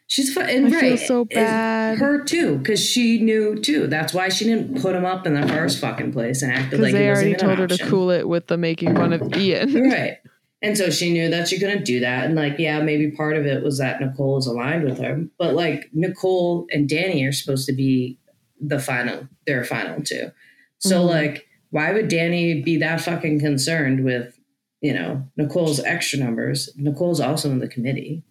She's 0.08 0.34
fu- 0.34 0.42
I 0.42 0.50
and 0.52 0.70
feel 0.72 0.82
right, 0.92 1.00
so 1.00 1.26
bad. 1.26 2.00
Her 2.00 2.24
too, 2.24 2.58
because 2.58 2.84
she 2.84 3.20
knew 3.20 3.60
too. 3.60 3.88
That's 3.88 4.14
why 4.14 4.30
she 4.30 4.46
didn't 4.46 4.82
put 4.82 4.96
him 4.96 5.06
up 5.06 5.28
in 5.28 5.40
the 5.40 5.48
first 5.48 5.80
fucking 5.80 6.12
place 6.14 6.42
and 6.42 6.52
acted 6.52 6.80
like 6.80 6.94
they 6.94 7.10
already 7.10 7.36
told 7.36 7.60
her 7.60 7.68
to 7.68 7.78
cool 7.86 8.10
it 8.10 8.28
with 8.28 8.48
the 8.48 8.58
making 8.58 8.96
fun 8.96 9.14
of 9.14 9.36
Ian. 9.36 9.84
right. 9.90 10.18
And 10.64 10.76
so 10.76 10.90
she 10.90 11.14
knew 11.14 11.30
that 11.30 11.48
she 11.48 11.60
couldn't 11.60 11.86
do 11.86 12.00
that. 12.00 12.26
And 12.26 12.34
like, 12.36 12.56
yeah, 12.58 12.82
maybe 12.82 13.12
part 13.12 13.38
of 13.38 13.46
it 13.46 13.62
was 13.64 13.78
that 13.78 14.02
Nicole 14.02 14.38
is 14.40 14.48
aligned 14.48 14.84
with 14.86 14.98
her. 15.00 15.24
But 15.38 15.54
like 15.54 15.90
Nicole 15.94 16.66
and 16.72 16.90
Danny 16.90 17.24
are 17.26 17.32
supposed 17.32 17.68
to 17.68 17.74
be 17.74 18.18
the 18.60 18.80
final, 18.80 19.28
their 19.46 19.64
final 19.64 20.02
two. 20.02 20.32
So 20.80 21.02
Mhm. 21.04 21.10
like, 21.10 21.46
why 21.70 21.92
would 21.94 22.08
Danny 22.08 22.62
be 22.64 22.78
that 22.78 23.02
fucking 23.02 23.40
concerned 23.40 24.04
with, 24.04 24.40
you 24.82 24.94
know, 24.94 25.28
Nicole's 25.38 25.80
extra 25.84 26.18
numbers? 26.18 26.72
Nicole's 26.76 27.20
also 27.20 27.52
in 27.52 27.60
the 27.60 27.68
committee. 27.68 28.24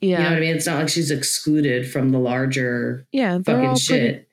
Yeah. 0.00 0.18
You 0.18 0.22
know 0.24 0.30
what 0.30 0.36
I 0.36 0.40
mean? 0.40 0.56
It's 0.56 0.66
not 0.66 0.78
like 0.78 0.88
she's 0.88 1.10
excluded 1.10 1.90
from 1.90 2.10
the 2.10 2.18
larger 2.18 3.06
yeah, 3.12 3.38
fucking 3.38 3.66
all 3.66 3.76
shit. 3.76 4.28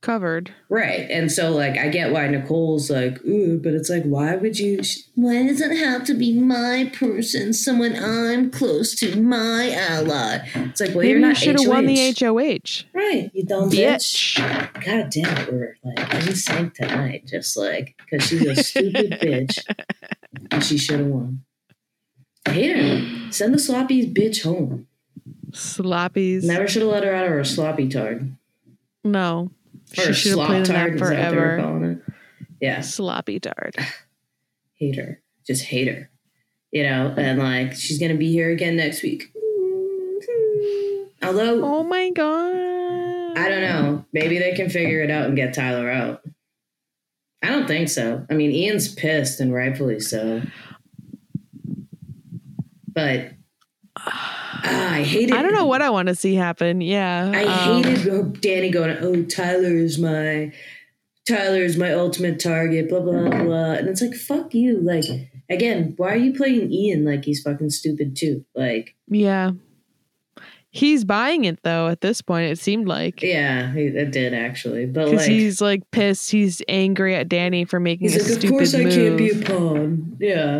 covered. 0.00 0.52
Right. 0.70 1.10
And 1.10 1.30
so, 1.30 1.50
like, 1.50 1.76
I 1.76 1.88
get 1.88 2.10
why 2.12 2.26
Nicole's 2.28 2.90
like, 2.90 3.22
ooh, 3.24 3.58
but 3.62 3.74
it's 3.74 3.90
like, 3.90 4.04
why 4.04 4.36
would 4.36 4.58
you? 4.58 4.80
Why 5.14 5.46
does 5.46 5.60
it 5.60 5.76
have 5.76 6.04
to 6.04 6.14
be 6.14 6.32
my 6.38 6.90
person, 6.94 7.52
someone 7.52 7.94
I'm 7.96 8.50
close 8.50 8.94
to, 9.00 9.20
my 9.20 9.70
ally? 9.70 10.38
It's 10.54 10.80
like, 10.80 10.90
well, 10.90 10.98
Maybe 11.00 11.08
you're 11.08 11.18
you 11.18 11.26
not 11.26 11.36
should 11.36 11.58
have 11.60 11.68
won 11.68 11.86
the 11.86 12.14
HOH. 12.18 12.26
HOH. 12.26 12.84
Right. 12.94 13.30
You 13.34 13.44
dumb 13.44 13.70
bitch. 13.70 14.36
Bitch. 14.36 14.84
God 14.84 15.10
damn 15.10 15.36
it. 15.36 15.52
We're 15.52 15.76
like 15.84 16.14
in 16.26 16.34
sync 16.34 16.74
tonight, 16.74 17.26
just 17.26 17.56
like, 17.56 17.94
because 17.98 18.26
she's 18.26 18.46
a 18.46 18.56
stupid 18.56 19.12
bitch 19.22 19.58
and 20.50 20.64
she 20.64 20.78
should 20.78 21.00
have 21.00 21.08
won. 21.08 21.44
I 22.46 22.50
hate 22.50 22.76
her. 22.76 23.32
Send 23.32 23.54
the 23.54 23.58
sloppy 23.58 24.10
bitch 24.12 24.42
home. 24.42 24.86
Sloppies. 25.54 26.42
Never 26.44 26.66
should 26.68 26.82
have 26.82 26.90
let 26.90 27.04
her 27.04 27.14
out 27.14 27.24
of 27.26 27.30
her 27.30 27.44
sloppy 27.44 27.88
tard. 27.88 28.36
No. 29.04 29.50
Or 29.98 30.12
She 30.12 30.12
should 30.12 30.38
have 30.38 30.46
played 30.48 30.58
in 30.60 30.64
tard, 30.64 30.92
that 30.92 30.94
is 30.94 31.00
that 31.00 31.10
what 31.10 31.30
they 31.30 31.36
were 31.36 31.56
forever. 31.58 31.90
it? 31.90 31.98
Yeah. 32.60 32.80
Sloppy 32.80 33.38
dart. 33.38 33.76
hate 34.74 34.96
her, 34.96 35.20
just 35.46 35.64
hate 35.64 35.86
her, 35.88 36.10
you 36.72 36.82
know, 36.82 37.14
and 37.16 37.38
like 37.38 37.74
she's 37.74 37.98
gonna 37.98 38.16
be 38.16 38.32
here 38.32 38.50
again 38.50 38.76
next 38.76 39.02
week. 39.02 39.32
Although 41.22 41.64
Oh 41.64 41.82
my 41.84 42.10
god. 42.10 43.38
I 43.38 43.48
don't 43.48 43.62
know, 43.62 44.04
maybe 44.12 44.38
they 44.38 44.52
can 44.54 44.68
figure 44.70 45.02
it 45.02 45.10
out 45.10 45.26
and 45.26 45.36
get 45.36 45.54
Tyler 45.54 45.90
out. 45.90 46.22
I 47.42 47.48
don't 47.50 47.66
think 47.66 47.88
so. 47.88 48.26
I 48.30 48.34
mean, 48.34 48.50
Ian's 48.52 48.92
pissed 48.94 49.38
and 49.40 49.52
rightfully 49.54 50.00
so, 50.00 50.42
but 52.88 53.32
I 54.64 55.02
hated. 55.02 55.30
It. 55.30 55.36
I 55.36 55.42
don't 55.42 55.52
know 55.52 55.66
what 55.66 55.82
I 55.82 55.90
want 55.90 56.08
to 56.08 56.14
see 56.14 56.34
happen. 56.34 56.80
Yeah. 56.80 57.30
I 57.34 57.44
um, 57.44 57.82
hated 57.82 58.40
Danny 58.40 58.70
going, 58.70 58.96
"Oh, 59.00 59.22
Tyler 59.24 59.76
is 59.76 59.98
my 59.98 60.52
Tyler 61.28 61.62
is 61.62 61.76
my 61.76 61.92
ultimate 61.92 62.40
target." 62.40 62.88
Blah 62.88 63.00
blah 63.00 63.28
blah, 63.28 63.72
and 63.72 63.88
it's 63.88 64.00
like, 64.00 64.14
"Fuck 64.14 64.54
you!" 64.54 64.80
Like 64.80 65.04
again, 65.50 65.94
why 65.96 66.12
are 66.12 66.16
you 66.16 66.32
playing 66.32 66.72
Ian 66.72 67.04
like 67.04 67.24
he's 67.24 67.42
fucking 67.42 67.70
stupid 67.70 68.16
too? 68.16 68.44
Like, 68.54 68.94
Yeah. 69.08 69.52
He's 70.70 71.04
buying 71.04 71.44
it 71.44 71.62
though 71.62 71.86
at 71.86 72.00
this 72.00 72.20
point, 72.20 72.50
it 72.50 72.58
seemed 72.58 72.88
like. 72.88 73.22
yeah, 73.22 73.72
it 73.76 74.10
did 74.10 74.34
actually, 74.34 74.86
but 74.86 75.08
like, 75.08 75.28
he's 75.28 75.60
like 75.60 75.88
pissed. 75.92 76.32
He's 76.32 76.62
angry 76.66 77.14
at 77.14 77.28
Danny 77.28 77.64
for 77.64 77.78
making 77.78 78.08
he's 78.08 78.16
a 78.16 78.22
like, 78.24 78.32
"Of 78.32 78.38
stupid 78.38 78.50
course 78.50 78.74
I 78.74 78.82
can't 78.82 79.16
be 79.16 79.30
a 79.30 79.36
pawn." 79.36 80.16
Yeah, 80.18 80.58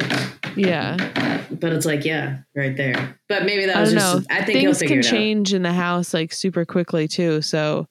yeah. 0.57 1.43
but 1.51 1.73
it's 1.73 1.87
like, 1.87 2.05
yeah, 2.05 2.39
right 2.55 2.77
there. 2.77 3.19
But 3.29 3.45
maybe 3.45 3.67
that 3.67 3.81
was 3.81 3.93
just. 3.93 4.29
know. 4.29 4.35
I 4.35 4.45
think 4.45 4.59
he'll 4.59 4.73
Things 4.73 4.79
figure 4.81 4.95
can 4.97 4.99
it 5.01 5.07
out. 5.07 5.11
change 5.11 5.55
in 5.55 5.63
the 5.63 5.73
house 5.73 6.13
like 6.15 6.33
super 6.33 6.65
quickly 6.65 7.09
too. 7.09 7.43
So 7.43 7.89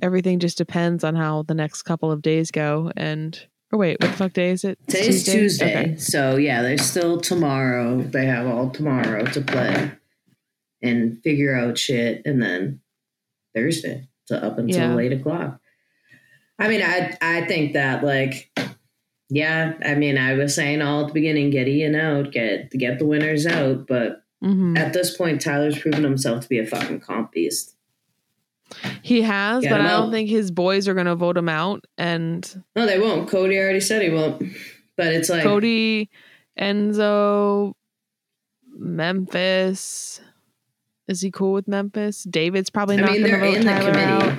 everything 0.00 0.38
just 0.38 0.58
depends 0.58 1.04
on 1.04 1.14
how 1.14 1.42
the 1.42 1.54
next 1.54 1.82
couple 1.82 2.10
of 2.10 2.22
days 2.22 2.50
go. 2.50 2.90
And 2.96 3.38
or 3.72 3.78
wait, 3.78 3.98
what 4.00 4.10
the 4.10 4.16
fuck 4.16 4.32
day 4.32 4.50
is 4.50 4.64
it? 4.64 4.78
Today's 4.86 5.24
Tuesday, 5.24 5.80
Okay. 5.80 5.96
so 5.96 6.36
yeah, 6.36 6.62
there's 6.62 6.82
still 6.82 7.20
tomorrow. 7.20 8.02
They 8.02 8.26
have 8.26 8.46
all 8.46 8.70
tomorrow 8.70 9.24
to 9.24 9.40
play 9.40 9.92
and 10.82 11.22
figure 11.22 11.54
out 11.54 11.78
shit, 11.78 12.22
and 12.26 12.42
then 12.42 12.80
Thursday 13.54 14.08
to 14.26 14.44
up 14.44 14.58
until 14.58 14.76
Yeah. 14.78 14.98
eight 14.98 15.12
o'clock. 15.12 15.58
I 16.58 16.68
mean, 16.68 16.82
I 16.82 17.16
I 17.20 17.46
think 17.46 17.72
that 17.72 18.04
like, 18.04 18.50
yeah. 19.32 19.72
I 19.84 19.94
mean, 19.94 20.18
I 20.18 20.34
was 20.34 20.54
saying 20.54 20.82
all 20.82 21.02
at 21.02 21.06
the 21.08 21.12
beginning, 21.14 21.50
get 21.50 21.66
Ian 21.68 21.94
out, 21.94 22.30
get 22.32 22.70
get 22.70 22.98
the 22.98 23.06
winners 23.06 23.46
out. 23.46 23.86
But 23.86 24.22
Mhm. 24.44 24.76
at 24.76 24.92
this 24.92 25.16
point, 25.16 25.40
Tyler's 25.40 25.78
proven 25.78 26.02
himself 26.04 26.42
to 26.42 26.48
be 26.48 26.58
a 26.58 26.66
fucking 26.66 27.00
comp 27.00 27.32
beast. 27.32 27.74
He 29.02 29.22
has, 29.22 29.62
Get 29.62 29.70
but 29.70 29.80
I 29.82 29.88
don't 29.90 30.06
out. 30.08 30.12
think 30.12 30.28
his 30.30 30.50
boys 30.50 30.88
are 30.88 30.94
going 30.94 31.06
to 31.06 31.14
vote 31.14 31.36
him 31.36 31.48
out. 31.48 31.84
And 31.98 32.62
No, 32.74 32.86
they 32.86 32.98
won't. 32.98 33.28
Cody 33.28 33.58
already 33.58 33.80
said 33.80 34.02
he 34.02 34.08
won't. 34.10 34.42
But 34.96 35.08
it's 35.08 35.28
like 35.28 35.42
Cody, 35.42 36.08
Enzo, 36.58 37.74
Memphis. 38.74 40.20
Is 41.08 41.20
he 41.20 41.30
cool 41.30 41.52
with 41.52 41.68
Memphis? 41.68 42.22
David's 42.24 42.70
probably 42.70 42.96
I 42.96 43.00
not 43.00 43.12
mean, 43.12 43.20
going 43.22 43.32
to 43.32 43.38
they're 43.40 43.50
vote 43.50 43.56
in 43.58 43.66
the 43.66 44.38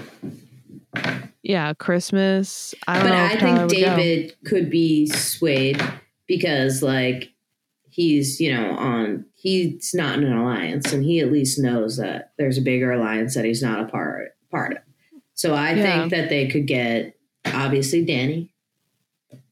committee. 0.95 1.13
out. 1.23 1.29
Yeah, 1.43 1.73
Christmas. 1.73 2.73
I 2.87 2.99
don't 2.99 3.09
but 3.09 3.15
know. 3.15 3.25
I 3.25 3.37
think. 3.57 3.69
David 3.69 4.35
could 4.45 4.69
be 4.69 5.07
swayed 5.07 5.81
because 6.27 6.81
like 6.81 7.29
he's 7.89 8.39
you 8.39 8.51
know 8.55 8.71
on 8.71 9.25
he's 9.33 9.93
not 9.93 10.17
in 10.17 10.23
an 10.23 10.37
alliance 10.37 10.93
and 10.93 11.03
he 11.03 11.19
at 11.19 11.31
least 11.31 11.59
knows 11.59 11.97
that 11.97 12.31
there's 12.37 12.57
a 12.57 12.61
bigger 12.61 12.91
alliance 12.93 13.35
that 13.35 13.45
he's 13.45 13.61
not 13.61 13.81
a 13.81 13.85
part 13.85 14.35
part 14.49 14.71
of. 14.73 14.77
So 15.35 15.53
I 15.53 15.73
Yeah. 15.73 15.83
think 15.99 16.11
that 16.11 16.29
they 16.29 16.47
could 16.47 16.65
get 16.65 17.15
obviously 17.45 18.05
Danny, 18.05 18.53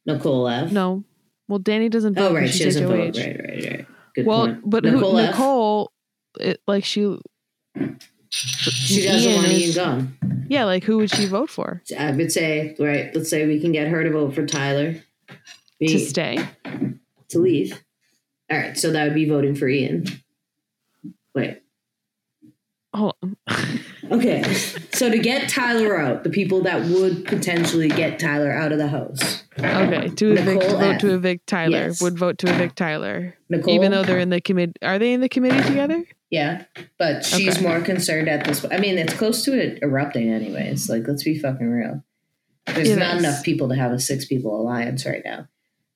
Nicole 0.05 0.47
F. 0.47 0.71
No. 0.71 1.03
Well, 1.47 1.59
Danny 1.59 1.89
doesn't 1.89 2.15
vote. 2.15 2.31
Oh 2.31 2.35
right, 2.35 2.49
she 2.49 2.63
doesn't 2.63 2.87
vote. 2.87 3.17
Right, 3.17 3.37
right, 3.37 3.65
right. 3.69 3.85
Good 4.15 4.25
point. 4.25 4.27
well, 4.27 4.45
point. 4.47 4.61
but 4.69 4.83
Nicole 4.85 5.17
who, 5.17 5.25
Nicole, 5.25 5.91
it, 6.39 6.61
like 6.67 6.85
she, 6.85 7.17
she 8.29 9.03
doesn't 9.03 9.31
Ian 9.31 9.35
want 9.41 9.47
Ian 9.51 9.75
gone. 9.75 10.17
Yeah, 10.51 10.65
like 10.65 10.83
who 10.83 10.97
would 10.97 11.09
she 11.09 11.27
vote 11.27 11.49
for 11.49 11.81
I 11.97 12.11
would 12.11 12.31
say 12.31 12.75
right. 12.77 13.15
Let's 13.15 13.29
say 13.29 13.45
we 13.47 13.59
can 13.59 13.71
get 13.71 13.87
her 13.87 14.03
to 14.03 14.11
vote 14.11 14.35
for 14.35 14.45
Tyler. 14.45 14.95
to 15.79 15.99
stay? 15.99 16.37
to 17.29 17.39
leave. 17.39 17.81
All 18.51 18.57
right, 18.57 18.77
so 18.77 18.91
that 18.91 19.05
would 19.05 19.15
be 19.15 19.29
voting 19.29 19.55
for 19.55 19.67
Ian. 19.67 20.05
Wait. 21.33 21.61
Hold 22.93 23.15
on. 23.23 23.37
Okay. 24.11 24.43
So 24.93 25.09
to 25.09 25.17
get 25.17 25.49
Tyler 25.49 25.97
out, 25.97 26.23
the 26.23 26.29
people 26.29 26.61
that 26.63 26.85
would 26.87 27.25
potentially 27.25 27.87
get 27.87 28.19
Tyler 28.19 28.51
out 28.51 28.71
of 28.71 28.77
the 28.77 28.87
house. 28.89 29.43
okay, 29.57 30.09
to 30.09 30.31
evict, 30.33 30.61
Nicole 30.63 30.77
vote 30.79 30.95
F. 30.95 31.01
to 31.01 31.13
evict 31.13 31.47
Tyler. 31.47 31.71
Yes. 31.77 32.01
Would 32.01 32.17
vote 32.17 32.37
to 32.39 32.49
evict 32.49 32.75
Tyler, 32.77 33.35
Nicole. 33.49 33.73
even 33.73 33.91
though 33.91 34.03
they're 34.03 34.19
in 34.19 34.29
the 34.29 34.41
committee. 34.41 34.73
Are 34.81 34.99
they 34.99 35.13
in 35.13 35.21
the 35.21 35.29
committee 35.29 35.61
together? 35.67 36.03
Yeah, 36.29 36.63
but 36.97 37.25
she's 37.25 37.57
Okay. 37.57 37.67
more 37.67 37.81
concerned 37.81 38.27
at 38.29 38.45
this. 38.45 38.65
I 38.71 38.77
mean, 38.77 38.97
it's 38.97 39.13
close 39.13 39.43
to 39.45 39.57
it 39.57 39.79
erupting, 39.81 40.29
anyways. 40.29 40.89
Like, 40.89 41.07
let's 41.07 41.23
be 41.23 41.37
fucking 41.37 41.67
real. 41.69 42.03
There's 42.67 42.89
It 42.89 42.99
not 42.99 43.15
is. 43.17 43.23
enough 43.23 43.43
people 43.43 43.69
to 43.69 43.75
have 43.75 43.91
a 43.91 43.99
six 43.99 44.25
people 44.25 44.59
alliance 44.59 45.05
right 45.05 45.21
now. 45.25 45.47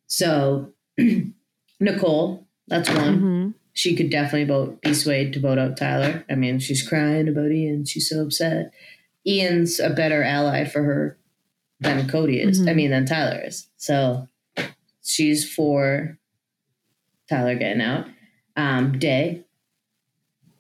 So, 0.08 0.73
Nicole, 1.80 2.47
that's 2.67 2.89
one. 2.89 3.17
hmm 3.17 3.49
she 3.75 3.95
could 3.95 4.09
definitely 4.09 4.45
vote 4.45 4.81
be 4.81 4.93
swayed 4.93 5.33
to 5.33 5.39
vote 5.39 5.59
out 5.59 5.77
Tyler. 5.77 6.23
I 6.29 6.33
mean, 6.35 6.57
she's 6.59 6.81
crying 6.88 7.27
about 7.27 7.51
Ian. 7.51 7.85
She's 7.85 8.09
so 8.09 8.21
upset. 8.21 8.71
Ian's 9.27 9.79
a 9.79 9.89
better 9.91 10.23
ally 10.23 10.63
for 10.65 10.81
her 10.83 11.17
than 11.81 12.07
Cody 12.07 12.39
is. 12.39 12.61
Mhm. 12.61 12.69
I 12.69 12.73
mean, 12.73 12.91
than 12.91 13.05
Tyler 13.05 13.43
is. 13.45 13.67
So 13.77 14.27
she's 15.03 15.47
for 15.47 16.17
Tyler 17.29 17.55
getting 17.55 17.81
out. 17.81 18.07
Um, 18.55 18.97
Day 18.97 19.43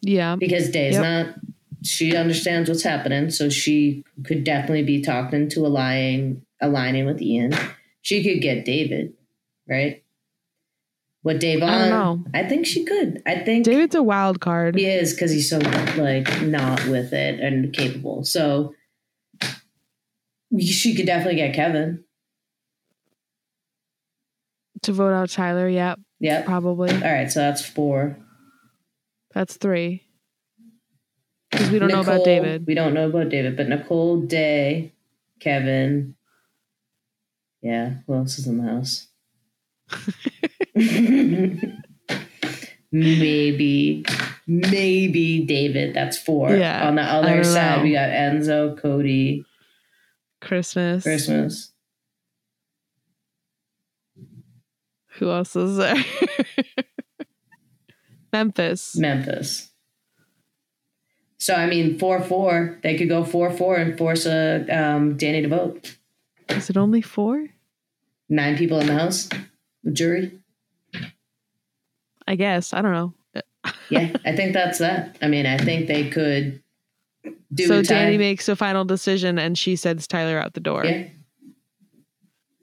Yeah. 0.01 0.35
because 0.35 0.69
Day's 0.69 0.95
Yep. 0.95 1.01
not. 1.03 1.35
She 1.83 2.15
understands 2.15 2.67
what's 2.67 2.83
happening, 2.83 3.29
so 3.29 3.47
she 3.49 4.03
could 4.23 4.43
definitely 4.43 4.83
be 4.83 5.01
talking 5.01 5.47
to 5.49 5.65
aligning 5.65 6.41
aligning 6.61 7.05
with 7.05 7.21
Ian. 7.21 7.53
She 8.01 8.23
could 8.23 8.41
get 8.41 8.65
David, 8.65 9.13
right? 9.69 10.03
What 11.25 11.39
Dave? 11.39 11.63
I 11.63 11.79
don't 11.79 11.89
know. 11.89 12.23
I 12.35 12.43
think 12.47 12.67
she 12.67 12.85
could. 12.85 13.23
I 13.25 13.39
think 13.39 13.65
David's 13.65 13.95
a 13.95 14.03
wild 14.03 14.39
card. 14.39 14.75
he 14.75 14.85
is 14.85 15.11
because 15.11 15.31
he's 15.31 15.49
so 15.49 15.57
like 15.97 16.43
not 16.43 16.85
with 16.85 17.13
it 17.13 17.39
and 17.39 17.73
capable. 17.73 18.23
So 18.23 18.75
she 20.59 20.93
could 20.93 21.07
definitely 21.07 21.37
get 21.37 21.55
Kevin. 21.55 22.03
To 24.83 24.93
vote 24.93 25.13
out 25.13 25.31
Tyler, 25.31 25.67
Yep. 25.67 25.99
Yep. 26.19 26.45
probably. 26.45 26.91
All 26.93 26.99
right, 27.11 27.31
so 27.31 27.39
that's 27.39 27.65
four. 27.65 28.19
That's 29.33 29.57
three. 29.57 30.03
Because 31.49 31.71
we 31.71 31.79
don't 31.79 31.89
know 31.89 32.01
about 32.01 32.23
David. 32.23 32.67
We 32.67 32.75
don't 32.75 32.93
know 32.93 33.09
about 33.09 33.29
David, 33.29 33.57
but 33.57 33.67
Nicole, 33.67 34.21
Day, 34.21 34.93
Kevin. 35.39 36.17
Yeah, 37.63 37.95
who 38.05 38.13
else 38.13 38.37
is 38.37 38.45
in 38.45 38.59
the 38.59 38.71
house? 38.71 39.07
Maybe, 42.91 44.05
maybe 44.47 45.45
David. 45.45 45.93
That's 45.93 46.17
four. 46.17 46.55
Yeah, 46.55 46.87
On 46.87 46.95
the 46.95 47.03
other 47.03 47.43
side, 47.43 47.77
know. 47.77 47.83
we 47.83 47.93
got 47.93 48.09
Enzo, 48.09 48.77
Cody, 48.77 49.45
Christmas. 50.41 51.03
Christmas. 51.03 51.71
Who 55.17 55.31
else 55.31 55.55
is 55.55 55.77
there? 55.77 55.95
Memphis. 58.33 58.97
Memphis. 58.97 59.71
So 61.37 61.53
I 61.53 61.67
mean, 61.67 61.97
four 61.99 62.21
four. 62.21 62.79
They 62.83 62.97
could 62.97 63.07
go 63.07 63.23
four 63.23 63.51
four 63.51 63.75
and 63.77 63.97
force 63.97 64.25
a 64.25 64.65
um, 64.69 65.15
Danny 65.15 65.41
to 65.41 65.47
vote. 65.47 65.95
Is 66.49 66.69
it 66.69 66.75
only 66.77 67.01
four? 67.01 67.47
Nine 68.27 68.57
people 68.57 68.79
in 68.79 68.87
the 68.87 68.93
house, 68.93 69.29
jury. 69.91 70.39
I 72.27 72.35
guess. 72.35 72.73
I 72.73 72.81
don't 72.81 72.91
know. 72.93 73.13
Yeah, 73.89 74.15
I 74.25 74.35
think 74.35 74.53
that's 74.53 74.79
that. 74.79 75.17
I 75.21 75.27
mean, 75.27 75.45
I 75.45 75.57
think 75.57 75.87
they 75.87 76.09
could 76.09 76.61
do 77.53 77.67
so. 77.67 77.81
Danny 77.81 78.17
makes 78.17 78.47
a 78.49 78.55
final 78.55 78.85
decision 78.85 79.37
and 79.39 79.57
she 79.57 79.75
sends 79.75 80.07
Tyler 80.07 80.39
out 80.39 80.53
the 80.53 80.59
door. 80.59 80.85
yeah, 80.85 81.07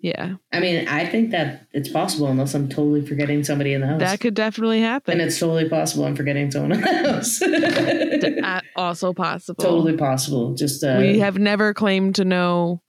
Yeah. 0.00 0.34
I 0.52 0.60
mean, 0.60 0.88
I 0.88 1.06
think 1.06 1.30
that 1.30 1.66
it's 1.72 1.88
possible 1.88 2.26
unless 2.28 2.54
I'm 2.54 2.68
totally 2.68 3.04
forgetting 3.06 3.44
somebody 3.44 3.72
in 3.72 3.80
the 3.82 3.86
house. 3.88 4.00
That 4.00 4.20
could 4.20 4.34
definitely 4.34 4.80
happen. 4.80 5.12
and 5.12 5.20
it's 5.22 5.38
totally 5.38 5.68
possible 5.68 6.04
I'm 6.06 6.16
forgetting 6.16 6.50
someone 6.50 6.72
in 6.72 6.80
the 6.80 7.12
house. 7.12 7.42
Uh, 8.42 8.60
also 8.76 9.12
possible. 9.12 9.62
totally 9.62 9.96
possible. 9.96 10.54
Just 10.54 10.82
uh, 10.84 10.96
we 10.98 11.18
have 11.18 11.38
never 11.38 11.72
claimed 11.74 12.14
to 12.16 12.24
know 12.24 12.80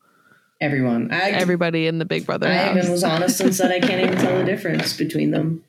everyone. 0.62 1.12
I 1.12 1.32
everybody 1.32 1.88
in 1.88 2.00
the 2.00 2.06
Big 2.06 2.26
Brother 2.26 2.48
I 2.48 2.54
house. 2.54 2.78
even 2.78 2.92
was 2.92 3.04
honest 3.04 3.40
and 3.42 3.54
said 3.56 3.72
I 3.72 3.80
can't 3.80 4.02
even 4.02 4.18
tell 4.18 4.38
the 4.38 4.44
difference 4.54 4.96
between 4.96 5.32
them. 5.32 5.64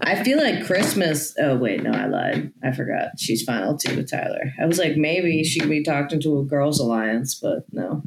I 0.00 0.22
feel 0.24 0.38
like 0.38 0.64
Christmas. 0.64 1.34
Oh 1.38 1.56
wait, 1.56 1.82
no, 1.82 1.90
I 1.90 2.06
lied. 2.06 2.52
I 2.62 2.72
forgot. 2.72 3.18
She's 3.18 3.42
final 3.42 3.76
two 3.76 3.96
with 3.96 4.10
Tyler. 4.10 4.52
I 4.60 4.64
was 4.66 4.78
like, 4.78 4.96
maybe 4.96 5.44
she 5.44 5.60
could 5.60 5.68
be 5.68 5.82
talking 5.82 6.20
to 6.22 6.38
a 6.38 6.44
girls' 6.44 6.80
alliance, 6.80 7.34
but 7.34 7.64
no, 7.72 8.02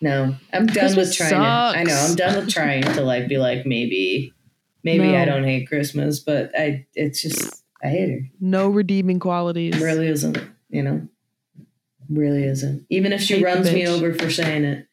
no. 0.00 0.34
I'm 0.52 0.66
done 0.66 0.74
Christmas 0.74 1.08
with 1.08 1.16
trying. 1.16 1.32
To, 1.32 1.78
I 1.78 1.82
know. 1.84 1.94
I'm 2.08 2.14
done 2.14 2.36
with 2.36 2.50
trying 2.50 2.82
to 2.82 3.02
like 3.02 3.28
be 3.28 3.36
like 3.36 3.66
maybe, 3.66 4.32
maybe 4.82 5.08
No. 5.08 5.18
I 5.18 5.26
don't 5.26 5.44
hate 5.44 5.68
Christmas, 5.68 6.20
but 6.20 6.50
I. 6.58 6.86
It's 6.94 7.20
just 7.20 7.62
I 7.84 7.88
hate 7.88 8.10
her. 8.10 8.20
no 8.40 8.68
redeeming 8.70 9.20
qualities. 9.20 9.78
Really 9.78 10.06
isn't. 10.06 10.38
You 10.70 10.82
know, 10.84 11.08
really 12.08 12.44
isn't. 12.44 12.86
Even 12.88 13.12
if 13.12 13.20
she 13.20 13.34
Hate 13.34 13.44
runs 13.44 13.70
me 13.70 13.86
over 13.86 14.14
for 14.14 14.30
saying 14.30 14.64
it, 14.64 14.86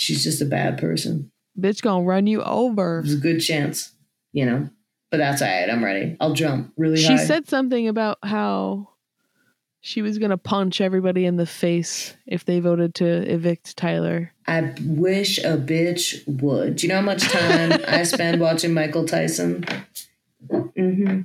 she's 0.00 0.24
just 0.24 0.40
a 0.40 0.46
bad 0.46 0.78
person. 0.78 1.30
Bitch 1.58 1.82
gonna 1.82 2.04
run 2.04 2.26
you 2.26 2.42
over. 2.42 3.02
There's 3.04 3.16
a 3.16 3.20
good 3.20 3.40
chance, 3.40 3.92
you 4.32 4.46
know. 4.46 4.70
But 5.10 5.18
that's 5.18 5.42
all 5.42 5.48
right. 5.48 5.68
I'm 5.68 5.84
ready. 5.84 6.16
I'll 6.20 6.32
jump 6.34 6.72
really 6.76 6.96
She 6.96 7.08
high. 7.16 7.24
said 7.24 7.48
something 7.48 7.88
about 7.88 8.18
how 8.22 8.88
she 9.80 10.02
was 10.02 10.18
gonna 10.18 10.38
punch 10.38 10.80
everybody 10.80 11.26
in 11.26 11.36
the 11.36 11.46
face 11.46 12.16
if 12.26 12.44
they 12.44 12.60
voted 12.60 12.94
to 12.96 13.06
evict 13.06 13.76
Tyler. 13.76 14.32
I 14.46 14.72
wish 14.84 15.38
a 15.38 15.56
bitch 15.56 16.22
would. 16.40 16.76
Do 16.76 16.86
you 16.86 16.88
know 16.92 17.00
how 17.00 17.04
much 17.06 17.24
time 17.28 17.72
I 17.88 18.02
spend 18.04 18.40
watching 18.40 18.72
Michael 18.72 19.04
Tyson? 19.04 19.64
Mm-hmm. 20.48 21.20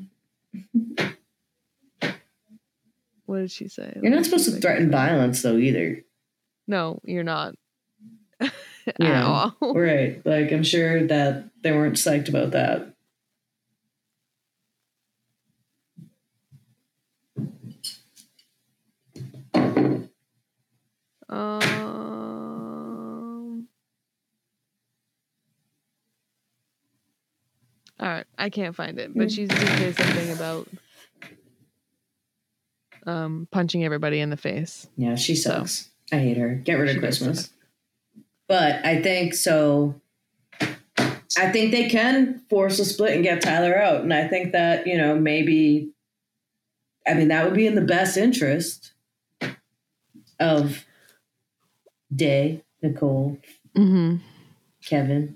What 3.25 3.37
did 3.39 3.51
she 3.51 3.67
say? 3.67 3.97
You're 4.01 4.11
not 4.11 4.25
supposed 4.25 4.45
to 4.53 4.59
threaten 4.59 4.91
violence, 4.91 5.41
though, 5.41 5.57
either. 5.57 6.03
No, 6.67 6.99
you're 7.03 7.23
not. 7.23 7.55
Yeah. 8.99 9.25
all. 9.25 9.55
Right. 9.75 10.23
Like, 10.25 10.51
I'm 10.51 10.63
sure 10.63 11.07
that 11.07 11.45
they 11.63 11.71
weren't 11.71 11.95
psyched 11.95 12.29
about 12.29 12.51
that. 12.51 12.93
Um. 21.95 23.67
All 27.99 28.07
right, 28.07 28.25
I 28.37 28.49
can't 28.49 28.75
find 28.75 28.99
it, 28.99 29.11
but 29.15 29.31
she 29.31 29.45
did 29.45 29.57
say 29.57 29.91
something 29.93 30.31
about 30.33 30.67
um 33.07 33.47
punching 33.51 33.83
everybody 33.85 34.19
in 34.19 34.29
the 34.29 34.37
face. 34.37 34.87
Yeah, 34.97 35.15
she 35.15 35.35
sucks. 35.35 35.89
I 36.11 36.17
hate 36.17 36.37
her. 36.37 36.55
Get 36.55 36.75
rid 36.75 36.89
She 36.89 36.95
of 36.97 37.01
Christmas. 37.01 37.49
But 38.47 38.85
I 38.85 39.01
think 39.01 39.33
so. 39.33 39.99
I 41.37 41.51
think 41.51 41.71
they 41.71 41.89
can 41.89 42.39
force 42.49 42.79
a 42.79 42.85
split 42.85 43.13
and 43.15 43.23
get 43.23 43.41
Tyler 43.41 43.77
out. 43.77 44.01
And 44.01 44.13
I 44.13 44.27
think 44.27 44.51
that, 44.53 44.87
you 44.87 44.97
know, 44.97 45.15
maybe, 45.19 45.89
I 47.07 47.13
mean, 47.13 47.27
that 47.29 47.43
would 47.45 47.55
be 47.55 47.67
in 47.67 47.75
the 47.75 47.81
best 47.81 48.15
interest 48.17 48.93
of 50.39 50.85
Day, 52.15 52.63
Nicole, 52.81 53.37
Mm-hmm. 53.75 54.17
Kevin, 54.85 55.35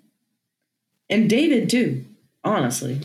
and 1.09 1.29
David, 1.29 1.69
too, 1.69 2.05
honestly. 2.43 3.01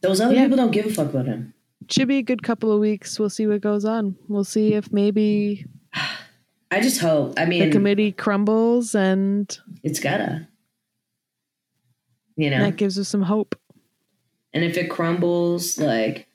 Those 0.00 0.20
other 0.20 0.34
Yeah. 0.34 0.44
people 0.44 0.56
don't 0.56 0.70
give 0.72 0.86
a 0.86 0.90
fuck 0.90 1.10
about 1.10 1.26
him. 1.26 1.52
Should 1.88 2.08
be 2.08 2.18
a 2.18 2.22
good 2.22 2.42
couple 2.42 2.72
of 2.72 2.80
weeks. 2.80 3.20
We'll 3.20 3.30
see 3.30 3.46
what 3.46 3.60
goes 3.60 3.84
on. 3.84 4.16
We'll 4.28 4.42
see 4.42 4.74
if 4.74 4.90
maybe 4.92 5.66
I 6.70 6.80
just 6.80 7.00
hope. 7.00 7.34
I 7.38 7.44
mean, 7.46 7.64
the 7.64 7.70
committee 7.70 8.12
crumbles 8.12 8.94
and 8.94 9.56
it's 9.82 10.00
gotta. 10.00 10.48
You 12.36 12.50
know? 12.50 12.60
that 12.64 12.76
gives 12.76 12.98
us 12.98 13.08
some 13.08 13.22
hope. 13.22 13.54
And 14.52 14.62
if 14.64 14.76
it 14.76 14.90
crumbles, 14.90 15.78
like, 15.78 16.28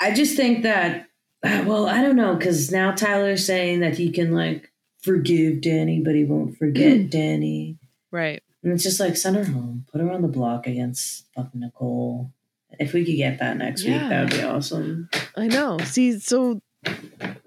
I 0.00 0.12
just 0.12 0.36
think 0.36 0.62
that, 0.64 1.08
uh, 1.44 1.64
well, 1.66 1.86
I 1.86 2.02
don't 2.02 2.16
know, 2.16 2.34
because 2.34 2.70
now 2.72 2.92
Tyler's 2.92 3.44
saying 3.46 3.80
that 3.80 3.96
he 3.96 4.10
can, 4.10 4.32
like, 4.34 4.72
forgive 5.02 5.60
Dani, 5.60 6.04
but 6.04 6.14
he 6.14 6.24
won't 6.24 6.56
forget 6.58 6.98
Dani. 7.10 7.76
Right. 8.10 8.42
And 8.62 8.72
it's 8.72 8.82
just 8.82 8.98
like, 8.98 9.16
send 9.16 9.36
her 9.36 9.44
home, 9.44 9.86
put 9.92 10.00
her 10.00 10.10
on 10.10 10.22
the 10.22 10.28
block 10.28 10.66
against 10.66 11.26
fucking 11.34 11.60
Nicole. 11.60 12.32
If 12.80 12.92
we 12.92 13.04
could 13.04 13.16
get 13.16 13.38
that 13.38 13.56
next 13.56 13.84
Yeah. 13.84 14.00
week, 14.02 14.08
that 14.10 14.20
would 14.22 14.32
be 14.40 14.42
awesome. 14.42 15.08
I 15.36 15.46
know. 15.46 15.78
See, 15.78 16.18
so 16.18 16.60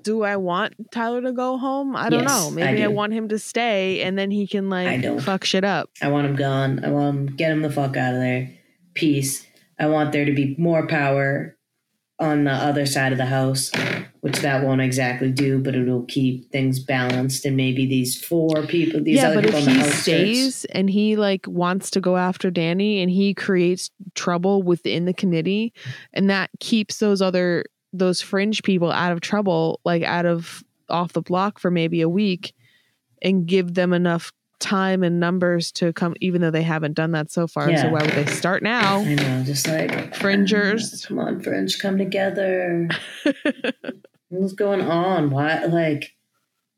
do 0.04 0.23
I 0.23 0.38
want 0.38 0.73
Tyler 0.91 1.21
to 1.21 1.32
go 1.32 1.58
home? 1.58 1.95
I 1.95 2.10
don't 2.10 2.21
Yes, 2.23 2.30
know. 2.30 2.52
Maybe 2.52 2.84
I, 2.84 2.88
do. 2.88 2.91
want 2.91 3.13
him 3.13 3.30
to 3.30 3.39
stay 3.39 4.02
and 4.02 4.17
then 4.17 4.32
he 4.32 4.47
can 4.47 4.71
I 4.71 4.97
like 4.97 5.21
fuck 5.21 5.43
shit 5.43 5.63
up. 5.63 5.89
I 6.02 6.08
want 6.10 6.28
him 6.28 6.36
gone. 6.36 6.84
I 6.84 6.89
want 6.89 7.17
him, 7.17 7.36
get 7.36 7.52
him 7.52 7.62
the 7.62 7.69
fuck 7.69 7.95
out 7.97 8.13
of 8.13 8.19
there. 8.19 8.49
Peace. 8.93 9.45
I 9.78 9.88
want 9.88 10.12
there 10.12 10.25
to 10.25 10.34
be 10.34 10.56
more 10.58 10.88
power 10.88 11.56
on 12.19 12.43
the 12.43 12.52
other 12.52 12.86
side 12.86 13.13
of 13.13 13.17
the 13.17 13.25
house, 13.25 13.71
which 14.19 14.39
that 14.39 14.62
won't 14.65 14.82
exactly 14.82 15.32
do, 15.32 15.58
but 15.58 15.73
it'll 15.73 16.04
keep 16.04 16.52
things 16.52 16.78
balanced. 16.78 17.45
And 17.45 17.56
maybe 17.56 17.86
these 17.86 18.21
four 18.21 18.63
people, 18.67 19.02
these 19.02 19.17
yeah, 19.17 19.28
other 19.28 19.36
but 19.36 19.45
people 19.45 19.60
if 19.62 19.67
on 19.69 19.73
the 19.78 19.84
he 19.86 19.89
stays 19.91 20.65
and 20.65 20.89
he 20.89 21.15
like 21.15 21.45
wants 21.47 21.89
to 21.91 22.02
go 22.02 22.17
after 22.17 22.52
Dani 22.52 23.02
and 23.02 23.10
he 23.10 23.34
creates 23.34 23.89
trouble 24.15 24.63
within 24.63 25.06
the 25.06 25.13
committee 25.13 25.73
and 26.13 26.30
that 26.30 26.49
keeps 26.60 26.97
those 26.97 27.21
other 27.21 27.63
those 27.93 28.21
fringe 28.21 28.63
people 28.63 28.91
out 28.91 29.12
of 29.12 29.21
trouble, 29.21 29.80
like 29.84 30.04
out 30.04 30.25
of 30.25 30.63
off 30.89 31.13
the 31.13 31.21
block 31.21 31.60
for 31.60 31.69
maybe 31.71 32.02
a 32.02 32.10
week 32.10 32.54
and 33.21 33.45
give 33.45 33.73
them 33.73 33.93
enough 33.93 34.32
time 34.60 35.04
and 35.04 35.19
numbers 35.21 35.71
to 35.71 35.93
come 35.93 36.13
even 36.19 36.41
though 36.41 36.52
they 36.52 36.63
haven't 36.63 36.93
done 36.93 37.12
that 37.13 37.32
so 37.32 37.47
far. 37.47 37.69
yeah. 37.69 37.84
So 37.84 37.89
why 37.89 38.02
would 38.02 38.12
they 38.12 38.25
start 38.25 38.62
now? 38.62 38.99
I 38.99 39.15
know, 39.15 39.43
just 39.43 39.67
like 39.67 40.13
Fringers. 40.15 41.06
Come 41.08 41.19
on, 41.19 41.41
Fringe, 41.41 41.80
come 41.80 41.97
together. 41.97 42.89
What's 44.30 44.54
going 44.54 44.82
on? 44.82 45.30
Why 45.30 45.63
like 45.65 46.15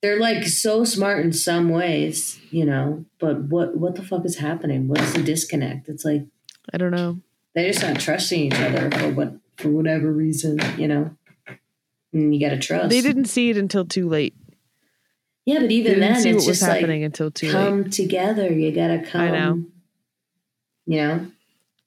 they're 0.01 0.19
like 0.19 0.45
so 0.45 0.83
smart 0.83 1.25
in 1.25 1.33
some 1.33 1.69
ways, 1.69 2.39
you 2.51 2.65
know, 2.65 3.05
but 3.19 3.41
what 3.43 3.77
what 3.77 3.95
the 3.95 4.03
fuck 4.03 4.25
is 4.25 4.37
happening? 4.37 4.87
What's 4.87 5.13
the 5.13 5.23
disconnect? 5.23 5.89
It's 5.89 6.05
like 6.05 6.23
I 6.73 6.77
don't 6.77 6.91
know. 6.91 7.19
they're 7.55 7.71
just 7.71 7.83
not 7.83 7.99
trusting 7.99 8.39
each 8.41 8.59
other 8.59 8.91
for 8.91 9.09
what 9.11 9.33
for 9.61 9.69
whatever 9.69 10.11
reason, 10.11 10.59
you 10.77 10.87
know. 10.87 11.15
And 12.13 12.35
you 12.35 12.41
gotta 12.41 12.59
trust. 12.59 12.89
They 12.89 13.01
didn't 13.01 13.25
see 13.25 13.49
it 13.49 13.57
until 13.57 13.85
too 13.85 14.09
late. 14.09 14.35
Yeah, 15.45 15.59
but 15.59 15.71
even 15.71 15.99
then 15.99 16.15
it's 16.17 16.25
what 16.25 16.35
was 16.35 16.45
just 16.45 16.61
like 16.61 16.83
until 16.83 17.31
too 17.31 17.47
late. 17.47 17.53
come 17.53 17.89
together. 17.89 18.51
You 18.51 18.71
gotta 18.71 19.03
come. 19.05 19.21
I 19.21 19.31
know. 19.31 19.65
You 20.85 20.97
know? 20.97 21.27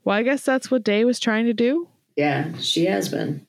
Well, 0.05 0.17
I 0.17 0.23
guess 0.23 0.45
that's 0.45 0.71
what 0.71 0.85
Day 0.85 1.05
was 1.05 1.19
trying 1.19 1.47
to 1.47 1.55
do 1.55 1.89
Yeah, 2.17 2.57
she 2.59 2.87
has 2.87 3.09
been. 3.09 3.47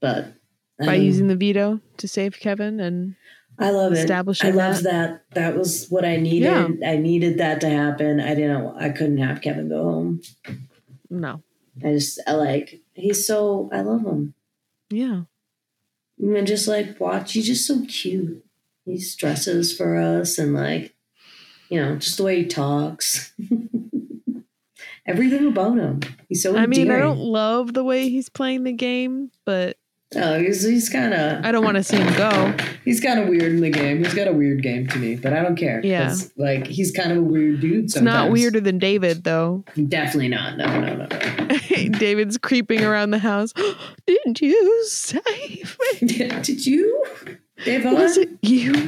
But 0.00 0.34
by 0.78 0.96
um, 0.96 1.02
using 1.02 1.28
the 1.28 1.36
veto 1.36 1.80
to 1.96 2.08
save 2.08 2.38
Kevin 2.38 2.80
and 2.80 3.16
I 3.58 3.70
love 3.70 3.92
it. 3.92 3.98
establishing 3.98 4.52
I 4.52 4.54
love 4.54 4.82
that. 4.82 5.24
that. 5.32 5.34
That 5.34 5.56
was 5.56 5.86
what 5.88 6.04
I 6.04 6.16
needed. 6.16 6.82
I 6.84 6.96
needed 6.96 7.38
that 7.38 7.60
to 7.62 7.70
happen. 7.70 8.20
I 8.20 8.34
didn't. 8.34 8.76
I 8.76 8.90
couldn't 8.90 9.18
have 9.18 9.40
Kevin 9.40 9.68
go 9.68 9.82
home. 9.82 10.20
no. 11.10 11.42
I 11.84 11.92
just. 11.92 12.20
I 12.26 12.32
like. 12.32 12.80
He's 12.96 13.26
so. 13.26 13.70
I 13.72 13.82
love 13.82 14.04
him. 14.04 14.34
Yeah. 14.90 15.22
And 16.18 16.46
just 16.46 16.66
like 16.66 16.98
watch. 16.98 17.32
He's 17.34 17.46
just 17.46 17.66
so 17.66 17.84
cute. 17.86 18.44
He 18.84 19.02
dresses 19.16 19.76
for 19.76 19.96
us 19.96 20.38
and 20.38 20.54
like, 20.54 20.94
you 21.68 21.80
know, 21.80 21.96
just 21.96 22.16
the 22.16 22.24
way 22.24 22.42
he 22.42 22.46
talks. 22.46 23.32
Everything 25.06 25.46
about 25.46 25.78
him. 25.78 26.00
He's 26.28 26.42
so. 26.42 26.56
I 26.56 26.66
mean, 26.66 26.90
I 26.90 26.98
don't 26.98 27.18
love 27.18 27.74
the 27.74 27.84
way 27.84 28.08
he's 28.08 28.28
playing 28.28 28.64
the 28.64 28.72
game, 28.72 29.30
but 29.44 29.76
Oh, 30.14 30.38
he's 30.38 30.62
he's 30.62 30.88
kind 30.88 31.12
of. 31.12 31.44
I 31.44 31.50
don't 31.50 31.64
want 31.64 31.76
to 31.78 31.82
see 31.82 31.96
him 31.96 32.14
go. 32.16 32.54
He's 32.84 33.00
kind 33.00 33.18
of 33.18 33.28
weird 33.28 33.52
in 33.52 33.60
the 33.60 33.70
game. 33.70 34.04
He's 34.04 34.14
got 34.14 34.28
a 34.28 34.32
weird 34.32 34.62
game 34.62 34.86
to 34.86 34.98
me, 34.98 35.16
but 35.16 35.32
I 35.32 35.42
don't 35.42 35.56
care. 35.56 35.80
Yeah. 35.82 36.14
Like 36.36 36.68
he's 36.68 36.92
kind 36.92 37.10
of 37.10 37.18
a 37.18 37.22
weird 37.22 37.60
dude. 37.60 37.86
It's 37.86 37.96
not 38.00 38.30
weirder 38.30 38.60
than 38.60 38.78
David, 38.78 39.24
though. 39.24 39.64
Definitely 39.88 40.28
not. 40.28 40.58
No, 40.58 40.80
no, 40.80 40.94
no. 40.94 41.06
no. 41.06 41.58
David's 41.98 42.38
creeping 42.38 42.82
around 42.84 43.10
the 43.10 43.18
house. 43.18 43.52
Didn't 44.06 44.40
you 44.40 44.84
save 44.86 45.76
me? 46.00 46.08
Did 46.08 46.66
you? 46.66 47.04
Devon? 47.64 47.94
Was 47.94 48.16
it 48.16 48.28
you? 48.42 48.86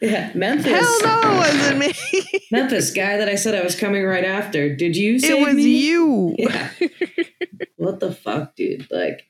Yeah, 0.00 0.30
Memphis. 0.34 0.66
Hell 0.72 0.98
no, 1.02 1.20
it 1.22 1.36
wasn't 1.36 1.78
me. 1.78 2.40
Memphis, 2.50 2.90
guy 2.90 3.16
that 3.16 3.28
I 3.28 3.36
said 3.36 3.54
I 3.54 3.62
was 3.62 3.74
coming 3.74 4.04
right 4.04 4.24
after. 4.24 4.74
Did 4.74 4.96
you 4.96 5.18
say 5.18 5.40
it 5.40 5.44
was 5.46 5.54
me? 5.54 5.62
you. 5.78 6.34
Yeah. 6.38 6.70
what 7.76 8.00
the 8.00 8.12
fuck, 8.12 8.54
dude? 8.56 8.86
Like, 8.90 9.26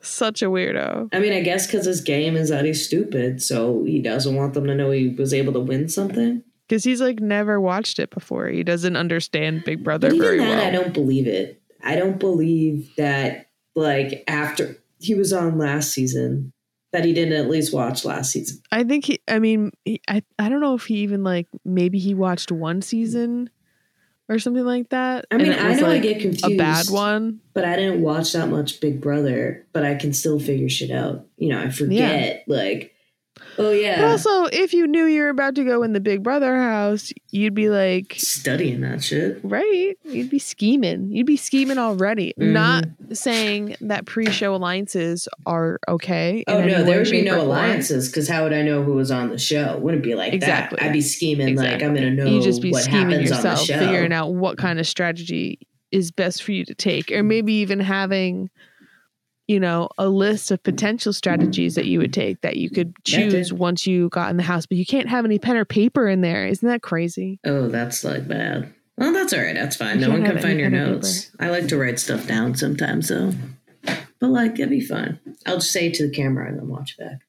Such 0.00 0.40
a 0.42 0.46
weirdo. 0.46 1.08
I 1.12 1.18
mean, 1.18 1.32
I 1.32 1.40
guess 1.40 1.66
because 1.66 1.84
his 1.84 2.00
game 2.00 2.36
is 2.36 2.48
that 2.48 2.64
he's 2.64 2.84
stupid, 2.86 3.42
so 3.42 3.84
he 3.84 4.00
doesn't 4.00 4.34
want 4.34 4.54
them 4.54 4.66
to 4.66 4.74
know 4.74 4.90
he 4.90 5.08
was 5.08 5.34
able 5.34 5.52
to 5.54 5.60
win 5.60 5.88
something. 5.88 6.42
Because 6.68 6.82
he's 6.84 7.00
like 7.00 7.20
never 7.20 7.60
watched 7.60 7.98
it 7.98 8.10
before. 8.10 8.48
He 8.48 8.62
doesn't 8.64 8.96
understand 8.96 9.64
Big 9.64 9.84
Brother 9.84 10.08
But 10.08 10.14
even 10.16 10.26
very 10.26 10.38
then, 10.38 10.58
well. 10.58 10.66
I 10.66 10.70
don't 10.70 10.92
believe 10.94 11.26
it. 11.26 11.60
I 11.86 11.96
don't 11.96 12.18
believe 12.18 12.92
that, 12.96 13.50
like, 13.74 14.24
after 14.26 14.76
he 14.98 15.14
was 15.14 15.32
on 15.32 15.56
last 15.56 15.92
season, 15.92 16.52
that 16.92 17.04
he 17.04 17.12
didn't 17.12 17.34
at 17.34 17.48
least 17.48 17.72
watch 17.72 18.04
last 18.04 18.32
season. 18.32 18.60
I 18.72 18.82
think 18.84 19.04
he. 19.04 19.20
I 19.28 19.38
mean, 19.38 19.70
he, 19.84 20.00
I. 20.08 20.22
I 20.38 20.48
don't 20.48 20.60
know 20.60 20.74
if 20.74 20.86
he 20.86 20.96
even 20.96 21.22
like 21.22 21.46
maybe 21.64 21.98
he 21.98 22.14
watched 22.14 22.50
one 22.50 22.82
season 22.82 23.50
or 24.28 24.38
something 24.38 24.64
like 24.64 24.88
that. 24.88 25.26
I 25.30 25.36
mean, 25.36 25.52
I 25.52 25.74
know 25.74 25.86
I 25.86 25.98
get 25.98 26.20
confused. 26.20 26.44
a 26.44 26.56
bad 26.56 26.86
one. 26.88 27.40
but 27.54 27.64
I 27.64 27.76
didn't 27.76 28.02
watch 28.02 28.32
that 28.32 28.48
much 28.48 28.80
Big 28.80 29.00
Brother, 29.00 29.64
but 29.72 29.84
I 29.84 29.94
can 29.94 30.12
still 30.12 30.40
figure 30.40 30.68
shit 30.68 30.90
out. 30.90 31.26
You 31.36 31.50
know, 31.50 31.60
I 31.60 31.70
forget, 31.70 32.44
like, 32.48 32.95
oh 33.58 33.70
yeah, 33.70 34.00
But 34.00 34.10
also, 34.10 34.44
if 34.46 34.72
you 34.72 34.86
knew 34.86 35.04
you 35.06 35.22
were 35.22 35.28
about 35.28 35.54
to 35.56 35.64
go 35.64 35.82
in 35.82 35.92
the 35.92 36.00
Big 36.00 36.22
Brother 36.22 36.56
house, 36.56 37.12
you'd 37.30 37.54
be 37.54 37.68
like, 37.68 38.14
studying 38.18 38.80
that 38.82 39.02
shit. 39.02 39.40
right? 39.42 39.94
You'd 40.04 40.30
be 40.30 40.38
scheming. 40.38 41.10
You'd 41.10 41.26
be 41.26 41.36
scheming 41.36 41.78
already. 41.78 42.34
Mhm. 42.38 42.52
Not 42.52 42.84
saying 43.12 43.76
that 43.80 44.06
pre-show 44.06 44.54
alliances 44.54 45.28
are 45.46 45.78
okay. 45.88 46.44
Oh 46.46 46.64
no, 46.64 46.82
there 46.84 46.98
would 46.98 47.10
be 47.10 47.22
no 47.22 47.40
alliances 47.42 48.08
because 48.08 48.28
how 48.28 48.42
would 48.44 48.52
I 48.52 48.62
know 48.62 48.82
who 48.82 48.92
was 48.94 49.10
on 49.10 49.30
the 49.30 49.38
show? 49.38 49.78
Wouldn't 49.78 50.02
be 50.02 50.14
like 50.14 50.32
Exactly. 50.32 50.78
that. 50.80 50.86
I'd 50.86 50.92
be 50.92 51.00
scheming 51.00 51.56
like 51.56 51.82
I'm 51.82 51.94
Exactly. 51.96 52.00
gonna 52.00 52.10
know 52.12 52.26
you 52.26 52.42
just 52.42 52.62
be 52.62 52.72
scheming 52.72 53.10
happens 53.20 53.32
on 53.32 53.42
the 53.42 53.48
yourself, 53.50 53.80
figuring 53.80 54.12
out 54.12 54.34
what 54.34 54.58
kind 54.58 54.78
of 54.78 54.86
strategy 54.86 55.58
is 55.92 56.10
best 56.10 56.42
for 56.42 56.52
you 56.52 56.64
to 56.64 56.74
take, 56.74 57.12
or 57.12 57.22
maybe 57.22 57.52
even 57.54 57.78
having, 57.78 58.50
you 59.46 59.60
know, 59.60 59.88
a 59.96 60.08
list 60.08 60.50
of 60.50 60.62
potential 60.62 61.12
strategies 61.12 61.76
that 61.76 61.86
you 61.86 62.00
would 62.00 62.12
take 62.12 62.40
that 62.40 62.56
you 62.56 62.68
could 62.68 62.94
choose 63.04 63.52
once 63.52 63.86
you 63.86 64.08
got 64.08 64.30
in 64.30 64.36
the 64.36 64.42
house. 64.42 64.66
But 64.66 64.78
you 64.78 64.86
can't 64.86 65.08
have 65.08 65.24
any 65.24 65.38
pen 65.38 65.56
or 65.56 65.64
paper 65.64 66.08
in 66.08 66.20
there. 66.20 66.46
Isn't 66.46 66.68
that 66.68 66.82
crazy? 66.82 67.38
Oh, 67.44 67.68
that's 67.68 68.02
like 68.04 68.26
bad. 68.26 68.72
Well, 68.98 69.12
that's 69.12 69.32
all 69.32 69.40
right. 69.40 69.54
That's 69.54 69.76
fine. 69.76 70.00
You 70.00 70.06
no 70.06 70.12
one 70.12 70.24
can 70.24 70.38
find 70.38 70.58
your 70.58 70.70
notes. 70.70 71.30
I 71.38 71.50
like 71.50 71.68
to 71.68 71.76
write 71.76 72.00
stuff 72.00 72.26
down 72.26 72.54
sometimes, 72.54 73.08
though. 73.08 73.32
But 74.18 74.30
like, 74.30 74.54
it'd 74.54 74.70
be 74.70 74.80
fun. 74.80 75.20
I'll 75.44 75.56
just 75.58 75.72
say 75.72 75.88
it 75.88 75.94
to 75.94 76.08
the 76.08 76.14
camera 76.14 76.48
and 76.48 76.58
then 76.58 76.68
watch 76.68 76.96
back. 76.96 77.20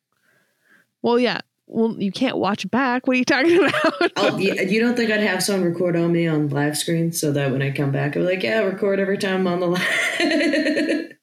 Well, 1.02 1.20
yeah. 1.20 1.42
Well, 1.68 1.98
you 2.00 2.14
can't 2.14 2.38
watch 2.38 2.70
back. 2.72 3.06
What 3.06 3.16
are 3.16 3.20
you 3.20 3.26
talking 3.26 3.58
about? 4.16 4.40
You 4.40 4.80
don't 4.80 4.96
think 4.96 5.12
I'd 5.12 5.20
have 5.20 5.44
someone 5.44 5.70
record 5.70 5.98
on 5.98 6.14
me 6.14 6.26
on 6.26 6.48
live 6.48 6.78
screen 6.78 7.12
so 7.12 7.34
that 7.34 7.52
when 7.52 7.62
I 7.62 7.72
come 7.72 7.92
back, 7.92 8.16
I'm 8.16 8.26
like, 8.26 8.42
yeah, 8.42 8.60
record 8.60 9.02
every 9.02 9.18
time 9.18 9.46
I'm 9.46 9.54
on 9.54 9.60
the 9.60 9.68
live. 9.68 11.12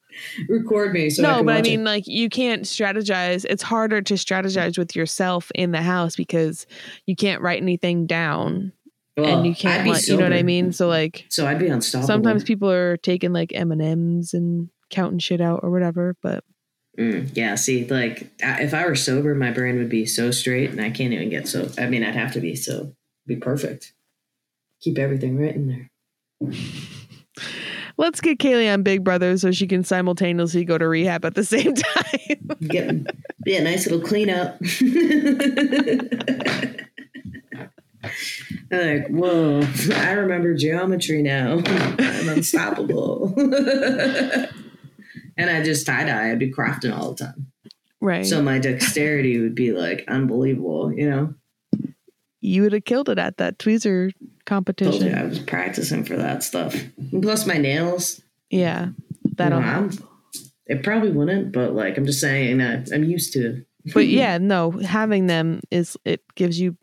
record 0.47 0.93
me 0.93 1.09
so 1.09 1.23
I 1.23 1.27
no, 1.27 1.37
can 1.37 1.45
but 1.45 1.55
I 1.55 1.61
mean, 1.61 1.81
it. 1.81 1.85
like, 1.85 2.07
you 2.07 2.29
can't 2.29 2.63
strategize. 2.63 3.45
It's 3.49 3.63
harder 3.63 4.01
to 4.01 4.13
strategize 4.15 4.77
with 4.77 4.95
yourself 4.95 5.51
in 5.55 5.71
the 5.71 5.81
house 5.81 6.15
because 6.15 6.65
you 7.05 7.15
can't 7.15 7.41
write 7.41 7.61
anything 7.61 8.05
down 8.05 8.71
Well, 9.17 9.37
and 9.37 9.47
you 9.47 9.55
can't, 9.55 9.83
be 9.83 9.91
like, 9.91 10.07
you 10.07 10.17
know 10.17 10.23
what 10.23 10.33
I 10.33 10.43
mean? 10.43 10.71
So, 10.71 10.87
like, 10.87 11.25
So 11.29 11.47
I'd 11.47 11.59
be 11.59 11.67
unstoppable. 11.67 12.07
sometimes 12.07 12.43
people 12.43 12.71
are 12.71 12.97
taking 12.97 13.33
like 13.33 13.51
M 13.53 13.71
and 13.71 13.81
M's 13.81 14.33
and 14.33 14.69
counting 14.89 15.19
shit 15.19 15.41
out 15.41 15.61
or 15.63 15.71
whatever. 15.71 16.15
But 16.21 16.43
Mm, 16.97 17.29
yeah, 17.35 17.55
see, 17.55 17.85
like 17.87 18.31
if 18.39 18.73
I 18.73 18.85
were 18.85 18.95
sober, 18.95 19.35
my 19.35 19.51
brain 19.51 19.77
would 19.77 19.89
be 19.89 20.05
so 20.05 20.31
straight, 20.31 20.69
and 20.69 20.79
I 20.79 20.89
can't 20.89 21.11
even 21.11 21.29
get 21.29 21.45
so. 21.45 21.69
I 21.77 21.87
mean, 21.87 22.05
I'd 22.05 22.15
have 22.15 22.31
to 22.33 22.39
be 22.39 22.55
so 22.55 22.95
be 23.27 23.35
perfect. 23.35 23.91
Keep 24.79 24.97
everything 24.97 25.37
right 25.37 25.53
in 25.53 25.67
there. 25.67 26.51
Let's 27.97 28.19
get 28.21 28.39
Kaylee 28.39 28.71
on 28.73 28.83
Big 28.83 29.03
Brother 29.03 29.37
so 29.37 29.51
she 29.51 29.67
can 29.67 29.83
simultaneously 29.83 30.65
go 30.65 30.77
to 30.77 30.87
rehab 30.87 31.23
at 31.25 31.35
the 31.35 31.43
same 31.43 31.73
time. 31.75 32.57
Get 32.67 33.05
be 33.43 33.55
a 33.55 33.63
nice 33.63 33.87
little 33.87 34.05
cleanup. 34.05 34.57
Like, 38.69 39.07
whoa! 39.07 39.61
I 39.95 40.11
remember 40.11 40.53
geometry 40.53 41.21
now. 41.23 41.61
I'm 41.65 42.29
unstoppable. 42.29 43.33
and 45.37 45.49
I 45.49 45.63
just 45.63 45.85
tie 45.85 46.03
dye. 46.05 46.31
I'd 46.31 46.39
be 46.39 46.51
crafting 46.51 46.95
all 46.95 47.13
the 47.13 47.25
time. 47.25 47.47
right. 48.01 48.25
So 48.25 48.41
my 48.41 48.59
dexterity 48.59 49.39
would 49.39 49.55
be 49.55 49.71
like 49.71 50.03
unbelievable, 50.07 50.93
you 50.93 51.09
know? 51.09 51.33
You 52.45 52.61
would 52.61 52.73
have 52.73 52.85
killed 52.85 53.09
it 53.09 53.17
at 53.17 53.37
that 53.37 53.57
tweezer 53.59 54.11
you 54.19 54.27
competition. 54.45 55.15
I 55.15 55.23
was 55.25 55.39
practicing 55.39 56.03
for 56.05 56.15
that 56.17 56.43
stuff. 56.43 56.75
And 57.11 57.21
plus 57.23 57.45
my 57.45 57.57
nails. 57.57 58.21
Yeah. 58.49 58.89
That'll 59.35 59.59
know, 59.61 59.67
I'm, 59.67 59.91
it 60.67 60.83
probably 60.83 61.11
wouldn't, 61.11 61.51
but 61.51 61.73
like 61.73 61.97
I'm 61.97 62.05
just 62.05 62.21
saying 62.21 62.59
that 62.59 62.89
I'm 62.93 63.03
used 63.03 63.33
to 63.33 63.39
it. 63.57 63.65
but 63.93 64.07
yeah, 64.07 64.37
no, 64.41 64.71
having 64.71 65.27
them 65.27 65.61
is 65.71 65.97
it 66.05 66.21
gives 66.35 66.59
you 66.59 66.77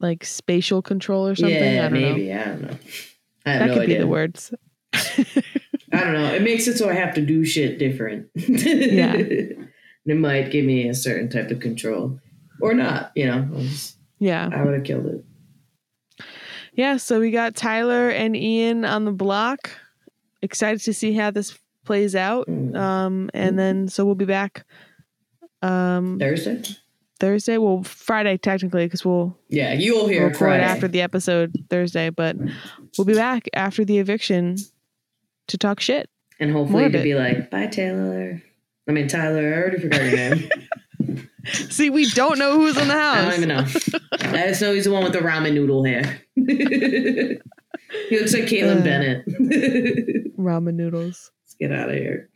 like 0.00 0.24
spatial 0.24 0.82
control 0.82 1.26
or 1.26 1.34
something. 1.34 1.56
I 1.56 1.74
Yeah, 1.74 1.82
don't 1.88 1.92
know. 1.94 2.00
maybe. 2.12 2.32
I 2.32 2.44
don't 2.44 2.62
know. 2.62 2.78
I 3.46 3.50
have 3.50 3.58
That 3.60 3.66
no 3.66 3.74
could 3.74 3.82
idea. 3.82 3.96
be 3.96 4.00
the 4.00 4.06
words. 4.06 4.54
I 4.94 6.00
don't 6.00 6.12
know. 6.14 6.32
It 6.34 6.42
makes 6.42 6.66
it 6.66 6.76
so 6.76 6.88
I 6.88 6.94
have 6.94 7.14
to 7.14 7.20
do 7.20 7.44
shit 7.44 7.78
different. 7.78 8.28
Yeah. 8.34 9.14
And 9.14 9.68
it 10.06 10.16
might 10.16 10.50
give 10.50 10.64
me 10.64 10.88
a 10.88 10.94
certain 10.94 11.28
type 11.28 11.50
of 11.50 11.60
control. 11.60 12.18
Or 12.60 12.74
not, 12.74 13.12
you 13.14 13.26
know. 13.26 13.48
I 13.52 13.56
was- 13.56 13.96
Yeah. 14.18 14.48
I 14.52 14.62
would 14.64 14.74
have 14.74 14.84
killed 14.84 15.06
it. 15.06 15.24
Yeah, 16.74 16.96
so 16.96 17.20
we 17.20 17.30
got 17.30 17.54
Tyler 17.54 18.08
and 18.10 18.34
Ian 18.36 18.84
on 18.84 19.04
the 19.04 19.12
block. 19.12 19.70
Excited 20.42 20.80
to 20.82 20.92
see 20.92 21.12
how 21.12 21.30
this 21.30 21.58
plays 21.84 22.14
out. 22.16 22.46
Mm. 22.48 22.74
Um 22.76 23.30
and 23.34 23.58
then 23.58 23.88
so 23.88 24.04
we'll 24.04 24.14
be 24.14 24.24
back 24.24 24.64
um 25.62 26.18
Thursday? 26.18 26.62
Thursday, 27.20 27.58
well 27.58 27.82
Friday 27.84 28.36
technically 28.38 28.88
cuz 28.88 29.04
we'll 29.04 29.38
Yeah, 29.48 29.72
you'll 29.74 30.08
hear 30.08 30.24
record 30.24 30.38
Friday. 30.38 30.62
after 30.64 30.88
the 30.88 31.00
episode 31.02 31.52
Thursday, 31.70 32.10
but 32.10 32.36
we'll 32.98 33.04
be 33.04 33.14
back 33.14 33.48
after 33.54 33.84
the 33.84 33.98
eviction 33.98 34.56
to 35.48 35.58
talk 35.58 35.80
shit. 35.80 36.08
and 36.40 36.50
hopefully 36.50 36.90
to 36.90 37.02
be 37.02 37.14
like, 37.14 37.50
bye 37.50 37.66
Taylor. 37.66 38.42
I 38.88 38.92
mean 38.92 39.06
Tyler, 39.08 39.54
I 39.54 39.56
already 39.58 39.78
forgot 39.78 40.02
your 40.02 40.16
name. 40.16 40.48
See, 41.44 41.90
we 41.90 42.08
don't 42.10 42.38
know 42.38 42.52
who's 42.58 42.76
in 42.78 42.88
the 42.88 42.94
house. 42.94 43.16
I 43.16 43.24
don't 43.24 43.34
even 43.34 43.48
know. 43.48 43.64
I 44.40 44.48
just 44.48 44.62
know 44.62 44.72
he's 44.74 44.84
the 44.84 44.92
one 44.92 45.04
with 45.04 45.12
the 45.12 45.18
ramen 45.20 45.52
noodle 45.54 45.84
hair. 45.84 46.20
he 46.36 47.38
looks 48.18 48.32
like 48.34 48.44
Kaitlin 48.44 48.80
Uh. 48.80 48.84
Bennett. 48.84 49.26
Ramen 50.38 50.74
noodles. 50.74 51.30
Let's 51.44 51.54
get 51.60 51.72
out 51.72 51.88
of 51.90 51.94
here. 51.96 52.30